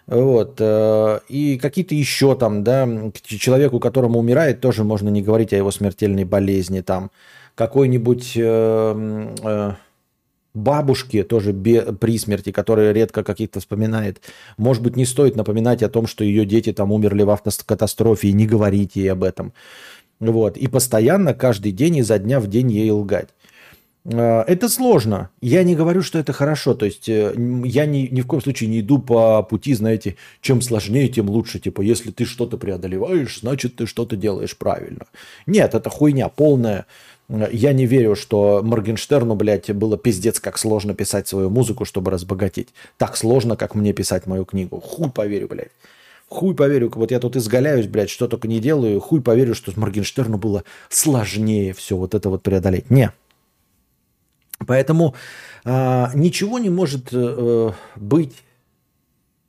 [0.09, 0.57] Вот.
[0.59, 2.89] Э, и какие-то еще там, да,
[3.25, 6.81] человеку, которому умирает, тоже можно не говорить о его смертельной болезни.
[6.81, 7.11] Там
[7.55, 9.73] какой-нибудь э, э,
[10.55, 14.23] бабушке тоже при смерти, которая редко каких-то вспоминает.
[14.57, 18.33] Может быть, не стоит напоминать о том, что ее дети там умерли в автокатастрофе, и
[18.33, 19.53] не говорить ей об этом.
[20.21, 20.57] Вот.
[20.57, 23.29] И постоянно, каждый день, изо дня в день ей лгать.
[24.09, 25.31] Э, это сложно.
[25.41, 26.75] Я не говорю, что это хорошо.
[26.75, 30.63] То есть э, я ни, ни в коем случае не иду по пути, знаете, чем
[30.63, 31.59] сложнее, тем лучше.
[31.59, 35.07] Типа, если ты что-то преодолеваешь, значит, ты что-то делаешь правильно.
[35.47, 36.87] Нет, это хуйня полная.
[37.29, 42.11] Э, я не верю, что Моргенштерну, блядь, было пиздец, как сложно писать свою музыку, чтобы
[42.11, 42.69] разбогатеть.
[42.97, 44.81] Так сложно, как мне писать мою книгу.
[44.81, 45.73] Хуй поверю, блядь.
[46.31, 49.01] Хуй поверю, вот я тут изгаляюсь, блядь, что только не делаю.
[49.01, 52.91] Хуй поверю, что с Моргенштерну было сложнее все вот это вот преодолеть.
[52.91, 53.13] Не,
[54.67, 55.15] Поэтому
[55.65, 58.35] э, ничего не может э, быть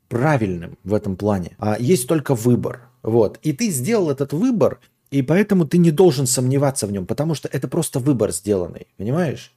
[0.07, 1.55] правильным в этом плане.
[1.59, 2.81] А есть только выбор.
[3.03, 3.39] Вот.
[3.41, 4.79] И ты сделал этот выбор,
[5.11, 8.87] и поэтому ты не должен сомневаться в нем, потому что это просто выбор сделанный.
[8.97, 9.53] Понимаешь?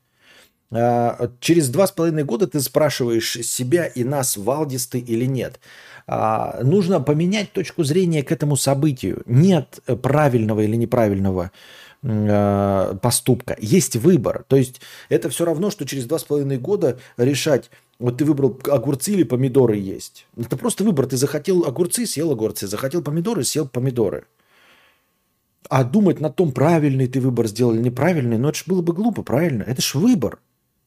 [0.70, 5.60] А, через два с половиной года ты спрашиваешь себя и нас, Валдис ты или нет.
[6.06, 9.22] А, нужно поменять точку зрения к этому событию.
[9.26, 11.50] Нет правильного или неправильного Э,
[12.02, 13.56] поступка.
[13.60, 14.44] Есть выбор.
[14.48, 18.58] То есть это все равно, что через два с половиной года решать, вот ты выбрал
[18.68, 20.26] огурцы или помидоры есть.
[20.36, 21.06] Это просто выбор.
[21.06, 22.66] Ты захотел огурцы, съел огурцы.
[22.66, 24.24] Захотел помидоры, съел помидоры.
[25.68, 28.92] А думать на том, правильный ты выбор сделал или неправильный, ну это же было бы
[28.92, 29.62] глупо, правильно?
[29.62, 30.40] Это же выбор.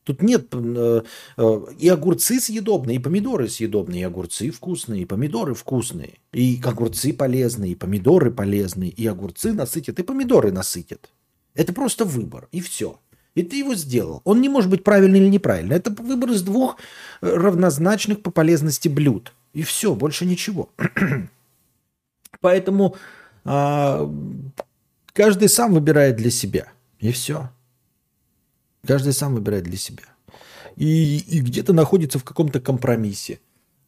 [0.05, 1.01] Тут нет э,
[1.35, 7.11] э, и огурцы съедобные, и помидоры съедобные, и огурцы вкусные, и помидоры вкусные, и огурцы
[7.11, 11.09] полезные, и помидоры полезные, и огурцы насытят, и помидоры насытят.
[11.55, 12.99] Это просто выбор, и все.
[13.33, 14.21] И ты его сделал.
[14.25, 15.75] Он не может быть правильный или неправильный.
[15.75, 16.77] Это выбор из двух
[17.21, 19.33] э, равнозначных по полезности блюд.
[19.53, 20.69] И все, больше ничего.
[22.41, 22.95] Поэтому
[23.43, 24.07] а,
[25.13, 26.67] каждый сам выбирает для себя.
[26.99, 27.49] И все.
[28.85, 30.03] Каждый сам выбирает для себя.
[30.75, 33.39] И, и где-то находится в каком-то компромиссе.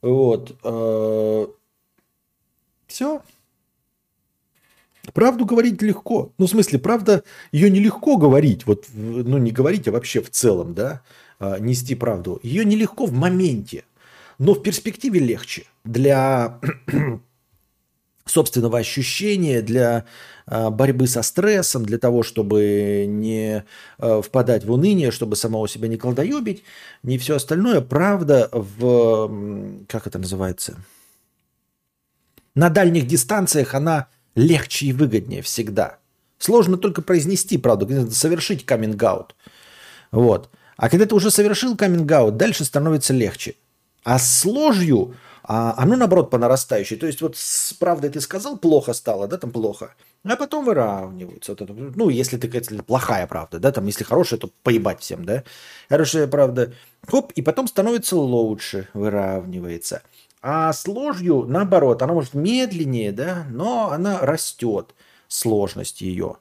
[0.02, 0.58] Вот.
[0.64, 1.48] Э,
[2.88, 3.22] Все.
[5.14, 6.34] Правду говорить легко.
[6.38, 8.66] Ну, в смысле, правда, ее нелегко говорить.
[8.66, 11.02] Вот, ну, не говорить, а вообще в целом, да,
[11.40, 12.40] а, нести правду.
[12.44, 13.86] Ее нелегко в моменте.
[14.38, 15.66] Но в перспективе легче.
[15.86, 16.60] Для
[18.26, 20.06] собственного ощущения, для
[20.48, 23.66] борьбы со стрессом, для того, чтобы не
[23.98, 26.64] а, впадать в уныние, чтобы самого себя не колдоебить,
[27.04, 27.82] не все остальное.
[27.82, 30.78] Правда в, как это называется,
[32.56, 36.00] на дальних дистанциях она легче и выгоднее всегда.
[36.40, 39.36] Сложно только произнести правду, совершить каминг-аут.
[40.12, 40.50] Вот.
[40.78, 43.56] А когда ты уже совершил каминг-аут, дальше становится легче.
[44.04, 45.16] А с ложью
[45.48, 46.98] а оно наоборот по нарастающей.
[46.98, 49.96] То есть вот с правдой ты сказал, плохо стало, да, там плохо.
[50.28, 51.54] А потом выравниваются.
[51.54, 55.24] Вот это, ну, если ты если плохая правда, да, там, если хорошая, то поебать всем,
[55.24, 55.44] да.
[55.90, 56.74] Хорошая правда,
[57.08, 60.02] хоп, и потом становится лучше, выравнивается.
[60.42, 64.94] А с ложью, наоборот, она может медленнее, да, но она растет,
[65.28, 66.38] сложность ее.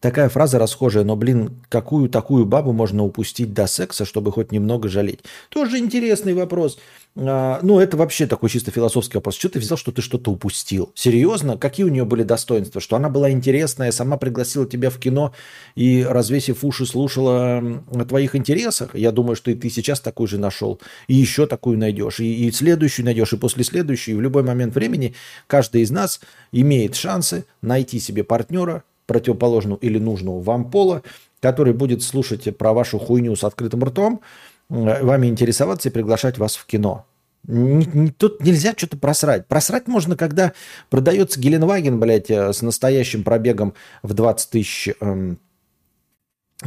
[0.00, 4.88] Такая фраза расхожая, но, блин, какую такую бабу можно упустить до секса, чтобы хоть немного
[4.88, 5.20] жалеть?
[5.48, 6.78] Тоже интересный вопрос.
[7.18, 9.36] А, ну, это вообще такой чисто философский вопрос.
[9.36, 10.92] Что ты взял, что ты что-то упустил?
[10.94, 11.56] Серьезно?
[11.56, 12.80] Какие у нее были достоинства?
[12.80, 15.32] Что она была интересная, сама пригласила тебя в кино
[15.74, 18.94] и, развесив уши, слушала о твоих интересах?
[18.94, 20.78] Я думаю, что и ты сейчас такую же нашел.
[21.08, 22.20] И еще такую найдешь.
[22.20, 24.12] И, и следующую найдешь, и после следующей.
[24.12, 25.14] И в любой момент времени
[25.46, 26.20] каждый из нас
[26.52, 31.02] имеет шансы найти себе партнера, противоположного или нужного вам пола,
[31.40, 34.20] который будет слушать про вашу хуйню с открытым ртом,
[34.68, 37.06] вами интересоваться и приглашать вас в кино.
[37.46, 39.46] Тут нельзя что-то просрать.
[39.46, 40.52] Просрать можно, когда
[40.90, 45.38] продается Геленваген, блядь, э, с настоящим пробегом в 20 тысяч эм,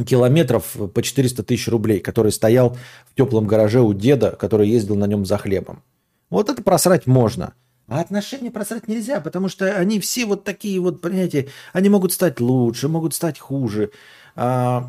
[0.06, 2.78] километров по 400 тысяч рублей, который стоял
[3.10, 5.82] в теплом гараже у деда, который ездил на нем за хлебом.
[6.30, 7.52] Вот это просрать можно.
[7.86, 12.40] А отношения просрать нельзя, потому что они все вот такие вот, понимаете, они могут стать
[12.40, 13.90] лучше, могут стать хуже.
[14.36, 14.88] А,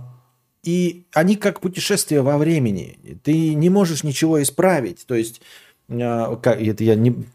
[0.63, 3.19] и они как путешествие во времени.
[3.23, 5.05] Ты не можешь ничего исправить.
[5.05, 5.41] То есть,
[5.89, 7.25] а, это я не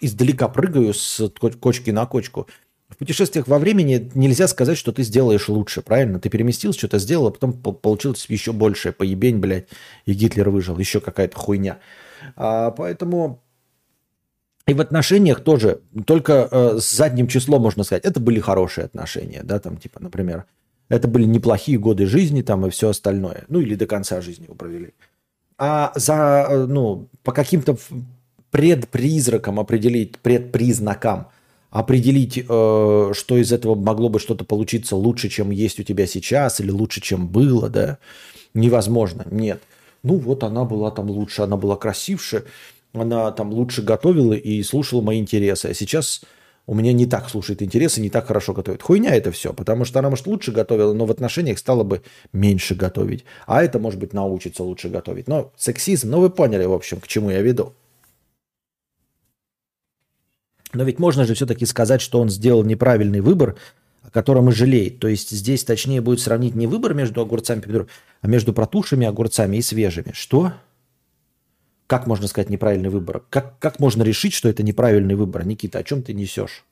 [0.00, 1.28] издалека прыгаю с
[1.60, 2.46] кочки на кочку.
[2.88, 6.20] В путешествиях во времени нельзя сказать, что ты сделаешь лучше, правильно?
[6.20, 9.68] Ты переместился, что-то сделал, а потом получилось еще большее поебень, блядь,
[10.06, 11.78] и Гитлер выжил, еще какая-то хуйня.
[12.36, 13.42] А, поэтому
[14.66, 19.42] и в отношениях тоже, только э, с задним числом можно сказать, это были хорошие отношения,
[19.42, 20.46] да, там типа, например,
[20.88, 24.54] это были неплохие годы жизни там и все остальное, ну или до конца жизни вы
[24.54, 24.92] провели.
[25.56, 27.76] А за, э, ну, по каким-то
[28.50, 31.28] предпризракам определить, предпризнакам
[31.70, 32.42] определить, э,
[33.12, 37.00] что из этого могло бы что-то получиться лучше, чем есть у тебя сейчас, или лучше,
[37.00, 37.98] чем было, да,
[38.52, 39.60] невозможно, нет.
[40.02, 42.44] Ну вот она была там лучше, она была красивше,
[42.92, 45.66] она там лучше готовила и слушала мои интересы.
[45.66, 46.22] А сейчас
[46.66, 48.82] у меня не так слушает интересы, не так хорошо готовит.
[48.82, 52.74] Хуйня это все, потому что она, может, лучше готовила, но в отношениях стала бы меньше
[52.74, 53.24] готовить.
[53.46, 55.28] А это, может быть, научится лучше готовить.
[55.28, 57.74] Но сексизм, ну вы поняли, в общем, к чему я веду.
[60.72, 63.56] Но ведь можно же все-таки сказать, что он сделал неправильный выбор,
[64.02, 64.98] о котором и жалеет.
[65.00, 67.86] То есть здесь точнее будет сравнить не выбор между огурцами и
[68.22, 70.12] а между протухшими огурцами и свежими.
[70.14, 70.52] Что?
[71.86, 73.24] Как можно сказать неправильный выбор?
[73.28, 75.46] Как, как можно решить, что это неправильный выбор?
[75.46, 76.64] Никита, о чем ты несешь?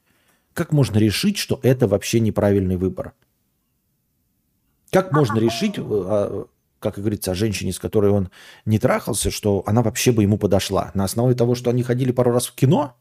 [0.54, 3.12] Как можно решить, что это вообще неправильный выбор?
[4.90, 6.46] Как можно решить, э, а,
[6.78, 8.30] как говорится, о женщине, с которой он
[8.66, 10.90] не трахался, что она вообще бы ему подошла?
[10.94, 12.96] На основе того, что они ходили пару раз в кино?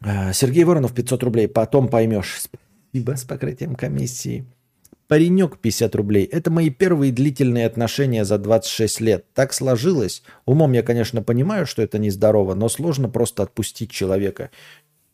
[0.00, 1.48] Э, Сергей Воронов, 500 рублей.
[1.48, 2.40] Потом поймешь.
[2.40, 4.44] Спасибо с покрытием комиссии.
[5.08, 6.24] Паренек 50 рублей.
[6.24, 9.24] Это мои первые длительные отношения за 26 лет.
[9.32, 10.22] Так сложилось.
[10.44, 14.50] Умом я, конечно, понимаю, что это нездорово, но сложно просто отпустить человека.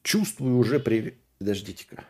[0.03, 1.15] Чувствую уже при...
[1.39, 2.05] Подождите-ка.